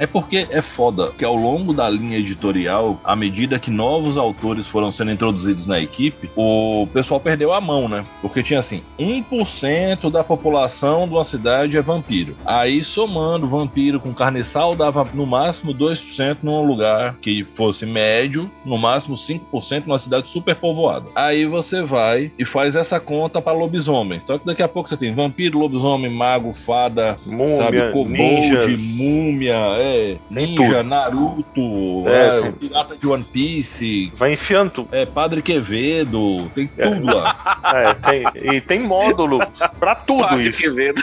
porque 0.06 0.46
é 0.50 0.62
foda 0.62 1.12
que 1.16 1.24
ao 1.24 1.34
longo 1.34 1.72
da 1.72 1.88
linha 1.88 2.18
editorial, 2.18 3.00
à 3.04 3.14
medida 3.16 3.58
que 3.58 3.70
novos 3.70 4.16
autores 4.16 4.66
foram 4.66 4.90
sendo 4.90 5.10
introduzidos 5.10 5.66
na 5.66 5.80
equipe, 5.80 6.30
o 6.36 6.86
pessoal 6.92 7.20
perdeu 7.20 7.52
a 7.52 7.60
mão, 7.60 7.88
né? 7.88 8.04
Porque 8.20 8.42
tinha 8.42 8.58
assim, 8.60 8.82
1% 8.98 10.10
da 10.10 10.22
população 10.24 11.06
de 11.06 11.14
uma 11.14 11.24
cidade 11.24 11.76
é 11.76 11.82
vampiro. 11.82 12.36
Aí 12.44 12.82
somando 12.82 13.46
vampiro 13.48 14.00
com 14.00 14.14
carniçal 14.14 14.74
dava 14.74 15.06
no 15.14 15.26
máximo 15.26 15.74
2% 15.74 16.38
num 16.42 16.62
lugar 16.62 17.16
que 17.20 17.46
fosse 17.54 17.86
médio, 17.86 18.50
no 18.64 18.78
máximo 18.78 19.16
5% 19.16 19.84
numa 19.86 19.98
cidade 19.98 20.30
super 20.30 20.54
povoada. 20.54 21.06
Aí 21.14 21.46
você 21.46 21.82
vai 21.82 22.30
e 22.38 22.44
faz 22.44 22.76
essa 22.76 23.00
conta 23.00 23.40
para 23.40 23.56
lobisomens. 23.56 24.22
Então 24.22 24.40
daqui 24.44 24.62
a 24.62 24.68
pouco 24.68 24.88
você 24.88 24.96
tem 24.96 25.14
vampiro, 25.14 25.58
lobisomem, 25.58 26.10
mago, 26.10 26.52
fada, 26.52 27.16
Múmia, 27.26 27.56
sabe, 27.56 27.92
kobold, 27.92 28.12
ninjas. 28.12 28.80
múmia, 28.96 29.56
é, 29.78 29.87
Tem 29.88 30.20
ninja, 30.30 30.82
Naruto, 30.82 32.08
É, 32.08 32.36
é, 32.38 32.40
tem- 32.42 32.52
pirata 32.52 32.96
de 32.96 33.06
One 33.06 33.24
Piece, 33.24 34.12
Vai 34.14 34.32
enfiando 34.34 34.70
tudo. 34.70 34.88
é, 34.92 35.04
Padre 35.06 35.42
Quevedo, 35.42 36.50
tem 36.54 36.70
É. 36.78 36.90
tudo 36.90 37.16
lá. 37.16 37.34
É, 37.68 37.94
tem, 37.94 38.54
e 38.56 38.60
tem 38.62 38.80
módulo 38.80 39.38
pra 39.78 39.94
tudo 39.94 40.26
Pode 40.26 40.48
isso. 40.48 40.74
ver. 40.74 40.94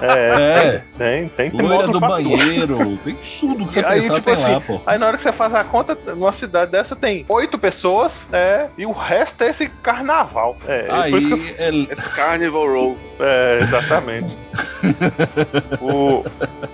É, 0.00 0.14
É, 0.34 0.82
tem, 0.96 1.28
tem, 1.28 1.50
tem 1.50 1.60
loira 1.60 1.86
módulo 1.86 1.92
do 1.92 2.00
pra 2.00 2.08
tudo. 2.16 2.30
banheiro, 2.30 2.98
tem 3.04 3.14
tudo 3.40 3.66
que 3.66 3.72
você 3.74 3.84
Aí, 3.84 4.00
pensar 4.00 4.14
tipo 4.14 4.24
tem 4.24 4.34
assim, 4.34 4.52
lá, 4.54 4.60
pô. 4.60 4.80
Aí 4.86 4.98
na 4.98 5.06
hora 5.06 5.16
que 5.16 5.22
você 5.22 5.32
faz 5.32 5.54
a 5.54 5.62
conta, 5.64 5.98
numa 6.14 6.32
cidade 6.32 6.70
dessa 6.72 6.96
tem 6.96 7.24
oito 7.28 7.58
pessoas, 7.58 8.26
é, 8.32 8.68
e 8.78 8.86
o 8.86 8.92
resto 8.92 9.42
é 9.44 9.50
esse 9.50 9.68
carnaval. 9.68 10.56
É, 10.66 10.86
Aí, 10.90 11.10
por 11.10 11.18
isso 11.18 11.28
que 11.28 11.34
eu, 11.34 11.54
é, 11.58 11.92
Esse 11.92 12.08
Carnival 12.10 12.66
Row. 12.66 12.98
é, 13.20 13.58
exatamente. 13.62 14.34
O- 15.80 16.24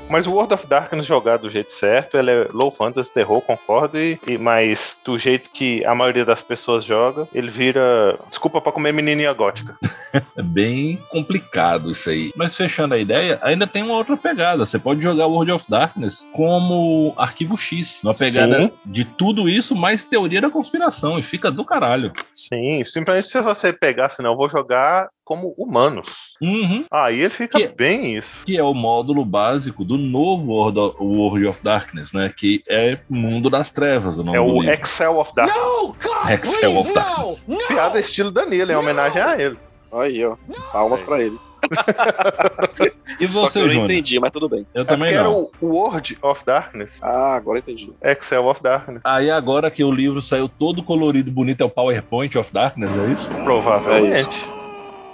Mas 0.09 0.27
o 0.27 0.33
World 0.33 0.55
of 0.55 0.66
Darkness 0.66 1.07
jogado 1.07 1.42
do 1.42 1.51
jeito 1.51 1.73
certo, 1.73 2.16
ele 2.16 2.31
é 2.31 2.49
low 2.53 2.70
fantasy, 2.70 3.12
terror, 3.12 3.40
concordo, 3.42 3.99
e, 3.99 4.18
e- 4.27 4.37
mas 4.38 4.99
do 5.05 5.18
jeito 5.18 5.51
que 5.51 5.85
a 5.85 5.94
maioria 5.94 6.25
das 6.25 6.42
pessoas 6.42 6.85
joga, 6.85 7.29
ele 7.33 7.49
vira 7.51 8.18
desculpa 8.29 8.61
pra 8.61 8.73
comer 8.73 8.92
menininha 8.92 9.33
gótica. 9.33 9.77
É 10.37 10.42
bem 10.42 10.99
complicado 11.09 11.88
isso 11.92 12.11
aí. 12.11 12.33
Mas 12.35 12.57
fechando 12.57 12.94
a 12.94 12.99
ideia, 12.99 13.38
ainda 13.42 13.64
tem 13.64 13.83
uma 13.85 13.94
outra 13.94 14.16
pegada. 14.16 14.66
Você 14.66 14.77
pode 14.77 15.01
jogar 15.01 15.27
World 15.27 15.53
of 15.53 15.64
Darkness 15.70 16.27
como 16.33 17.14
arquivo 17.16 17.57
X. 17.57 18.01
Uma 18.03 18.12
pegada 18.14 18.62
Sim. 18.62 18.73
de 18.85 19.05
tudo 19.05 19.49
isso, 19.49 19.77
mais 19.77 20.03
teoria 20.05 20.40
da 20.40 20.51
conspiração. 20.51 21.16
E 21.16 21.23
fica 21.23 21.49
do 21.49 21.64
caralho. 21.64 22.12
Sim, 22.35 22.83
simplesmente 22.85 23.29
se 23.29 23.40
você 23.40 23.73
pegar 23.73 24.07
assim, 24.07 24.20
não, 24.23 24.33
eu 24.33 24.37
vou 24.37 24.49
jogar 24.49 25.09
como 25.31 25.55
humanos. 25.57 26.09
Uhum. 26.43 26.85
Aí 26.90 27.21
ele 27.21 27.31
fica 27.31 27.57
Que- 27.57 27.69
bem 27.69 28.16
isso. 28.16 28.43
Que 28.45 28.59
é 28.59 28.64
o 28.64 28.75
módulo 28.75 29.24
básico 29.24 29.85
do 29.85 29.97
novo 29.97 30.51
World 30.51 30.78
of, 30.81 30.97
World 31.01 31.47
of 31.47 31.62
Darkness, 31.62 32.12
né? 32.12 32.33
Que 32.37 32.64
é 32.68 32.99
Mundo 33.09 33.49
das 33.49 33.70
Trevas, 33.70 34.18
o 34.18 34.24
nome 34.24 34.37
É 34.37 34.41
o 34.41 34.61
livro. 34.61 34.70
Excel 34.74 35.16
of 35.20 35.33
Darkness. 35.33 35.62
No, 35.62 35.87
God, 36.03 36.31
Excel 36.33 36.72
please, 36.72 36.78
of 36.89 36.93
Darkness. 36.95 37.45
no, 37.47 37.55
no. 37.61 37.66
Piada 37.68 38.01
estilo 38.01 38.33
Danilo, 38.33 38.72
em 38.72 38.74
homenagem 38.74 39.22
a 39.22 39.41
ele. 39.41 39.57
Aí, 39.93 40.24
ó. 40.24 40.35
Palmas 40.72 41.01
pra 41.05 41.22
ele. 41.22 41.39
E 43.20 43.28
Só 43.28 43.47
que 43.47 43.53
você, 43.53 43.61
eu 43.61 43.66
não 43.66 43.85
entendi, 43.85 44.18
mas 44.18 44.33
tudo 44.33 44.49
bem. 44.49 44.66
Eu 44.74 44.83
É 44.83 44.85
também 44.85 45.12
era 45.12 45.24
não. 45.24 45.51
o 45.61 45.66
World 45.66 46.16
of 46.22 46.43
Darkness, 46.45 46.99
Ah, 47.03 47.35
agora 47.35 47.59
entendi. 47.59 47.93
Excel 48.03 48.47
of 48.49 48.62
Darkness. 48.62 49.01
Aí 49.05 49.31
agora 49.31 49.70
que 49.70 49.85
o 49.85 49.93
livro 49.93 50.22
saiu 50.22 50.49
todo 50.49 50.83
colorido, 50.83 51.31
bonito, 51.31 51.61
é 51.61 51.64
o 51.66 51.70
PowerPoint 51.70 52.37
of 52.39 52.51
Darkness, 52.53 52.91
é 52.91 53.12
isso? 53.12 53.28
Provavelmente. 53.45 54.49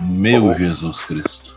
Meu 0.01 0.43
Bom. 0.43 0.55
Jesus 0.55 1.03
Cristo. 1.03 1.57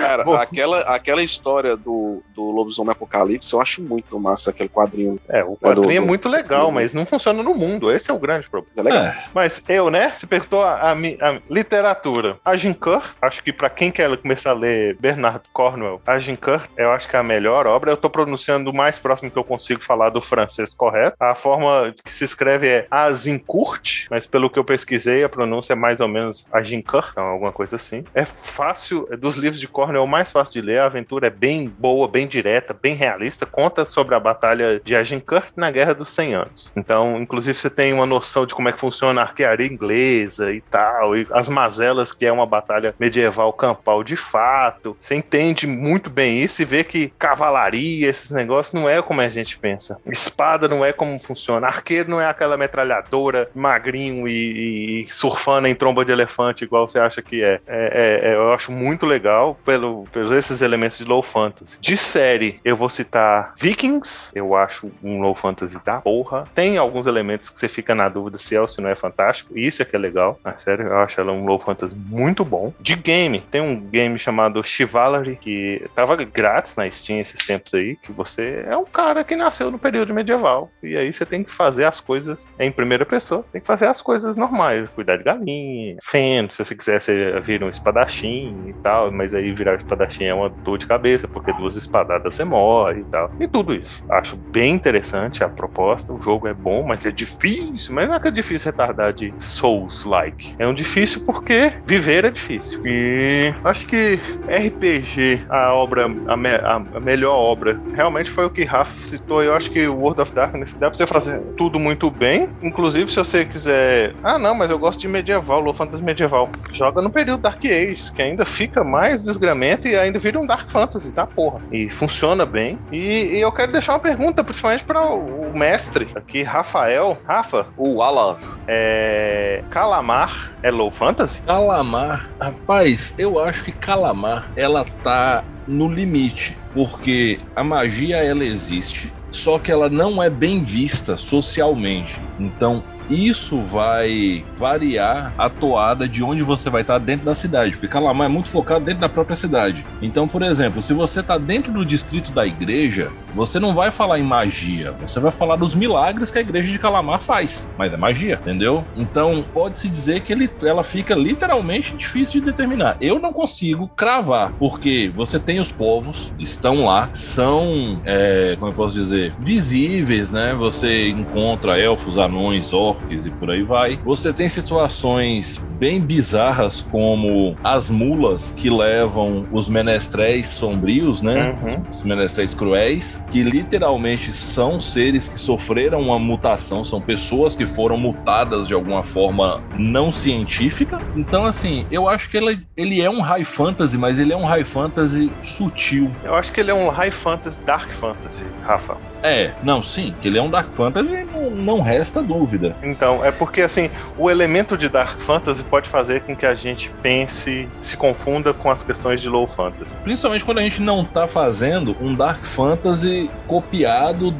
Cara, 0.00 0.24
Bom. 0.24 0.34
aquela, 0.34 0.80
aquela 0.80 1.22
história 1.22 1.76
do, 1.76 2.11
do 2.28 2.50
Lobisomem 2.50 2.92
Apocalipse, 2.92 3.52
eu 3.52 3.60
acho 3.60 3.82
muito 3.82 4.18
massa 4.20 4.50
aquele 4.50 4.68
quadrinho. 4.68 5.18
É, 5.28 5.42
o 5.44 5.52
É 5.62 5.74
do- 5.74 5.82
quadrinho 5.82 6.02
é 6.02 6.06
muito 6.06 6.28
legal, 6.28 6.66
do- 6.66 6.72
mas 6.72 6.92
não 6.92 7.04
funciona 7.06 7.42
no 7.42 7.54
mundo. 7.54 7.90
Esse 7.92 8.10
é 8.10 8.14
o 8.14 8.18
grande 8.18 8.48
problema. 8.50 8.70
Mas 8.74 8.78
é 8.78 8.82
legal. 8.88 9.04
É, 9.04 9.16
Mas 9.34 9.62
eu, 9.68 9.90
né? 9.90 10.10
Você 10.10 10.26
perguntou 10.26 10.62
a, 10.62 10.92
a 10.92 10.92
a 10.92 11.40
literatura. 11.50 12.38
A 12.44 12.56
Ginker, 12.56 13.02
acho 13.20 13.42
que 13.42 13.52
pra 13.52 13.68
quem 13.70 13.90
quer 13.90 14.14
começar 14.18 14.50
a 14.50 14.54
ler 14.54 14.96
Bernard 15.00 15.42
Cornwell, 15.52 16.00
a 16.06 16.18
Ginker, 16.18 16.68
eu 16.76 16.90
acho 16.92 17.08
que 17.08 17.16
é 17.16 17.18
a 17.18 17.22
melhor 17.22 17.66
obra. 17.66 17.90
Eu 17.90 17.96
tô 17.96 18.08
pronunciando 18.10 18.70
o 18.70 18.74
mais 18.76 18.98
próximo 18.98 19.30
que 19.30 19.38
eu 19.38 19.44
consigo 19.44 19.82
falar 19.82 20.10
do 20.10 20.20
francês 20.20 20.74
correto. 20.74 21.16
A 21.20 21.34
forma 21.34 21.94
que 22.04 22.12
se 22.12 22.24
escreve 22.24 22.68
é 22.68 22.86
Azincourt, 22.90 24.06
mas 24.10 24.26
pelo 24.26 24.50
que 24.50 24.58
eu 24.58 24.64
pesquisei, 24.64 25.24
a 25.24 25.28
pronúncia 25.28 25.72
é 25.72 25.76
mais 25.76 26.00
ou 26.00 26.08
menos 26.08 26.44
a 26.52 26.62
Ginker, 26.62 27.08
então 27.12 27.24
alguma 27.24 27.52
coisa 27.52 27.76
assim. 27.76 28.04
É 28.14 28.24
fácil, 28.24 29.06
é 29.10 29.16
dos 29.16 29.36
livros 29.36 29.60
de 29.60 29.68
Cornwell 29.68 30.02
é 30.02 30.04
o 30.04 30.08
mais 30.08 30.30
fácil 30.30 30.52
de 30.52 30.60
ler. 30.66 30.80
A 30.80 30.86
aventura 30.86 31.26
é 31.26 31.30
bem 31.30 31.68
boa, 31.78 32.08
bem 32.12 32.26
direta, 32.28 32.76
bem 32.80 32.94
realista. 32.94 33.46
Conta 33.46 33.84
sobre 33.84 34.14
a 34.14 34.20
batalha 34.20 34.80
de 34.84 34.94
Agincourt 34.94 35.48
na 35.56 35.70
Guerra 35.70 35.94
dos 35.94 36.10
100 36.10 36.34
Anos. 36.34 36.72
Então, 36.76 37.20
inclusive, 37.20 37.58
você 37.58 37.70
tem 37.70 37.92
uma 37.92 38.06
noção 38.06 38.46
de 38.46 38.54
como 38.54 38.68
é 38.68 38.72
que 38.72 38.80
funciona 38.80 39.20
a 39.20 39.24
arquearia 39.24 39.66
inglesa 39.66 40.52
e 40.52 40.60
tal, 40.60 41.16
e 41.16 41.26
as 41.32 41.48
mazelas, 41.48 42.12
que 42.12 42.26
é 42.26 42.32
uma 42.32 42.46
batalha 42.46 42.94
medieval 42.98 43.52
campal 43.52 44.04
de 44.04 44.16
fato. 44.16 44.96
Você 45.00 45.14
entende 45.14 45.66
muito 45.66 46.10
bem 46.10 46.42
isso 46.42 46.60
e 46.62 46.64
vê 46.64 46.84
que 46.84 47.12
cavalaria, 47.18 48.08
esses 48.08 48.30
negócios, 48.30 48.74
não 48.74 48.88
é 48.88 49.00
como 49.02 49.20
a 49.20 49.30
gente 49.30 49.58
pensa. 49.58 49.96
Espada 50.06 50.68
não 50.68 50.84
é 50.84 50.92
como 50.92 51.18
funciona. 51.18 51.66
Arqueiro 51.66 52.10
não 52.10 52.20
é 52.20 52.26
aquela 52.26 52.56
metralhadora 52.56 53.48
magrinho 53.54 54.28
e, 54.28 55.02
e 55.04 55.08
surfando 55.08 55.66
em 55.66 55.74
tromba 55.74 56.04
de 56.04 56.12
elefante, 56.12 56.64
igual 56.64 56.88
você 56.88 56.98
acha 56.98 57.22
que 57.22 57.42
é. 57.42 57.60
É- 57.66 58.20
é- 58.22 58.30
é- 58.30 58.34
eu 58.34 58.52
acho 58.52 58.70
muito 58.72 59.06
legal 59.06 59.58
pelo, 59.64 60.04
pelos 60.12 60.30
esses 60.30 60.60
elementos 60.60 60.98
de 60.98 61.04
low 61.04 61.22
fantasy. 61.22 61.78
De 61.80 61.96
série, 62.02 62.60
eu 62.64 62.76
vou 62.76 62.88
citar 62.88 63.54
Vikings, 63.58 64.30
eu 64.34 64.54
acho 64.54 64.90
um 65.02 65.20
low 65.20 65.34
fantasy 65.34 65.78
da 65.84 66.00
porra. 66.00 66.44
Tem 66.54 66.76
alguns 66.76 67.06
elementos 67.06 67.48
que 67.48 67.58
você 67.58 67.68
fica 67.68 67.94
na 67.94 68.08
dúvida 68.08 68.38
se 68.38 68.54
é 68.54 68.60
ou 68.60 68.68
se 68.68 68.80
não 68.80 68.88
é 68.88 68.96
fantástico. 68.96 69.56
Isso 69.56 69.82
é 69.82 69.84
que 69.84 69.96
é 69.96 69.98
legal. 69.98 70.38
Na 70.44 70.56
série, 70.58 70.82
eu 70.82 70.96
acho 70.98 71.20
ela 71.20 71.32
um 71.32 71.46
low 71.46 71.58
fantasy 71.58 71.96
muito 71.96 72.44
bom. 72.44 72.72
De 72.80 72.94
game, 72.94 73.40
tem 73.40 73.60
um 73.60 73.80
game 73.80 74.18
chamado 74.18 74.62
Chivalry, 74.62 75.36
que 75.36 75.84
tava 75.94 76.16
grátis 76.16 76.76
na 76.76 76.90
Steam 76.90 77.20
esses 77.20 77.46
tempos 77.46 77.72
aí, 77.74 77.96
que 77.96 78.12
você 78.12 78.64
é 78.68 78.76
um 78.76 78.84
cara 78.84 79.24
que 79.24 79.36
nasceu 79.36 79.70
no 79.70 79.78
período 79.78 80.12
medieval. 80.12 80.70
E 80.82 80.96
aí 80.96 81.12
você 81.12 81.24
tem 81.24 81.44
que 81.44 81.52
fazer 81.52 81.84
as 81.84 82.00
coisas 82.00 82.46
em 82.58 82.70
primeira 82.70 83.06
pessoa. 83.06 83.44
Tem 83.52 83.60
que 83.60 83.66
fazer 83.66 83.86
as 83.86 84.02
coisas 84.02 84.36
normais. 84.36 84.88
Cuidar 84.90 85.16
de 85.16 85.24
galinha, 85.24 85.96
feno, 86.02 86.50
se 86.50 86.64
você 86.64 86.74
quiser, 86.74 87.00
você 87.00 87.40
vira 87.40 87.64
um 87.64 87.70
espadachim 87.70 88.68
e 88.68 88.74
tal. 88.82 89.10
Mas 89.10 89.34
aí 89.34 89.52
virar 89.52 89.76
espadachim 89.76 90.24
é 90.24 90.34
uma 90.34 90.50
dor 90.64 90.78
de 90.78 90.86
cabeça, 90.86 91.28
porque 91.28 91.52
duas 91.52 91.76
espadadas 91.82 92.34
você 92.34 92.44
morre 92.44 93.00
e 93.00 93.04
tal. 93.04 93.30
E 93.40 93.46
tudo 93.48 93.74
isso. 93.74 94.02
Acho 94.10 94.36
bem 94.36 94.74
interessante 94.74 95.44
a 95.44 95.48
proposta. 95.48 96.12
O 96.12 96.20
jogo 96.20 96.46
é 96.48 96.54
bom, 96.54 96.82
mas 96.86 97.04
é 97.06 97.10
difícil. 97.10 97.94
Mas 97.94 98.08
não 98.08 98.14
é 98.16 98.20
que 98.20 98.28
é 98.28 98.30
difícil 98.30 98.70
retardar 98.70 99.12
de 99.12 99.34
Souls-like. 99.38 100.54
É 100.58 100.66
um 100.66 100.74
difícil 100.74 101.22
porque 101.24 101.72
viver 101.86 102.24
é 102.24 102.30
difícil. 102.30 102.80
E 102.84 103.54
acho 103.64 103.86
que 103.86 104.18
RPG, 104.48 105.44
a 105.48 105.72
obra, 105.74 106.04
a, 106.04 106.36
me- 106.36 106.48
a- 106.54 106.82
a 106.94 107.00
melhor 107.00 107.34
obra, 107.36 107.80
realmente 107.94 108.30
foi 108.30 108.44
o 108.44 108.50
que 108.50 108.64
Rafa 108.64 108.94
citou. 109.06 109.42
Eu 109.42 109.54
acho 109.54 109.70
que 109.70 109.86
World 109.88 110.20
of 110.20 110.32
Darkness 110.34 110.74
dá 110.74 110.88
pra 110.90 110.96
você 110.96 111.06
fazer 111.06 111.40
tudo 111.56 111.78
muito 111.78 112.10
bem. 112.10 112.48
Inclusive, 112.62 113.10
se 113.10 113.16
você 113.16 113.44
quiser. 113.44 114.14
Ah, 114.22 114.38
não, 114.38 114.54
mas 114.54 114.70
eu 114.70 114.78
gosto 114.78 115.00
de 115.00 115.08
medieval, 115.08 115.60
Low 115.60 115.74
Fantasy 115.74 116.02
medieval. 116.02 116.50
Joga 116.72 117.02
no 117.02 117.10
período 117.10 117.42
Dark 117.42 117.64
Age, 117.64 118.12
que 118.14 118.22
ainda 118.22 118.44
fica 118.44 118.84
mais 118.84 119.22
desgramento 119.22 119.88
e 119.88 119.96
ainda 119.96 120.18
vira 120.18 120.38
um 120.38 120.46
Dark 120.46 120.70
Fantasy, 120.70 121.12
tá 121.12 121.26
porra. 121.26 121.60
E 121.72 121.88
funciona 121.90 122.44
bem. 122.44 122.78
E, 122.92 123.36
e 123.36 123.40
eu 123.40 123.50
quero 123.50 123.72
deixar 123.72 123.94
uma 123.94 123.98
pergunta, 124.00 124.44
principalmente 124.44 124.84
para 124.84 125.04
o 125.08 125.56
mestre 125.56 126.08
aqui, 126.14 126.42
Rafael. 126.42 127.16
Rafa, 127.26 127.66
O 127.76 128.02
Alan. 128.02 128.36
é. 128.68 129.62
Calamar 129.70 130.52
é 130.62 130.70
Low 130.70 130.90
Fantasy? 130.90 131.40
Calamar, 131.42 132.28
rapaz, 132.40 133.14
eu 133.16 133.38
acho 133.38 133.64
que 133.64 133.72
Calamar 133.72 134.50
ela 134.56 134.84
tá 135.02 135.42
no 135.66 135.88
limite, 135.88 136.56
porque 136.74 137.38
a 137.56 137.62
magia 137.64 138.16
ela 138.16 138.44
existe, 138.44 139.12
só 139.30 139.58
que 139.58 139.70
ela 139.72 139.88
não 139.88 140.22
é 140.22 140.28
bem 140.28 140.62
vista 140.62 141.16
socialmente. 141.16 142.20
Então, 142.38 142.82
isso 143.08 143.58
vai 143.62 144.44
variar 144.56 145.32
a 145.36 145.48
toada 145.50 146.08
de 146.08 146.22
onde 146.22 146.42
você 146.42 146.70
vai 146.70 146.82
estar 146.82 146.98
dentro 146.98 147.26
da 147.26 147.34
cidade, 147.34 147.72
porque 147.72 147.88
Calamar 147.88 148.26
é 148.26 148.32
muito 148.32 148.48
focado 148.48 148.84
dentro 148.84 149.00
da 149.00 149.08
própria 149.08 149.36
cidade. 149.36 149.84
Então, 150.00 150.26
por 150.26 150.42
exemplo, 150.42 150.82
se 150.82 150.92
você 150.92 151.20
está 151.20 151.38
dentro 151.38 151.72
do 151.72 151.84
distrito 151.84 152.30
da 152.32 152.46
igreja, 152.46 153.10
você 153.34 153.58
não 153.58 153.74
vai 153.74 153.90
falar 153.90 154.18
em 154.18 154.22
magia, 154.22 154.94
você 155.00 155.20
vai 155.20 155.32
falar 155.32 155.56
dos 155.56 155.74
milagres 155.74 156.30
que 156.30 156.38
a 156.38 156.40
igreja 156.40 156.70
de 156.70 156.78
Calamar 156.78 157.22
faz, 157.22 157.66
mas 157.76 157.92
é 157.92 157.96
magia, 157.96 158.38
entendeu? 158.40 158.84
Então, 158.96 159.44
pode-se 159.52 159.88
dizer 159.88 160.20
que 160.20 160.32
ele, 160.32 160.50
ela 160.62 160.82
fica 160.82 161.14
literalmente 161.14 161.96
difícil 161.96 162.40
de 162.40 162.46
determinar. 162.46 162.96
Eu 163.00 163.18
não 163.18 163.32
consigo 163.32 163.88
cravar, 163.88 164.52
porque 164.58 165.10
você 165.14 165.38
tem 165.38 165.60
os 165.60 165.70
povos, 165.70 166.32
estão 166.38 166.84
lá, 166.84 167.08
são, 167.12 168.00
é, 168.04 168.56
como 168.58 168.70
eu 168.70 168.74
posso 168.74 168.96
dizer, 168.96 169.34
visíveis, 169.38 170.30
né? 170.30 170.54
Você 170.54 171.08
encontra 171.10 171.78
elfos, 171.78 172.18
anões, 172.18 172.72
orcs 172.72 172.91
e 173.10 173.30
por 173.30 173.50
aí 173.50 173.62
vai. 173.62 173.98
Você 174.04 174.32
tem 174.32 174.48
situações 174.48 175.60
bem 175.78 176.00
bizarras, 176.00 176.86
como 176.90 177.56
as 177.62 177.90
mulas 177.90 178.52
que 178.56 178.70
levam 178.70 179.46
os 179.50 179.68
menestréis 179.68 180.46
sombrios, 180.46 181.22
né? 181.22 181.56
Uhum. 181.62 181.84
Os 181.90 182.02
menestréis 182.02 182.54
cruéis, 182.54 183.22
que 183.30 183.42
literalmente 183.42 184.32
são 184.32 184.80
seres 184.80 185.28
que 185.28 185.38
sofreram 185.38 186.00
uma 186.00 186.18
mutação, 186.18 186.84
são 186.84 187.00
pessoas 187.00 187.56
que 187.56 187.66
foram 187.66 187.96
mutadas 187.96 188.68
de 188.68 188.74
alguma 188.74 189.02
forma 189.02 189.62
não 189.76 190.12
científica. 190.12 190.98
Então, 191.16 191.46
assim, 191.46 191.86
eu 191.90 192.08
acho 192.08 192.28
que 192.28 192.36
ele, 192.36 192.64
ele 192.76 193.00
é 193.00 193.10
um 193.10 193.20
high 193.20 193.44
fantasy, 193.44 193.98
mas 193.98 194.18
ele 194.18 194.32
é 194.32 194.36
um 194.36 194.44
high 194.44 194.64
fantasy 194.64 195.32
sutil. 195.40 196.10
Eu 196.24 196.34
acho 196.34 196.52
que 196.52 196.60
ele 196.60 196.70
é 196.70 196.74
um 196.74 196.88
High 196.88 197.10
Fantasy, 197.10 197.60
Dark 197.60 197.90
Fantasy, 197.92 198.42
Rafa. 198.64 198.96
É, 199.22 199.52
não, 199.62 199.82
sim, 199.82 200.14
que 200.20 200.28
ele 200.28 200.38
é 200.38 200.42
um 200.42 200.50
dark 200.50 200.72
fantasy, 200.72 201.24
não, 201.32 201.50
não 201.50 201.80
resta 201.80 202.22
dúvida. 202.22 202.76
Então, 202.82 203.24
é 203.24 203.30
porque 203.30 203.62
assim, 203.62 203.90
o 204.18 204.30
elemento 204.30 204.76
de 204.76 204.88
Dark 204.88 205.20
Fantasy 205.20 205.62
pode 205.62 205.88
fazer 205.88 206.22
com 206.22 206.34
que 206.34 206.44
a 206.44 206.54
gente 206.54 206.90
pense, 207.02 207.68
se 207.80 207.96
confunda 207.96 208.52
com 208.52 208.70
as 208.70 208.82
questões 208.82 209.20
de 209.20 209.28
Low 209.28 209.46
Fantasy. 209.46 209.94
Principalmente 210.02 210.44
quando 210.44 210.58
a 210.58 210.62
gente 210.62 210.82
não 210.82 211.04
tá 211.04 211.26
fazendo 211.28 211.96
um 212.00 212.14
dark 212.14 212.44
fantasy 212.44 213.30
copiado 213.46 214.34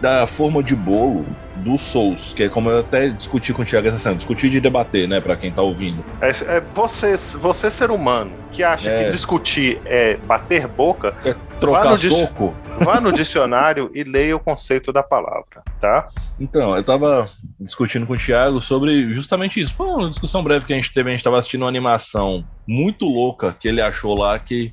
da 0.00 0.26
forma 0.26 0.62
de 0.62 0.74
bolo 0.74 1.26
do 1.60 1.78
Souls, 1.78 2.32
que 2.32 2.44
é 2.44 2.48
como 2.48 2.70
eu 2.70 2.80
até 2.80 3.08
discuti 3.08 3.52
com 3.52 3.62
o 3.62 3.64
Thiago 3.64 3.88
essa 3.88 3.98
semana, 3.98 4.18
discutir 4.18 4.50
de 4.50 4.60
debater, 4.60 5.06
né, 5.08 5.20
pra 5.20 5.36
quem 5.36 5.52
tá 5.52 5.62
ouvindo. 5.62 6.04
É, 6.20 6.30
é 6.56 6.60
você, 6.74 7.16
você 7.16 7.70
ser 7.70 7.90
humano 7.90 8.32
que 8.50 8.62
acha 8.62 8.90
É. 8.90 9.04
que 9.04 9.10
discutir 9.10 9.80
é 9.84 10.16
bater 10.16 10.66
boca, 10.66 11.14
trocar 11.60 11.90
Vá 11.90 11.96
soco. 11.96 12.54
Vá 12.80 13.00
no 13.00 13.12
dicionário 13.12 13.90
e 13.94 14.02
leia 14.02 14.34
o 14.34 14.40
conceito 14.40 14.92
da 14.92 15.02
palavra, 15.02 15.62
tá? 15.80 16.08
Então, 16.38 16.74
eu 16.74 16.82
tava 16.82 17.26
discutindo 17.60 18.06
com 18.06 18.14
o 18.14 18.16
Thiago 18.16 18.60
sobre 18.60 19.14
justamente 19.14 19.60
isso. 19.60 19.74
Foi 19.74 19.86
uma 19.86 20.10
discussão 20.10 20.42
breve 20.42 20.64
que 20.64 20.72
a 20.72 20.76
gente 20.76 20.92
teve, 20.92 21.10
a 21.10 21.12
gente 21.12 21.22
tava 21.24 21.38
assistindo 21.38 21.62
uma 21.62 21.68
animação 21.68 22.44
muito 22.66 23.04
louca 23.06 23.56
que 23.58 23.68
ele 23.68 23.80
achou 23.80 24.16
lá 24.16 24.38
que 24.38 24.72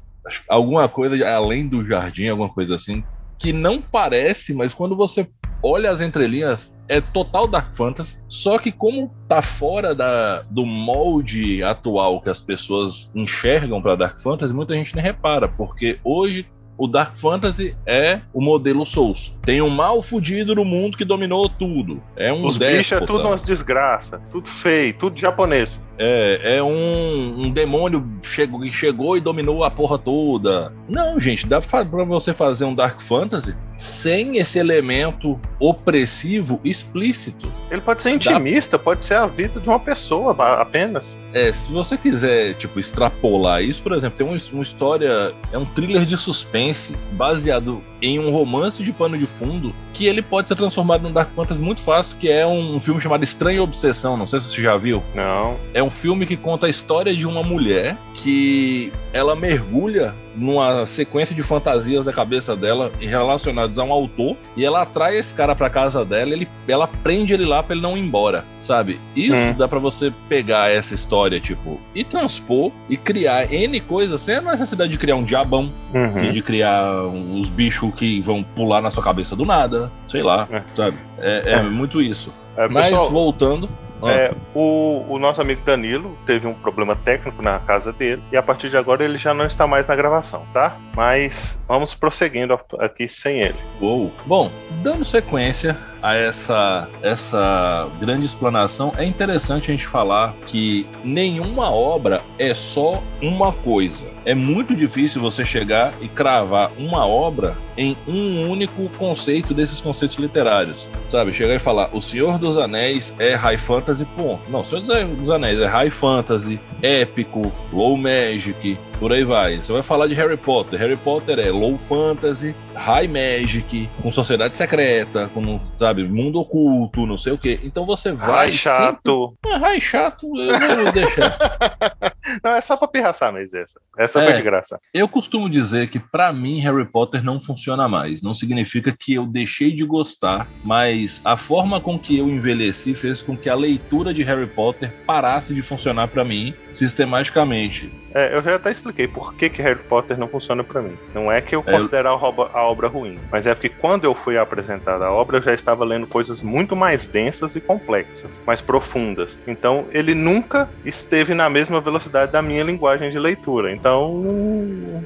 alguma 0.50 0.88
coisa 0.90 1.28
além 1.30 1.68
do 1.68 1.86
jardim, 1.86 2.28
alguma 2.28 2.50
coisa 2.50 2.76
assim, 2.76 3.04
que 3.40 3.54
não 3.54 3.82
parece, 3.82 4.54
mas 4.54 4.74
quando 4.74 4.96
você 4.96 5.28
olha 5.62 5.90
as 5.90 6.02
entrelinhas, 6.02 6.76
é 6.88 7.02
total 7.02 7.48
Dark 7.48 7.76
Fantasy, 7.76 8.18
só 8.28 8.58
que 8.58 8.72
como 8.72 9.14
tá 9.28 9.42
fora 9.42 9.94
da, 9.94 10.42
do 10.50 10.66
molde 10.66 11.62
atual 11.64 12.22
que 12.22 12.30
as 12.30 12.40
pessoas 12.40 13.12
enxergam 13.14 13.82
para 13.82 13.96
Dark 13.96 14.20
Fantasy, 14.20 14.54
muita 14.54 14.74
gente 14.74 14.96
nem 14.96 15.04
repara, 15.04 15.48
porque 15.48 16.00
hoje 16.04 16.48
o 16.78 16.88
Dark 16.88 17.18
Fantasy 17.18 17.76
é 17.86 18.22
o 18.32 18.40
modelo 18.40 18.86
Souls. 18.86 19.38
Tem 19.44 19.62
um 19.62 19.70
mal 19.70 20.02
fudido 20.02 20.54
no 20.54 20.64
mundo 20.64 20.96
que 20.96 21.04
dominou 21.04 21.50
tudo. 21.50 22.02
É 22.16 22.32
um 22.32 22.46
Os 22.46 22.56
bichos 22.58 22.92
é 22.92 23.00
tudo 23.00 23.28
umas 23.28 23.42
desgraças, 23.42 24.22
tudo 24.30 24.48
feio, 24.48 24.94
tudo 24.94 25.20
japonês. 25.20 25.82
É, 25.98 26.58
é 26.58 26.64
um, 26.64 27.46
um 27.46 27.52
demônio 27.52 28.08
chegou, 28.22 28.60
que 28.60 28.72
chegou 28.72 29.18
e 29.18 29.22
dominou 29.22 29.64
a 29.64 29.72
porra 29.72 29.98
toda. 29.98 30.72
Não, 30.88 31.20
gente, 31.20 31.48
dá 31.48 31.60
pra, 31.60 31.84
pra 31.84 32.04
você 32.04 32.34
fazer 32.34 32.66
um 32.66 32.76
Dark 32.76 33.02
Fantasy 33.02 33.56
sem 33.78 34.38
esse 34.38 34.58
elemento 34.58 35.40
opressivo 35.60 36.60
explícito. 36.64 37.52
Ele 37.70 37.82
pode 37.82 38.02
ser 38.02 38.10
intimista, 38.12 38.78
pode 38.78 39.04
ser 39.04 39.16
a 39.16 39.28
vida 39.28 39.60
de 39.60 39.70
uma 39.70 39.80
pessoa 39.80 40.36
apenas. 40.60 41.16
É, 41.34 41.52
se 41.52 41.72
você 41.72 41.98
quiser, 41.98 42.56
tipo, 42.56 42.80
extrapolar 42.80 43.62
isso, 43.62 43.82
por 43.82 43.94
exemplo, 43.94 44.18
tem 44.18 44.28
uma, 44.28 44.38
uma 44.52 44.64
história, 44.64 45.34
é 45.52 45.58
um 45.58 45.66
thriller 45.66 46.06
de 46.06 46.18
suspense 46.18 46.96
baseado 47.14 47.84
em 48.02 48.20
um 48.20 48.32
romance 48.32 48.84
de 48.84 48.92
pano 48.94 49.18
de 49.18 49.26
fundo 49.26 49.74
que 49.94 50.06
ele 50.06 50.22
pode 50.22 50.48
ser 50.48 50.56
transformado 50.56 51.02
num 51.02 51.12
Dark 51.12 51.32
Fantasy 51.36 51.62
muito 51.62 51.82
fácil, 51.82 52.18
que 52.18 52.30
é 52.30 52.46
um, 52.46 52.80
filme 52.80 53.02
chamado 53.02 53.24
Estranha 53.24 53.64
Obsessão, 53.64 54.16
não 54.16 54.28
sei 54.28 54.40
se 54.40 54.48
você 54.50 54.62
já 54.62 54.78
viu. 54.78 55.02
Não. 55.16 55.56
É 55.74 55.82
um 55.82 55.90
filme 55.90 56.26
que 56.26 56.38
conta 56.38 56.68
a 56.68 56.70
história 56.70 57.16
de 57.16 57.26
uma 57.26 57.42
mulher 57.42 57.98
que 58.14 58.92
ela 59.12 59.36
mergulha 59.36 60.14
numa 60.36 60.86
sequência 60.86 61.34
de 61.36 61.42
fantasias 61.42 62.06
da 62.06 62.14
cabeça 62.14 62.56
dela 62.56 62.92
relacionadas 63.00 63.80
a 63.80 63.84
um 63.84 63.92
autor 63.92 64.38
e 64.56 64.64
ela 64.64 64.84
atrai 64.84 65.18
esse 65.18 65.34
cara 65.34 65.56
pra 65.56 65.68
casa 65.68 66.06
dela, 66.06 66.32
ele, 66.32 66.48
ela 66.68 66.88
prende 66.88 67.34
ele 67.34 67.46
lá 67.46 67.64
pra 67.64 67.74
ele 67.76 67.82
não 67.82 67.98
ir 67.98 68.02
embora, 68.02 68.46
sabe? 68.60 69.00
Isso 69.16 69.34
Hum. 69.36 69.54
dá 69.58 69.68
pra 69.68 69.80
você 69.80 70.14
pegar 70.30 70.70
essa 70.72 70.94
história, 70.94 71.40
tipo, 71.40 71.80
e 71.96 72.04
transpor 72.04 72.72
e 72.88 72.96
criar 72.96 73.52
N 73.52 73.80
coisas 73.82 74.22
sem 74.22 74.36
a 74.36 74.42
necessidade 74.42 74.92
de 74.92 74.98
criar 75.00 75.16
um 75.16 75.24
diabão, 75.24 75.72
Uhum. 75.92 76.32
de 76.32 76.42
criar 76.44 76.86
uns 77.08 77.50
bichos 77.50 77.87
que 77.92 78.22
vão 78.22 78.44
pular 78.44 78.82
na 78.82 78.92
sua 78.92 79.04
cabeça 79.04 79.36
do 79.36 79.46
nada, 79.46 79.92
sei 80.08 80.24
lá, 80.24 80.48
É. 80.52 80.64
sabe? 80.74 80.98
É, 81.20 81.54
é 81.54 81.64
muito 81.64 82.02
isso. 82.02 82.32
É, 82.58 82.68
Mas 82.68 82.90
pessoal, 82.90 83.10
voltando. 83.12 83.70
ó, 84.02 84.10
é, 84.10 84.32
o, 84.54 85.06
o 85.08 85.20
nosso 85.20 85.42
amigo 85.42 85.62
Danilo 85.64 86.18
teve 86.26 86.48
um 86.48 86.54
problema 86.54 86.96
técnico 86.96 87.42
na 87.42 87.60
casa 87.60 87.94
dele 87.94 88.22
e 88.32 88.38
a 88.38 88.44
partir 88.44 88.70
de 88.70 88.78
agora 88.78 89.04
ele 89.04 89.18
já 89.18 89.34
não 89.34 89.46
está 89.46 89.68
mais 89.68 89.88
na 89.88 89.96
gravação, 89.96 90.46
tá? 90.54 90.78
Mas 90.96 91.60
vamos 91.68 91.94
prosseguindo 91.94 92.60
aqui 92.80 93.08
sem 93.08 93.42
ele. 93.42 93.58
Uou. 93.82 94.12
Bom, 94.26 94.52
dando 94.82 95.06
sequência 95.06 95.78
a 96.02 96.16
essa, 96.16 96.88
essa 97.02 97.90
grande 98.00 98.26
explanação, 98.26 98.94
é 98.98 99.04
interessante 99.04 99.70
a 99.70 99.74
gente 99.74 99.86
falar 99.86 100.34
que 100.46 100.88
nenhuma 101.04 101.70
obra 101.70 102.22
é 102.40 102.54
só 102.54 103.04
uma 103.22 103.52
coisa. 103.52 104.08
É 104.24 104.34
muito 104.34 104.76
difícil 104.76 105.22
você 105.22 105.44
chegar 105.44 105.94
e 106.00 106.08
cravar 106.08 106.72
uma 106.78 107.06
obra 107.06 107.58
em 107.76 107.98
um 108.08 108.50
único 108.50 108.88
conceito 108.98 109.54
desses 109.54 109.82
conceitos 109.82 110.18
literários. 110.18 110.90
Sabe? 111.08 111.34
Chegar 111.34 111.56
e 111.56 111.60
falar: 111.60 111.90
O 111.92 112.02
Senhor 112.02 112.38
dos 112.38 112.47
Anéis 112.56 113.14
é 113.18 113.34
high 113.34 113.58
fantasy, 113.58 114.06
ponto. 114.16 114.40
Não, 114.50 114.64
Senhor 114.64 114.84
dos 115.16 115.30
Anéis 115.32 115.60
é 115.60 115.66
high 115.66 115.90
fantasy, 115.90 116.60
épico, 116.84 117.52
low 117.74 117.98
magic, 117.98 118.78
por 119.00 119.12
aí 119.12 119.24
vai. 119.24 119.58
Você 119.58 119.74
vai 119.74 119.82
falar 119.82 120.06
de 120.08 120.14
Harry 120.14 120.38
Potter. 120.38 120.80
Harry 120.80 120.96
Potter 120.98 121.40
é 121.40 121.50
low 121.50 121.78
fantasy, 121.80 122.56
high 122.76 123.08
magic, 123.08 123.90
com 124.04 124.12
sociedade 124.12 124.56
secreta, 124.56 125.30
com, 125.34 125.60
sabe, 125.80 126.04
mundo 126.08 126.40
oculto, 126.40 127.06
não 127.08 127.18
sei 127.18 127.34
o 127.34 127.38
quê. 127.40 127.60
Então 127.64 127.86
você 127.86 128.12
vai. 128.12 128.46
Ai, 128.46 128.52
chato. 128.52 129.36
sempre- 129.44 129.58
Ah, 129.58 129.68
Ai, 129.70 129.82
chato, 129.82 130.28
eu 130.40 130.84
vou 130.84 130.92
deixar. 130.94 131.38
Não, 132.44 132.52
é 132.56 132.62
só 132.62 132.76
pra 132.78 132.88
pirraçar, 132.88 133.32
mas 133.32 133.54
essa. 133.54 133.80
Essa 133.98 134.22
É. 134.22 134.26
foi 134.26 134.34
de 134.34 134.42
graça. 134.42 134.80
Eu 134.94 135.08
costumo 135.08 135.50
dizer 135.50 135.90
que 135.90 136.00
pra 136.00 136.32
mim 136.34 136.60
Harry 136.60 136.86
Potter 136.86 137.24
não 137.24 137.40
funciona 137.40 137.88
mais. 137.88 138.22
Não 138.22 138.34
significa 138.34 138.96
que 138.98 139.14
eu 139.14 139.26
deixei 139.26 139.72
de 139.72 139.86
gostar, 139.86 140.48
mas 140.64 141.22
a 141.24 141.38
forma 141.38 141.80
com 141.80 141.98
que 141.98 142.18
eu 142.18 142.28
envelheci 142.30 142.94
fez 142.94 143.22
com 143.22 143.38
que 143.38 143.50
a 143.50 143.56
leitura 143.56 144.14
de 144.14 144.24
Harry 144.24 144.48
Potter 144.48 144.92
parasse 145.06 145.54
de 145.54 145.62
funcionar 145.62 146.08
pra 146.10 146.24
mim 146.24 146.54
sistematicamente. 146.78 147.92
É, 148.14 148.36
eu 148.36 148.42
já 148.42 148.56
até 148.56 148.72
expliquei 148.72 149.08
por 149.08 149.34
que, 149.36 149.50
que 149.50 149.62
Harry 149.62 149.80
Potter 149.80 150.18
não 150.18 150.28
funciona 150.28 150.64
pra 150.64 150.82
mim. 150.82 150.98
Não 151.14 151.32
é 151.32 151.42
que 151.42 151.56
eu 151.56 151.64
É, 151.66 151.72
eu- 151.72 151.78
a, 152.08 152.64
obra, 152.66 152.88
ruim, 152.88 153.20
mas 153.32 153.46
é 153.46 153.54
porque 153.54 153.70
quando 153.70 154.06
eu 154.06 154.16
fui 154.16 154.38
apresentar 154.38 155.02
a 155.02 155.12
obra, 155.12 155.38
eu 155.38 155.44
já 155.44 155.54
estava 155.54 155.84
lendo 155.86 156.08
coisas 156.08 156.42
muito 156.42 156.76
mais 156.76 157.06
densas 157.06 157.56
e 157.56 157.62
complexas, 157.62 158.42
mais 158.46 158.62
profundas. 158.62 159.38
Então, 159.48 159.88
ele 159.92 160.14
nunca 160.16 160.70
esteve 160.86 161.34
na 161.34 161.50
mesma 161.50 161.80
velocidade 161.82 162.32
da 162.32 162.42
minha 162.42 162.64
linguagem 162.64 163.12
de 163.12 163.20
leitura. 163.20 163.72
Então, 163.74 164.18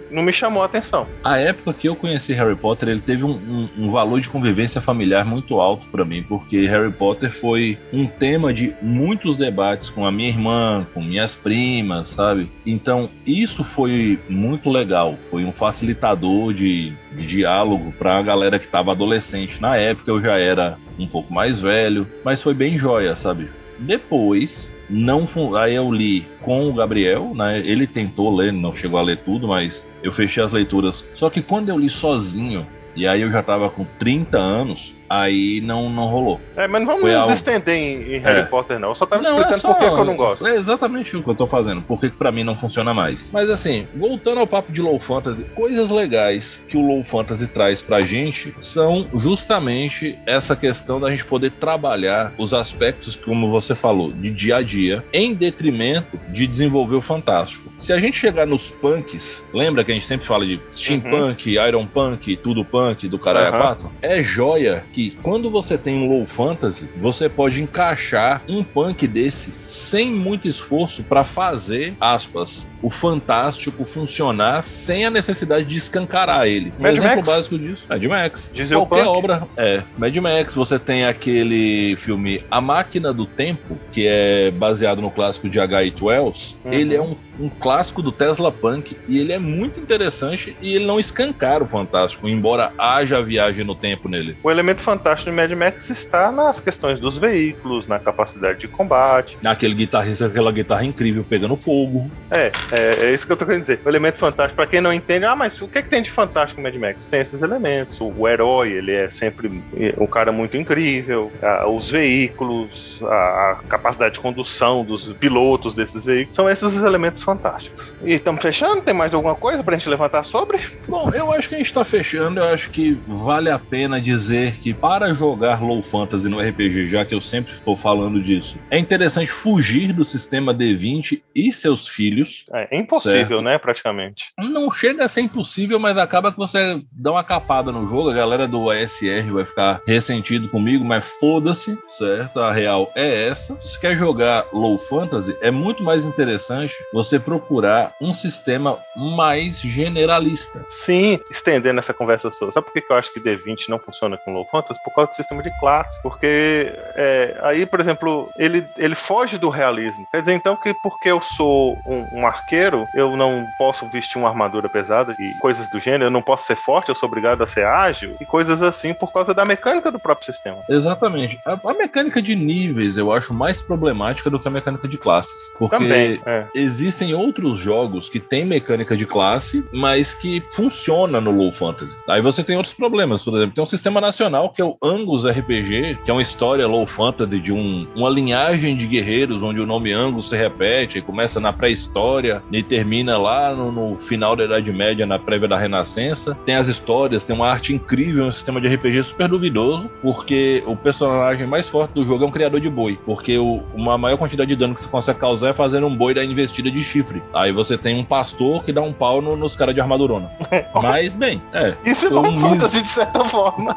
não- 0.10 0.22
me 0.24 0.32
chamou 0.32 0.62
a 0.62 0.66
atenção. 0.68 1.08
A 1.24 1.38
época 1.40 1.74
que 1.74 1.90
eu 1.90 1.96
conheci 1.96 2.32
Harry 2.34 2.56
Potter, 2.56 2.90
ele 2.90 3.02
teve 3.02 3.24
um, 3.26 3.32
um- 3.32 3.70
um 3.86 3.92
valor 3.92 4.20
de 4.22 4.30
convivência 4.30 4.80
familiar 4.80 5.26
muito 5.26 5.60
alto 5.60 5.88
pra 5.92 6.06
mim, 6.06 6.24
porque 6.24 6.66
Harry 6.68 6.92
Potter 6.92 7.32
foi 7.32 7.78
um 7.92 8.06
tema 8.06 8.54
de 8.54 8.76
muitos 8.82 9.36
debates 9.36 9.90
com 9.90 10.06
a 10.06 10.12
minha 10.12 10.30
irmã, 10.30 10.86
com 10.94 11.02
minhas 11.02 11.36
primas, 11.36 11.61
sabe? 12.06 12.52
Então, 12.66 13.10
isso 13.26 13.64
foi 13.64 14.20
muito 14.30 14.70
legal. 14.70 15.18
Foi 15.30 15.46
um 15.46 15.52
facilitador 15.52 16.54
de, 16.54 16.94
de 17.12 17.28
diálogo 17.28 17.94
pra 17.98 18.22
galera 18.22 18.60
que 18.60 18.68
tava 18.68 18.92
adolescente. 18.92 19.62
Na 19.62 19.76
época 19.76 20.12
eu 20.12 20.22
já 20.22 20.38
era 20.38 20.78
um 20.98 21.08
pouco 21.08 21.34
mais 21.34 21.62
velho, 21.62 22.08
mas 22.24 22.42
foi 22.42 22.54
bem 22.54 22.78
joia, 22.78 23.16
sabe? 23.16 23.50
Depois, 23.80 24.72
não 24.90 25.28
aí 25.58 25.74
eu 25.76 25.92
li 25.92 26.28
com 26.42 26.70
o 26.70 26.74
Gabriel, 26.74 27.34
né? 27.34 27.60
Ele 27.60 27.88
tentou 27.88 28.36
ler, 28.36 28.54
não 28.54 28.76
chegou 28.76 29.00
a 29.00 29.04
ler 29.04 29.18
tudo, 29.18 29.48
mas 29.48 29.90
eu 30.04 30.12
fechei 30.12 30.44
as 30.44 30.52
leituras. 30.52 31.08
Só 31.16 31.30
que 31.30 31.42
quando 31.42 31.70
eu 31.70 31.80
li 31.80 31.90
sozinho, 31.90 32.68
e 32.96 33.08
aí 33.08 33.22
eu 33.22 33.32
já 33.32 33.42
tava 33.42 33.70
com 33.70 33.86
30 33.98 34.38
anos, 34.38 34.94
aí 35.12 35.62
não, 35.62 35.90
não 35.90 36.08
rolou. 36.08 36.40
É, 36.56 36.68
mas 36.68 36.82
não 36.82 36.88
vamos 36.88 37.02
Foi 37.02 37.12
nos 37.12 37.22
algo- 37.22 37.34
estender 37.34 37.76
em, 37.76 38.16
em 38.16 38.20
Harry 38.20 38.40
É. 38.42 38.44
Potter, 38.44 38.80
não. 38.80 38.90
Eu 38.90 38.96
só 38.96 39.06
tava 39.06 39.22
Não, 39.22 39.32
explicando 39.32 39.56
é 39.56 39.60
só- 39.60 39.74
por 39.74 39.80
que, 39.80 39.86
eu 39.86 40.06
não 40.06 40.16
gosto. 40.16 40.48
É 40.48 40.56
exatamente 40.56 41.18
o 41.18 41.24
que 41.24 41.30
eu 41.30 41.36
tô 41.36 41.48
fazendo. 41.48 41.82
Por 41.82 42.00
que 42.00 42.10
pra 42.10 42.32
mim 42.32 42.44
não 42.44 42.56
funciona 42.56 42.94
mais? 42.94 43.30
Mas 43.32 43.50
assim, 43.50 43.88
voltando 43.96 44.40
ao 44.40 44.48
papo 44.48 44.72
de 44.72 44.82
Low 44.82 45.00
Fantasy, 45.00 45.44
coisas 45.56 45.92
legais 45.92 46.64
que 46.70 46.78
o 46.78 46.86
Low 46.88 47.04
Fantasy 47.04 47.48
traz 47.48 47.82
pra 47.82 48.02
gente 48.02 48.54
são 48.60 49.08
justamente 49.46 50.18
essa 50.26 50.56
questão 50.56 51.00
da 51.00 51.10
gente 51.10 51.26
poder 51.26 51.52
trabalhar 51.52 52.32
os 52.38 52.54
aspectos, 52.54 53.16
como 53.16 53.50
você 53.50 53.74
falou, 53.76 54.12
de 54.12 54.30
dia 54.32 54.58
a 54.58 54.62
dia, 54.62 55.04
em 55.12 55.34
detrimento 55.34 56.20
de 56.30 56.46
desenvolver 56.48 56.96
o 56.96 57.02
fantástico. 57.02 57.72
Se 57.76 57.92
a 57.92 57.98
gente 57.98 58.18
chegar 58.18 58.46
nos 58.46 58.70
punks, 58.70 59.44
lembra 59.54 59.84
que 59.84 59.92
a 59.92 59.94
gente 59.94 60.06
sempre 60.06 60.26
fala 60.26 60.46
de 60.46 60.60
steampunk, 60.72 61.54
iron 61.56 61.86
punk, 61.88 62.36
tudo 62.38 62.64
punk, 62.64 63.08
do 63.08 63.18
caralho 63.18 63.48
Aham. 63.50 63.58
quatro? 63.62 63.92
É 64.02 64.22
joia 64.22 64.84
que 64.94 65.01
quando 65.10 65.50
você 65.50 65.78
tem 65.78 65.98
um 65.98 66.08
low 66.08 66.28
fantasy, 66.28 66.88
você 66.98 67.28
pode 67.28 67.62
encaixar 67.62 68.44
um 68.48 68.64
punk 68.64 69.08
desse 69.08 69.52
sem 69.52 70.12
muito 70.12 70.48
esforço 70.48 71.04
pra 71.04 71.24
fazer, 71.24 71.96
aspas, 72.00 72.68
o 72.82 72.90
fantástico 72.90 73.86
funcionar 73.86 74.64
sem 74.64 75.06
a 75.06 75.10
necessidade 75.10 75.66
de 75.66 75.78
escancarar 75.78 76.48
ele. 76.48 76.74
Um 76.80 76.84
Mad 76.84 76.98
exemplo 76.98 77.16
Max? 77.18 77.30
básico 77.30 77.60
disso, 77.60 77.86
Mad 77.88 78.04
Max. 78.04 78.52
Diesel 78.54 78.86
Qualquer 78.86 79.06
Punk? 79.06 79.18
obra 79.18 79.48
é. 79.56 79.84
Mad 79.98 80.16
Max, 80.18 80.54
você 80.54 80.80
tem 80.80 81.06
aquele 81.06 81.96
filme 81.98 82.44
A 82.50 82.60
Máquina 82.60 83.14
do 83.14 83.26
Tempo, 83.26 83.78
que 83.92 84.08
é 84.08 84.52
baseado 84.52 85.02
no 85.02 85.12
clássico 85.12 85.50
de 85.50 85.60
H.H. 85.60 86.04
Wells. 86.04 86.56
Uhum. 86.66 86.72
Ele 86.72 86.96
é 86.96 87.02
um, 87.02 87.16
um 87.40 87.50
clássico 87.50 88.02
do 88.02 88.12
Tesla 88.12 88.52
Punk 88.52 88.98
e 89.08 89.20
ele 89.20 89.34
é 89.34 89.40
muito 89.40 89.80
interessante 89.80 90.56
e 90.62 90.76
ele 90.76 90.86
não 90.86 91.00
escancara 91.00 91.64
o 91.64 91.68
fantástico, 91.68 92.28
embora 92.28 92.74
haja 92.78 93.22
viagem 93.22 93.64
no 93.64 93.76
tempo 93.76 94.10
nele. 94.10 94.38
O 94.44 94.50
elemento 94.50 94.82
fantástico 94.82 95.30
de 95.30 95.36
Mad 95.36 95.52
Max 95.52 95.90
está 95.90 96.32
nas 96.32 96.60
questões 96.60 97.00
dos 97.00 97.18
veículos, 97.18 97.88
na 97.88 98.00
capacidade 98.00 98.60
de 98.60 98.68
combate. 98.68 99.38
Aquele 99.46 99.74
guitarrista 99.74 100.26
aquela 100.26 100.52
guitarra 100.52 100.84
incrível 100.84 101.24
pegando 101.28 101.56
fogo. 101.56 102.10
É, 102.30 102.52
É, 102.72 103.06
é 103.06 103.14
isso 103.14 103.26
que 103.26 103.34
eu 103.34 103.38
tô 103.38 103.46
querendo 103.46 103.62
dizer. 103.62 103.80
O 103.84 103.90
elemento 103.90 104.18
fantástico, 104.18 104.56
pra 104.56 104.68
quem 104.68 104.82
não 104.82 104.94
entende, 104.94 105.26
ah, 105.26 105.36
mas 105.36 105.62
o 105.62 105.68
que, 105.68 105.80
é 105.80 105.82
que 105.82 105.90
tem 105.90 106.02
de 106.02 106.12
fantástico 106.12 106.62
no 106.62 106.68
Mad 106.68 106.76
Max? 106.80 107.06
Tem 107.06 107.22
esses 107.22 107.42
elementos. 107.42 108.00
O, 108.00 108.14
o 108.18 108.28
herói, 108.28 108.72
ele 108.72 108.94
é 108.94 109.10
sempre 109.10 109.62
um 109.98 110.08
cara 110.08 110.32
muito 110.32 110.58
incrível. 110.58 111.32
A, 111.42 111.68
os 111.68 111.92
veículos, 111.92 113.02
a, 113.04 113.52
a, 113.52 113.56
capacidade 113.68 114.16
de 114.16 114.20
condução 114.20 114.84
dos 114.84 115.12
pilotos 115.14 115.74
desses 115.74 116.06
veículos. 116.06 116.36
São 116.36 116.50
esses 116.50 116.76
os 116.76 116.84
elementos 116.84 117.24
fantásticos. 117.24 117.94
E 118.04 118.14
estamos 118.14 118.42
fechando? 118.42 118.82
Tem 118.82 118.94
mais 118.94 119.14
alguma 119.14 119.36
coisa 119.36 119.64
pra 119.64 119.78
gente 119.78 119.90
levantar 119.90 120.24
sobre? 120.24 120.60
Bom, 120.88 121.12
eu 121.14 121.32
acho 121.32 121.50
que 121.50 121.56
a 121.56 121.58
gente 121.58 121.74
tá 121.74 121.84
fechando. 121.84 122.40
Eu 122.40 122.46
acho 122.46 122.70
que 122.70 122.98
vale 123.08 123.50
a 123.50 123.60
pena 123.60 124.00
dizer 124.00 124.58
que 124.58 124.74
para 124.74 125.14
jogar 125.14 125.62
Low 125.62 125.84
Fantasy 125.84 126.30
no 126.30 126.40
RPG, 126.40 126.90
já 126.90 127.06
que 127.06 127.14
eu 127.14 127.22
sempre 127.22 127.54
estou 127.54 127.78
falando 127.78 128.22
disso, 128.22 128.58
é 128.70 128.78
interessante 128.78 129.32
fugir 129.32 129.94
do 129.94 130.06
sistema 130.06 130.54
D20 130.54 131.22
e 131.36 131.52
seus 131.52 131.88
filhos. 131.88 132.46
É, 132.54 132.61
impossível, 132.72 133.38
certo? 133.38 133.42
né? 133.42 133.58
Praticamente. 133.58 134.32
Não 134.38 134.72
chega 134.72 135.06
a 135.06 135.08
ser 135.08 135.22
impossível, 135.22 135.80
mas 135.80 135.98
acaba 135.98 136.32
que 136.32 136.38
você 136.38 136.82
dá 136.92 137.12
uma 137.12 137.24
capada 137.24 137.72
no 137.72 137.88
jogo. 137.88 138.10
A 138.10 138.14
galera 138.14 138.48
do 138.48 138.70
ASR 138.70 139.32
vai 139.32 139.46
ficar 139.46 139.82
ressentido 139.88 140.50
comigo, 140.50 140.84
mas 140.84 141.06
foda-se, 141.20 141.78
certo? 141.90 142.40
A 142.40 142.52
real 142.52 142.92
é 142.96 143.28
essa. 143.28 143.60
Se 143.62 143.70
você 143.70 143.80
quer 143.80 143.96
jogar 143.96 144.46
Low 144.52 144.78
Fantasy, 144.78 145.36
é 145.42 145.52
muito 145.52 145.84
mais 145.84 146.06
interessante 146.06 146.74
você 146.94 147.20
procurar 147.20 147.94
um 148.02 148.14
sistema 148.14 148.80
mais 148.96 149.60
generalista. 149.60 150.64
Sim, 150.68 151.20
estendendo 151.30 151.80
essa 151.80 151.94
conversa 151.94 152.32
sua. 152.32 152.52
Sabe 152.52 152.68
por 152.68 152.74
que 152.74 152.92
eu 152.92 152.96
acho 152.96 153.14
que 153.14 153.20
D20 153.20 153.70
não 153.70 153.80
funciona 153.80 154.18
com 154.18 154.34
Low 154.34 154.46
Fantasy? 154.46 154.80
Por 154.84 154.94
causa 154.94 155.12
do 155.12 155.16
sistema 155.16 155.44
de 155.44 155.52
classe. 155.60 156.02
Porque 156.02 156.74
é, 156.96 157.38
aí, 157.42 157.66
por 157.66 157.80
exemplo, 157.80 158.30
ele, 158.38 158.66
ele 158.78 158.96
foge 158.96 159.38
do 159.38 159.50
realismo. 159.50 160.08
Quer 160.12 160.22
dizer, 160.22 160.34
então, 160.34 160.56
que 160.56 160.74
porque 160.82 161.10
eu 161.10 161.22
sou 161.22 161.78
um, 161.86 162.20
um 162.20 162.28
arqueiro, 162.28 162.51
eu 162.56 163.16
não 163.16 163.46
posso 163.58 163.88
vestir 163.88 164.18
uma 164.18 164.30
armadura 164.30 164.70
pesada 164.70 165.16
e 165.18 165.34
coisas 165.40 165.70
do 165.70 165.80
gênero, 165.80 166.06
eu 166.06 166.12
não 166.12 166.22
posso 166.22 166.46
ser 166.46 166.56
forte, 166.56 166.90
eu 166.90 166.96
sou 166.96 167.08
obrigado 167.08 167.42
a 167.42 167.48
ser 167.48 167.66
ágil 167.66 168.16
e 168.20 168.26
coisas 168.26 168.62
assim 168.62 168.94
por 168.94 169.12
causa 169.12 169.34
da 169.34 169.46
mecânica 169.46 169.92
do 169.92 170.00
próprio 170.00 170.26
sistema. 170.26 170.58
Exatamente. 170.70 171.40
A, 171.46 171.60
a 171.64 171.74
mecânica 171.74 172.22
de 172.22 172.36
níveis 172.36 172.98
eu 172.98 173.12
acho 173.12 173.34
mais 173.34 173.62
problemática 173.62 174.30
do 174.30 174.40
que 174.40 174.48
a 174.48 174.52
mecânica 174.52 174.88
de 174.88 174.98
classes. 174.98 175.52
Porque 175.58 175.78
Também, 175.78 176.22
é. 176.26 176.46
existem 176.56 177.14
outros 177.14 177.58
jogos 177.58 178.10
que 178.10 178.20
têm 178.20 178.46
mecânica 178.46 178.96
de 178.96 179.06
classe, 179.06 179.64
mas 179.72 180.14
que 180.14 180.44
funciona 180.52 181.22
no 181.22 181.32
Low 181.32 181.52
Fantasy. 181.52 181.98
Aí 182.08 182.22
você 182.22 182.44
tem 182.44 182.56
outros 182.56 182.74
problemas, 182.74 183.24
por 183.24 183.36
exemplo, 183.36 183.56
tem 183.56 183.64
um 183.64 183.68
sistema 183.68 184.02
nacional 184.02 184.50
que 184.50 184.62
é 184.62 184.66
o 184.66 184.78
Angus 184.82 185.26
RPG, 185.26 186.00
que 186.04 186.12
é 186.12 186.14
uma 186.14 186.22
história 186.22 186.68
Low 186.68 186.86
Fantasy 186.86 187.40
de 187.40 187.54
um, 187.54 187.88
uma 187.96 188.10
linhagem 188.10 188.76
de 188.76 188.88
guerreiros 188.88 189.42
onde 189.42 189.62
o 189.62 189.66
nome 189.66 189.92
Angus 189.92 190.30
se 190.30 190.36
repete 190.36 190.98
e 190.98 191.02
começa 191.02 191.40
na 191.40 191.54
pré-história 191.54 192.41
e 192.52 192.64
termina 192.64 193.18
lá 193.18 193.54
no, 193.56 193.72
no, 193.72 193.98
final 193.98 194.36
da 194.36 194.46
Idade 194.46 194.72
Média, 194.72 195.06
na 195.06 195.20
prévia 195.20 195.48
da 195.48 195.58
Renascença. 195.58 196.38
Tem 196.46 196.56
as 196.56 196.68
histórias, 196.68 197.24
tem 197.24 197.36
uma 197.36 197.48
arte 197.48 197.74
incrível, 197.74 198.26
um 198.26 198.32
sistema 198.32 198.60
de 198.60 198.68
RPG 198.68 199.04
super 199.04 199.28
duvidoso, 199.28 199.90
porque 200.02 200.64
o 200.66 200.76
personagem 200.76 201.46
mais 201.46 201.70
forte 201.70 201.92
do 201.94 202.06
jogo 202.06 202.24
é 202.24 202.28
um 202.28 202.32
criador 202.32 202.60
de 202.60 202.70
boi, 202.70 203.00
porque 203.06 203.38
o, 203.38 203.62
uma 203.74 203.98
maior 203.98 204.18
quantidade 204.18 204.50
de 204.50 204.56
dano 204.56 204.76
que 204.76 204.82
você 204.82 204.88
consegue 204.88 205.20
causar 205.20 205.50
é 205.50 205.54
fazendo 205.54 205.88
um 205.88 205.96
boi 205.96 206.14
da 206.14 206.24
investida 206.24 206.70
de 206.70 206.82
chifre. 206.82 207.22
Aí 207.34 207.52
você 207.52 207.78
tem 207.78 207.98
um 207.98 208.04
pastor 208.04 208.64
que 208.64 208.72
dá 208.72 208.82
um 208.82 208.94
pau 208.94 209.22
no, 209.22 209.36
nos 209.36 209.56
caras 209.56 209.76
de 209.76 209.82
armadurona. 209.82 210.30
Mas, 210.82 211.16
bem, 211.16 211.42
é. 211.54 211.74
Isso 211.86 212.08
é 212.08 212.20
um 212.20 212.40
fantasy 212.40 212.82
de 212.82 212.88
certa 212.88 213.24
forma. 213.26 213.76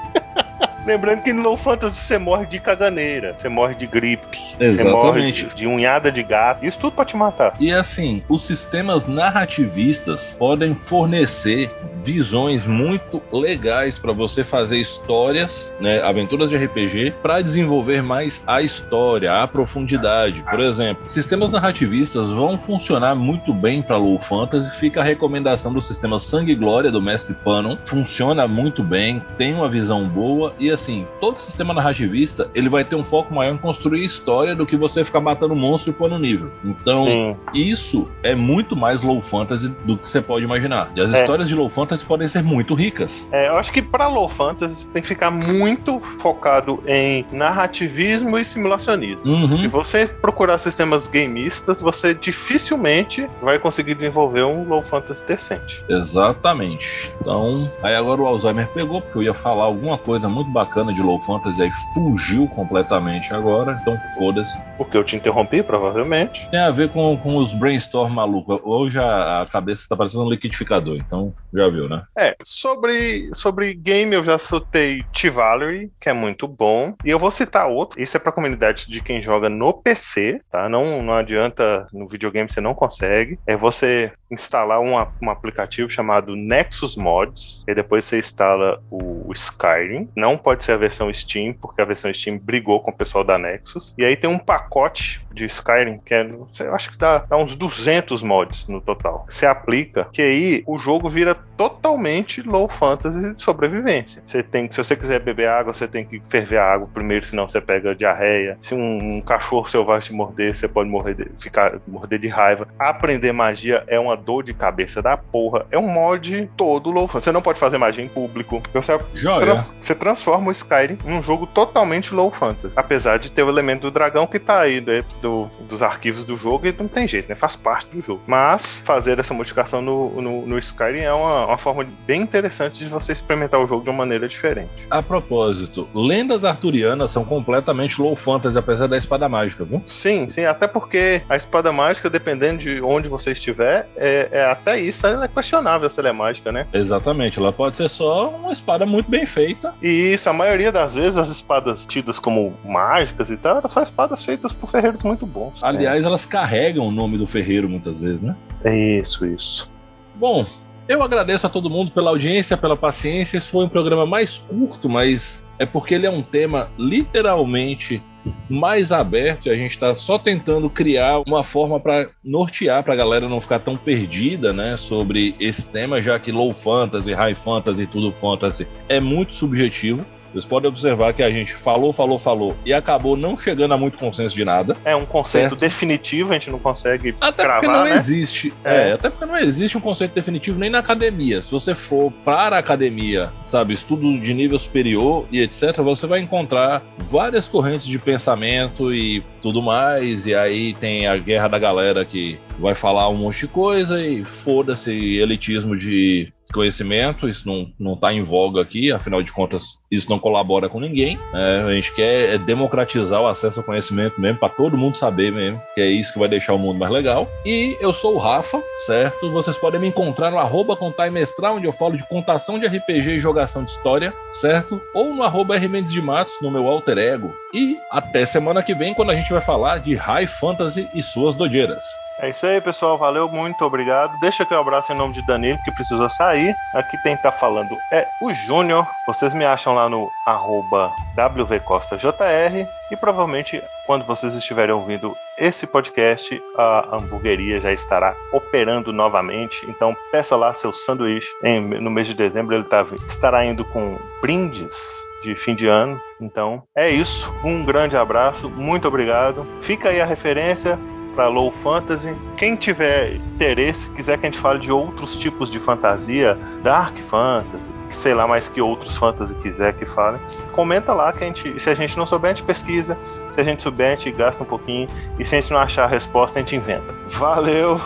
Lembrando 0.86 1.22
que 1.22 1.32
no 1.32 1.42
Low 1.42 1.56
Fantasy 1.56 1.96
você 1.96 2.18
morre 2.18 2.46
de 2.46 2.58
caganeira, 2.58 3.34
você 3.38 3.48
morre 3.48 3.74
de 3.74 3.86
gripe, 3.86 4.38
Exatamente. 4.60 4.76
você 4.76 4.84
morre 4.84 5.32
de, 5.32 5.54
de 5.54 5.66
unhada 5.66 6.12
de 6.12 6.22
gato, 6.22 6.64
isso 6.64 6.78
tudo 6.78 6.92
pode 6.92 7.10
te 7.10 7.16
matar. 7.16 7.54
E 7.58 7.72
assim, 7.72 8.22
os 8.28 8.42
sistemas 8.42 9.06
narrativistas 9.06 10.34
podem 10.38 10.74
fornecer 10.74 11.70
visões 12.02 12.66
muito 12.66 13.22
legais 13.32 13.98
para 13.98 14.12
você 14.12 14.44
fazer 14.44 14.78
histórias, 14.78 15.74
né, 15.80 16.02
aventuras 16.02 16.50
de 16.50 16.56
RPG, 16.56 17.14
para 17.22 17.40
desenvolver 17.40 18.02
mais 18.02 18.42
a 18.46 18.60
história, 18.60 19.42
a 19.42 19.48
profundidade. 19.48 20.42
Por 20.42 20.60
exemplo, 20.60 21.08
sistemas 21.08 21.50
narrativistas 21.50 22.28
vão 22.30 22.58
funcionar 22.58 23.14
muito 23.14 23.54
bem 23.54 23.80
para 23.80 23.96
Low 23.96 24.18
Fantasy. 24.20 24.78
Fica 24.78 25.00
a 25.00 25.04
recomendação 25.04 25.72
do 25.72 25.80
sistema 25.80 26.20
Sangue 26.20 26.52
e 26.52 26.54
Glória 26.54 26.92
do 26.92 27.00
Mestre 27.00 27.34
Panon, 27.34 27.76
funciona 27.84 28.46
muito 28.46 28.82
bem, 28.82 29.22
tem 29.38 29.54
uma 29.54 29.68
visão 29.68 30.04
boa 30.04 30.54
e 30.58 30.73
assim, 30.74 31.06
todo 31.20 31.38
sistema 31.38 31.72
narrativista, 31.72 32.50
ele 32.54 32.68
vai 32.68 32.84
ter 32.84 32.96
um 32.96 33.04
foco 33.04 33.34
maior 33.34 33.54
em 33.54 33.58
construir 33.58 34.04
história 34.04 34.54
do 34.54 34.66
que 34.66 34.76
você 34.76 35.04
ficar 35.04 35.20
matando 35.20 35.54
monstro 35.54 35.90
e 35.90 35.94
pôr 35.94 36.10
no 36.10 36.18
nível. 36.18 36.50
Então, 36.64 37.06
Sim. 37.06 37.36
isso 37.54 38.08
é 38.22 38.34
muito 38.34 38.76
mais 38.76 39.02
low 39.02 39.20
fantasy 39.20 39.68
do 39.84 39.96
que 39.96 40.08
você 40.08 40.20
pode 40.20 40.44
imaginar. 40.44 40.90
E 40.94 41.00
as 41.00 41.12
é. 41.12 41.20
histórias 41.20 41.48
de 41.48 41.54
low 41.54 41.70
fantasy 41.70 42.04
podem 42.04 42.28
ser 42.28 42.42
muito 42.42 42.74
ricas. 42.74 43.26
É, 43.32 43.48
eu 43.48 43.56
acho 43.56 43.72
que 43.72 43.80
para 43.80 44.08
low 44.08 44.28
fantasy 44.28 44.86
tem 44.88 45.00
que 45.00 45.08
ficar 45.08 45.30
muito 45.30 45.98
focado 45.98 46.82
em 46.86 47.24
narrativismo 47.32 48.38
e 48.38 48.44
simulacionismo. 48.44 49.30
Uhum. 49.30 49.56
Se 49.56 49.66
você 49.68 50.06
procurar 50.06 50.58
sistemas 50.58 51.06
gameistas, 51.06 51.80
você 51.80 52.14
dificilmente 52.14 53.28
vai 53.40 53.58
conseguir 53.58 53.94
desenvolver 53.94 54.44
um 54.44 54.68
low 54.68 54.82
fantasy 54.82 55.24
decente. 55.24 55.82
Exatamente. 55.88 57.10
Então, 57.20 57.70
aí 57.82 57.94
agora 57.94 58.20
o 58.20 58.26
Alzheimer 58.26 58.68
pegou, 58.68 59.00
porque 59.00 59.18
eu 59.18 59.22
ia 59.22 59.34
falar 59.34 59.64
alguma 59.64 59.96
coisa 59.96 60.28
muito 60.28 60.50
bacana 60.50 60.63
bacana 60.64 60.94
de 60.94 61.02
Low 61.02 61.20
Fantasy 61.20 61.62
aí 61.62 61.70
fugiu 61.92 62.48
completamente 62.48 63.34
agora, 63.34 63.78
então 63.80 63.98
foda-se. 64.16 64.58
Porque 64.78 64.96
eu 64.96 65.04
te 65.04 65.14
interrompi, 65.14 65.62
provavelmente. 65.62 66.48
Tem 66.50 66.60
a 66.60 66.70
ver 66.70 66.88
com, 66.88 67.16
com 67.18 67.36
os 67.36 67.52
brainstorm 67.52 68.12
malucos. 68.14 68.60
Hoje 68.64 68.98
a, 68.98 69.42
a 69.42 69.46
cabeça 69.46 69.84
tá 69.88 69.96
parecendo 69.96 70.24
um 70.24 70.30
liquidificador, 70.30 70.96
então 70.96 71.34
já 71.52 71.68
viu, 71.68 71.88
né? 71.88 72.02
É, 72.18 72.34
sobre, 72.42 73.30
sobre 73.34 73.74
game 73.74 74.14
eu 74.14 74.24
já 74.24 74.38
soltei 74.38 75.04
T-Valerie, 75.12 75.92
que 76.00 76.08
é 76.08 76.12
muito 76.12 76.48
bom. 76.48 76.94
E 77.04 77.10
eu 77.10 77.18
vou 77.18 77.30
citar 77.30 77.68
outro. 77.68 78.00
Isso 78.00 78.16
é 78.16 78.20
pra 78.20 78.32
comunidade 78.32 78.86
de 78.88 79.00
quem 79.00 79.20
joga 79.20 79.48
no 79.48 79.72
PC, 79.72 80.40
tá? 80.50 80.68
Não, 80.68 81.02
não 81.02 81.14
adianta 81.14 81.86
no 81.92 82.08
videogame 82.08 82.50
você 82.50 82.60
não 82.60 82.74
consegue. 82.74 83.38
É 83.46 83.56
você 83.56 84.12
instalar 84.30 84.80
um, 84.80 84.94
um 85.22 85.30
aplicativo 85.30 85.88
chamado 85.88 86.34
Nexus 86.34 86.96
Mods, 86.96 87.64
e 87.68 87.74
depois 87.74 88.04
você 88.04 88.18
instala 88.18 88.80
o, 88.90 89.28
o 89.28 89.32
Skyrim. 89.32 90.08
Não 90.16 90.36
pode 90.36 90.53
ser 90.62 90.72
a 90.72 90.76
versão 90.76 91.12
Steam, 91.12 91.52
porque 91.54 91.82
a 91.82 91.84
versão 91.84 92.12
Steam 92.14 92.38
brigou 92.38 92.80
com 92.80 92.92
o 92.92 92.96
pessoal 92.96 93.24
da 93.24 93.36
Nexus. 93.36 93.94
E 93.98 94.04
aí 94.04 94.16
tem 94.16 94.30
um 94.30 94.38
pacote 94.38 95.26
de 95.32 95.46
Skyrim 95.46 95.98
que 95.98 96.14
é, 96.14 96.30
eu 96.60 96.74
acho 96.74 96.92
que 96.92 96.98
dá, 96.98 97.18
dá 97.18 97.36
uns 97.36 97.56
200 97.56 98.22
mods 98.22 98.68
no 98.68 98.80
total. 98.80 99.26
Você 99.28 99.46
aplica, 99.46 100.06
que 100.12 100.22
aí 100.22 100.62
o 100.66 100.78
jogo 100.78 101.08
vira 101.08 101.34
totalmente 101.56 102.42
low 102.42 102.68
fantasy 102.68 103.34
de 103.34 103.42
sobrevivência. 103.42 104.22
Você 104.24 104.42
tem, 104.42 104.70
se 104.70 104.78
você 104.78 104.94
quiser 104.94 105.20
beber 105.20 105.48
água, 105.48 105.72
você 105.72 105.88
tem 105.88 106.04
que 106.04 106.22
ferver 106.28 106.58
a 106.58 106.72
água 106.72 106.88
primeiro, 106.92 107.24
senão 107.24 107.48
você 107.48 107.60
pega 107.60 107.94
diarreia. 107.94 108.56
Se 108.60 108.74
um, 108.74 109.16
um 109.16 109.20
cachorro 109.20 109.66
selvagem 109.66 110.04
te 110.04 110.12
morder, 110.12 110.54
você 110.54 110.68
pode 110.68 110.88
morrer 110.88 111.14
de, 111.14 111.30
ficar 111.38 111.80
morder 111.86 112.18
de 112.18 112.28
raiva. 112.28 112.68
Aprender 112.78 113.32
magia 113.32 113.82
é 113.86 113.98
uma 113.98 114.16
dor 114.16 114.42
de 114.42 114.52
cabeça 114.52 115.00
da 115.00 115.16
porra. 115.16 115.66
É 115.70 115.78
um 115.78 115.88
mod 115.88 116.48
todo 116.56 116.90
low 116.90 117.08
fantasy. 117.08 117.24
Você 117.24 117.32
não 117.32 117.42
pode 117.42 117.58
fazer 117.58 117.78
magia 117.78 118.04
em 118.04 118.08
público. 118.08 118.62
Você, 118.72 118.98
trans, 119.40 119.66
você 119.80 119.94
transforma 119.94 120.43
o 120.50 120.52
Skyrim 120.52 120.98
um 121.04 121.22
jogo 121.22 121.46
totalmente 121.46 122.14
low 122.14 122.30
fantasy. 122.30 122.72
Apesar 122.76 123.18
de 123.18 123.30
ter 123.30 123.42
o 123.42 123.48
elemento 123.48 123.82
do 123.82 123.90
dragão 123.90 124.26
que 124.26 124.38
tá 124.38 124.60
aí 124.60 124.80
dentro 124.80 125.16
do, 125.20 125.50
dos 125.68 125.82
arquivos 125.82 126.24
do 126.24 126.36
jogo 126.36 126.66
e 126.66 126.72
não 126.72 126.88
tem 126.88 127.06
jeito, 127.06 127.28
né? 127.28 127.34
Faz 127.34 127.56
parte 127.56 127.88
do 127.94 128.02
jogo. 128.02 128.22
Mas 128.26 128.78
fazer 128.84 129.18
essa 129.18 129.34
modificação 129.34 129.80
no, 129.82 130.20
no, 130.20 130.46
no 130.46 130.58
Skyrim 130.58 131.00
é 131.00 131.12
uma, 131.12 131.46
uma 131.46 131.58
forma 131.58 131.86
bem 132.06 132.22
interessante 132.22 132.78
de 132.78 132.88
você 132.88 133.12
experimentar 133.12 133.60
o 133.60 133.66
jogo 133.66 133.84
de 133.84 133.90
uma 133.90 133.98
maneira 133.98 134.28
diferente. 134.28 134.86
A 134.90 135.02
propósito, 135.02 135.88
lendas 135.94 136.44
arturianas 136.44 137.10
são 137.10 137.24
completamente 137.24 138.00
low 138.00 138.16
fantasy, 138.16 138.58
apesar 138.58 138.86
da 138.86 138.96
espada 138.96 139.28
mágica, 139.28 139.64
viu? 139.64 139.82
Sim, 139.86 140.28
sim. 140.28 140.44
Até 140.44 140.66
porque 140.66 141.22
a 141.28 141.36
espada 141.36 141.72
mágica, 141.72 142.08
dependendo 142.10 142.58
de 142.58 142.80
onde 142.80 143.08
você 143.08 143.32
estiver, 143.32 143.88
é, 143.96 144.28
é 144.30 144.44
até 144.44 144.78
isso 144.78 145.06
ela 145.06 145.24
é 145.24 145.28
questionável 145.28 145.88
se 145.88 146.00
ela 146.00 146.08
é 146.08 146.12
mágica, 146.12 146.52
né? 146.52 146.66
Exatamente. 146.72 147.38
Ela 147.38 147.52
pode 147.52 147.76
ser 147.76 147.88
só 147.88 148.30
uma 148.30 148.52
espada 148.52 148.86
muito 148.86 149.10
bem 149.10 149.26
feita. 149.26 149.74
E 149.82 150.16
isso, 150.24 150.30
a 150.30 150.32
maioria 150.32 150.72
das 150.72 150.94
vezes, 150.94 151.18
as 151.18 151.28
espadas 151.28 151.84
tidas 151.84 152.18
como 152.18 152.54
mágicas 152.64 153.30
e 153.30 153.36
tal, 153.36 153.58
eram 153.58 153.68
só 153.68 153.82
espadas 153.82 154.24
feitas 154.24 154.52
por 154.52 154.70
ferreiros 154.70 155.02
muito 155.02 155.26
bons. 155.26 155.62
Aliás, 155.62 156.02
é. 156.02 156.06
elas 156.06 156.24
carregam 156.24 156.86
o 156.86 156.90
nome 156.90 157.18
do 157.18 157.26
ferreiro 157.26 157.68
muitas 157.68 158.00
vezes, 158.00 158.22
né? 158.22 158.34
É 158.64 158.74
isso, 158.98 159.26
isso. 159.26 159.70
Bom, 160.14 160.46
eu 160.88 161.02
agradeço 161.02 161.46
a 161.46 161.50
todo 161.50 161.68
mundo 161.68 161.90
pela 161.90 162.10
audiência, 162.10 162.56
pela 162.56 162.76
paciência. 162.76 163.36
Esse 163.36 163.48
foi 163.48 163.64
um 163.66 163.68
programa 163.68 164.06
mais 164.06 164.38
curto, 164.38 164.88
mas 164.88 165.44
é 165.58 165.66
porque 165.66 165.94
ele 165.94 166.06
é 166.06 166.10
um 166.10 166.22
tema 166.22 166.70
literalmente 166.78 168.02
mais 168.48 168.90
aberto 168.90 169.46
e 169.46 169.50
a 169.50 169.54
gente 169.54 169.72
está 169.72 169.94
só 169.94 170.18
tentando 170.18 170.70
criar 170.70 171.20
uma 171.26 171.44
forma 171.44 171.78
para 171.78 172.08
nortear 172.24 172.82
para 172.82 172.94
a 172.94 172.96
galera 172.96 173.28
não 173.28 173.40
ficar 173.40 173.58
tão 173.58 173.76
perdida, 173.76 174.52
né, 174.52 174.78
sobre 174.78 175.34
esse 175.38 175.66
tema, 175.66 176.00
já 176.00 176.18
que 176.18 176.32
low 176.32 176.54
fantasy, 176.54 177.12
high 177.12 177.34
fantasy, 177.34 177.86
tudo 177.86 178.10
fantasy 178.12 178.66
é 178.88 178.98
muito 179.00 179.34
subjetivo. 179.34 180.04
Vocês 180.34 180.44
podem 180.44 180.68
observar 180.68 181.14
que 181.14 181.22
a 181.22 181.30
gente 181.30 181.54
falou, 181.54 181.92
falou, 181.92 182.18
falou 182.18 182.56
e 182.66 182.72
acabou 182.72 183.16
não 183.16 183.38
chegando 183.38 183.72
a 183.72 183.78
muito 183.78 183.96
consenso 183.96 184.34
de 184.34 184.44
nada. 184.44 184.76
É 184.84 184.96
um 184.96 185.06
conceito 185.06 185.50
Certo. 185.50 185.56
definitivo, 185.60 186.30
a 186.30 186.34
gente 186.34 186.50
não 186.50 186.58
consegue 186.58 187.14
Até 187.20 187.44
cravar, 187.44 187.60
porque 187.60 187.78
não 187.78 187.84
né? 187.84 187.96
existe. 187.96 188.52
É. 188.64 188.90
É. 188.90 188.92
até 188.94 189.08
porque 189.08 189.24
não 189.24 189.38
existe 189.38 189.78
um 189.78 189.80
conceito 189.80 190.12
definitivo 190.12 190.58
nem 190.58 190.68
na 190.68 190.80
academia. 190.80 191.40
Se 191.40 191.52
você 191.52 191.72
for 191.72 192.10
para 192.24 192.56
a 192.56 192.58
academia, 192.58 193.30
sabe, 193.46 193.74
estudo 193.74 194.18
de 194.18 194.34
nível 194.34 194.58
superior 194.58 195.24
e 195.30 195.40
etc., 195.40 195.76
você 195.78 196.06
vai 196.08 196.18
encontrar 196.18 196.82
várias 196.98 197.46
correntes 197.46 197.86
de 197.86 197.98
pensamento 198.00 198.92
e 198.92 199.22
tudo 199.40 199.62
mais. 199.62 200.26
E 200.26 200.34
aí 200.34 200.74
tem 200.74 201.06
a 201.06 201.16
guerra 201.16 201.46
da 201.46 201.58
galera 201.60 202.04
que 202.04 202.40
vai 202.58 202.74
falar 202.74 203.08
um 203.08 203.14
monte 203.16 203.40
de 203.40 203.48
coisa 203.48 204.04
e 204.04 204.24
foda-se 204.24 204.90
elitismo 204.92 205.76
de 205.76 206.32
conhecimento, 206.54 207.28
isso 207.28 207.46
não, 207.46 207.70
não 207.78 207.96
tá 207.96 208.12
em 208.12 208.22
voga 208.22 208.62
aqui, 208.62 208.92
afinal 208.92 209.22
de 209.22 209.32
contas, 209.32 209.80
isso 209.90 210.08
não 210.08 210.18
colabora 210.18 210.68
com 210.68 210.80
ninguém. 210.80 211.18
né? 211.32 211.64
a 211.64 211.74
gente 211.74 211.92
quer 211.92 212.34
é 212.34 212.38
democratizar 212.38 213.20
o 213.20 213.26
acesso 213.26 213.60
ao 213.60 213.66
conhecimento 213.66 214.20
mesmo, 214.20 214.38
para 214.38 214.48
todo 214.48 214.76
mundo 214.76 214.96
saber 214.96 215.32
mesmo, 215.32 215.60
que 215.74 215.80
é 215.80 215.86
isso 215.86 216.12
que 216.12 216.18
vai 216.18 216.28
deixar 216.28 216.54
o 216.54 216.58
mundo 216.58 216.78
mais 216.78 216.92
legal. 216.92 217.28
E 217.44 217.76
eu 217.80 217.92
sou 217.92 218.14
o 218.14 218.18
Rafa, 218.18 218.62
certo? 218.86 219.30
Vocês 219.30 219.56
podem 219.58 219.80
me 219.80 219.88
encontrar 219.88 220.30
no 220.30 220.38
arroba 220.38 220.76
Contar 220.76 221.10
Mestrar, 221.10 221.52
onde 221.52 221.66
eu 221.66 221.72
falo 221.72 221.96
de 221.96 222.06
contação 222.08 222.58
de 222.58 222.66
RPG 222.66 223.12
e 223.12 223.20
jogação 223.20 223.64
de 223.64 223.70
história, 223.70 224.12
certo? 224.32 224.80
Ou 224.94 225.14
no 225.14 225.22
arroba 225.22 225.58
Mendes 225.58 225.92
de 225.92 226.00
Matos, 226.00 226.34
no 226.42 226.50
meu 226.50 226.66
alter 226.68 226.98
ego. 226.98 227.34
E 227.52 227.78
até 227.90 228.24
semana 228.24 228.62
que 228.62 228.74
vem, 228.74 228.94
quando 228.94 229.10
a 229.10 229.16
gente 229.16 229.32
vai 229.32 229.40
falar 229.40 229.78
de 229.78 229.94
High 229.94 230.26
Fantasy 230.26 230.88
e 230.94 231.02
suas 231.02 231.34
dodeiras. 231.34 231.84
É 232.20 232.30
isso 232.30 232.46
aí, 232.46 232.60
pessoal. 232.60 232.96
Valeu, 232.96 233.28
muito 233.28 233.64
obrigado. 233.64 234.16
Deixa 234.20 234.44
aqui 234.44 234.54
o 234.54 234.58
abraço 234.58 234.92
em 234.92 234.96
nome 234.96 235.12
de 235.14 235.26
Danilo, 235.26 235.58
que 235.64 235.72
precisou 235.72 236.08
sair. 236.08 236.54
Aqui 236.74 236.96
quem 237.02 237.16
tá 237.16 237.32
falando 237.32 237.76
é 237.92 238.06
o 238.22 238.32
Júnior. 238.32 238.86
Vocês 239.06 239.34
me 239.34 239.44
acham 239.44 239.74
lá 239.74 239.88
no 239.88 240.08
arroba 240.26 240.92
WVCostaJR. 241.16 242.68
E 242.90 242.96
provavelmente, 242.96 243.60
quando 243.86 244.04
vocês 244.04 244.34
estiverem 244.34 244.74
ouvindo 244.74 245.16
esse 245.38 245.66
podcast, 245.66 246.40
a 246.56 246.96
hamburgueria 246.96 247.60
já 247.60 247.72
estará 247.72 248.14
operando 248.32 248.92
novamente. 248.92 249.56
Então 249.68 249.94
peça 250.12 250.36
lá 250.36 250.54
seu 250.54 250.72
sanduíche. 250.72 251.28
Em- 251.42 251.80
no 251.80 251.90
mês 251.90 252.06
de 252.06 252.14
dezembro 252.14 252.54
ele 252.54 252.64
tá- 252.64 252.84
estará 253.08 253.44
indo 253.44 253.64
com 253.64 253.98
brindes 254.20 254.76
de 255.24 255.34
fim 255.34 255.54
de 255.56 255.66
ano. 255.66 255.98
Então 256.20 256.62
é 256.76 256.88
isso. 256.90 257.34
Um 257.42 257.64
grande 257.64 257.96
abraço, 257.96 258.48
muito 258.50 258.86
obrigado. 258.86 259.46
Fica 259.60 259.88
aí 259.88 260.00
a 260.00 260.04
referência 260.06 260.78
para 261.14 261.28
Low 261.28 261.50
Fantasy. 261.50 262.14
Quem 262.36 262.56
tiver 262.56 263.16
interesse, 263.16 263.90
quiser 263.90 264.18
que 264.18 264.26
a 264.26 264.30
gente 264.30 264.38
fale 264.38 264.60
de 264.60 264.72
outros 264.72 265.16
tipos 265.16 265.50
de 265.50 265.58
fantasia, 265.58 266.38
Dark 266.62 266.96
Fantasy, 267.04 267.64
sei 267.90 268.14
lá 268.14 268.26
mais 268.26 268.48
que 268.48 268.60
outros 268.60 268.96
fantasy 268.96 269.34
quiser 269.36 269.72
que 269.74 269.86
fale, 269.86 270.18
comenta 270.52 270.92
lá 270.92 271.12
que 271.12 271.22
a 271.22 271.26
gente, 271.26 271.58
se 271.60 271.70
a 271.70 271.74
gente 271.74 271.96
não 271.96 272.06
souber, 272.06 272.32
a 272.32 272.34
gente 272.34 272.44
pesquisa. 272.44 272.98
Se 273.32 273.40
a 273.40 273.44
gente 273.44 273.62
souber, 273.62 273.88
a 273.88 273.90
gente 273.90 274.10
gasta 274.12 274.42
um 274.42 274.46
pouquinho. 274.46 274.88
E 275.18 275.24
se 275.24 275.34
a 275.34 275.40
gente 275.40 275.52
não 275.52 275.60
achar 275.60 275.84
a 275.84 275.88
resposta, 275.88 276.38
a 276.38 276.42
gente 276.42 276.56
inventa. 276.56 276.94
Valeu, 277.10 277.80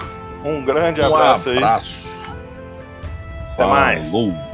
um 0.45 0.64
grande 0.64 1.01
Um 1.01 1.07
abraço 1.14 1.51
aí. 1.51 1.57
abraço. 1.57 2.18
Até 3.53 3.66
mais. 3.66 4.11
Falou. 4.11 4.47